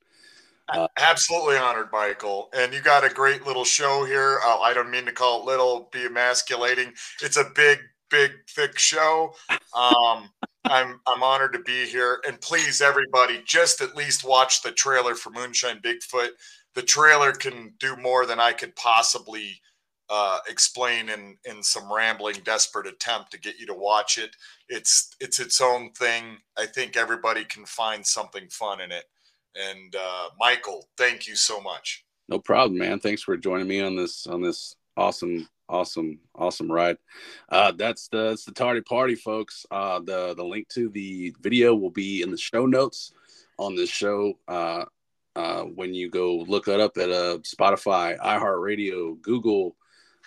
Uh, 0.69 0.89
Absolutely 0.99 1.57
honored, 1.57 1.89
Michael. 1.93 2.49
And 2.53 2.73
you 2.73 2.81
got 2.81 3.05
a 3.05 3.13
great 3.13 3.47
little 3.47 3.65
show 3.65 4.05
here. 4.05 4.41
Uh, 4.45 4.59
I 4.61 4.75
don't 4.75 4.91
mean 4.91 5.07
to 5.07 5.13
call 5.13 5.41
it 5.41 5.47
little, 5.47 5.89
be 5.93 6.07
emasculating. 6.07 6.93
It's 7.23 7.37
a 7.37 7.51
big, 7.55 7.79
big, 8.11 8.33
thick 8.49 8.79
show. 8.79 9.35
Um, 9.75 10.31
I'm 10.65 11.01
I'm 11.07 11.23
honored 11.23 11.53
to 11.53 11.61
be 11.61 11.87
here. 11.87 12.21
And 12.27 12.41
please, 12.41 12.81
everybody, 12.81 13.41
just 13.45 13.81
at 13.81 13.95
least 13.95 14.25
watch 14.25 14.63
the 14.63 14.73
trailer 14.73 15.15
for 15.15 15.31
Moonshine 15.31 15.81
Bigfoot. 15.81 16.31
The 16.75 16.83
trailer 16.83 17.33
can 17.33 17.75
do 17.79 17.97
more 17.97 18.27
than 18.27 18.41
I 18.41 18.53
could 18.53 18.75
possibly 18.75 19.61
uh, 20.09 20.39
explain 20.49 21.09
in 21.09 21.37
in 21.45 21.63
some 21.63 21.93
rambling, 21.93 22.37
desperate 22.45 22.87
attempt 22.87 23.31
to 23.33 23.41
get 23.41 23.59
you 23.59 23.67
to 23.67 23.75
watch 23.75 24.19
it. 24.19 24.37
It's 24.69 25.15
it's 25.21 25.41
its 25.41 25.61
own 25.61 25.93
thing. 25.93 26.39
I 26.57 26.67
think 26.67 26.97
everybody 26.97 27.45
can 27.45 27.65
find 27.67 28.07
something 28.07 28.49
fun 28.49 28.81
in 28.81 28.93
it. 28.93 29.05
And 29.57 29.95
uh, 29.97 30.29
Michael, 30.39 30.89
thank 30.97 31.27
you 31.27 31.35
so 31.35 31.61
much. 31.61 32.05
No 32.29 32.39
problem, 32.39 32.79
man. 32.79 33.01
Thanks 33.01 33.23
for 33.23 33.37
joining 33.37 33.69
me 33.69 33.81
on 33.81 33.97
this 33.97 34.27
on 34.27 34.43
this 34.43 34.77
awesome, 34.97 35.49
awesome, 35.69 36.19
awesome 36.35 36.71
ride. 36.71 36.99
Uh, 37.49 37.73
that's 37.73 38.09
the 38.09 38.39
the 38.47 38.53
tarty 38.53 38.83
party, 38.83 39.15
folks. 39.15 39.67
Uh, 39.71 40.01
the 40.01 40.35
the 40.35 40.45
link 40.45 40.69
to 40.69 40.89
the 40.91 41.35
video 41.41 41.75
will 41.75 41.91
be 41.91 42.23
in 42.23 42.31
the 42.31 42.37
show 42.37 42.67
notes 42.67 43.13
on 43.59 43.75
this 43.75 43.91
show. 43.91 44.39
Uh, 44.47 44.85
uh, 45.35 45.63
when 45.65 45.93
you 45.93 46.09
go 46.09 46.37
look 46.49 46.67
it 46.67 46.81
up 46.81 46.97
at 46.97 47.11
uh, 47.11 47.39
Spotify, 47.39 48.19
iHeartRadio, 48.19 49.21
Google, 49.21 49.77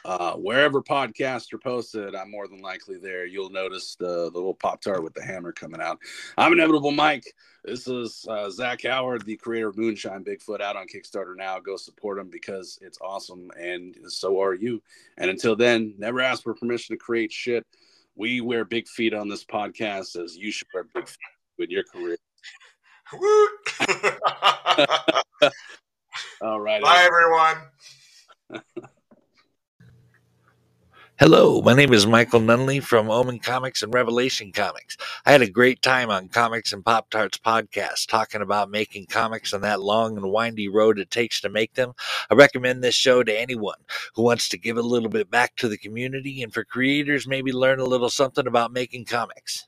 uh, 0.06 0.34
wherever 0.34 0.82
podcasts 0.82 1.52
are 1.54 1.58
posted, 1.58 2.16
I'm 2.16 2.32
more 2.32 2.48
than 2.48 2.62
likely 2.62 2.98
there. 2.98 3.26
You'll 3.26 3.50
notice 3.50 3.96
the, 3.96 4.32
the 4.32 4.38
little 4.38 4.54
Pop 4.54 4.82
Tart 4.82 5.04
with 5.04 5.14
the 5.14 5.24
hammer 5.24 5.52
coming 5.52 5.82
out. 5.82 6.00
I'm 6.38 6.54
Inevitable 6.54 6.92
Mike. 6.92 7.26
This 7.64 7.88
is 7.88 8.26
uh, 8.30 8.50
Zach 8.50 8.84
Howard, 8.84 9.26
the 9.26 9.36
creator 9.36 9.68
of 9.68 9.78
Moonshine 9.78 10.24
Bigfoot, 10.24 10.62
out 10.62 10.78
on 10.78 10.88
Kickstarter 10.88 11.36
now. 11.36 11.60
Go 11.60 11.76
support 11.76 12.18
him 12.18 12.30
because 12.30 12.80
it's 12.82 12.98
awesome, 13.02 13.52
and 13.60 13.96
so 14.08 14.42
are 14.42 14.54
you. 14.54 14.82
And 15.18 15.30
until 15.30 15.56
then, 15.56 15.94
never 15.98 16.22
ask 16.22 16.44
for 16.44 16.54
permission 16.54 16.96
to 16.96 17.00
create 17.00 17.32
shit. 17.32 17.66
We 18.16 18.42
wear 18.42 18.66
big 18.66 18.88
feet 18.88 19.14
on 19.14 19.28
this 19.28 19.44
podcast, 19.44 20.22
as 20.22 20.38
you 20.38 20.52
should 20.52 20.68
wear 20.74 20.86
big 20.94 21.08
feet 21.08 21.18
with 21.58 21.70
your 21.70 21.84
career. 21.84 22.18
All 26.42 26.62
right. 26.62 26.82
Bye, 26.82 27.08
everyone. 27.08 27.58
Hello, 31.20 31.62
my 31.62 31.74
name 31.74 31.92
is 31.92 32.08
Michael 32.08 32.40
Nunley 32.40 32.82
from 32.82 33.12
Omen 33.12 33.40
Comics 33.40 33.84
and 33.84 33.94
Revelation 33.94 34.54
Comics. 34.54 34.96
I 35.26 35.34
had 35.34 35.42
a 35.42 35.50
great 35.50 35.82
time 35.82 36.10
on 36.10 36.30
Comics 36.30 36.72
and 36.72 36.86
Pop 36.86 37.10
Tarts 37.10 37.38
podcast 37.38 38.08
talking 38.08 38.42
about 38.42 38.72
making 38.72 39.08
comics 39.08 39.54
on 39.54 39.60
that 39.60 39.82
long 39.82 40.16
and 40.16 40.32
windy 40.32 40.70
road 40.70 40.98
it 40.98 41.12
takes 41.12 41.42
to 41.42 41.50
make 41.50 41.74
them. 41.74 41.92
I 42.32 42.36
recommend 42.36 42.82
this 42.82 42.96
show 42.96 43.22
to 43.22 43.38
anyone 43.38 43.80
who 44.16 44.24
wants 44.24 44.48
to 44.48 44.58
give 44.58 44.78
a 44.78 44.82
little 44.82 45.10
bit 45.10 45.30
back 45.30 45.58
to 45.58 45.68
the 45.68 45.78
community 45.78 46.42
and 46.42 46.54
for 46.54 46.64
creators 46.64 47.28
maybe 47.28 47.52
learn 47.52 47.82
a 47.82 47.84
little 47.84 48.10
something 48.10 48.48
about 48.48 48.72
making 48.72 49.04
comics. 49.04 49.68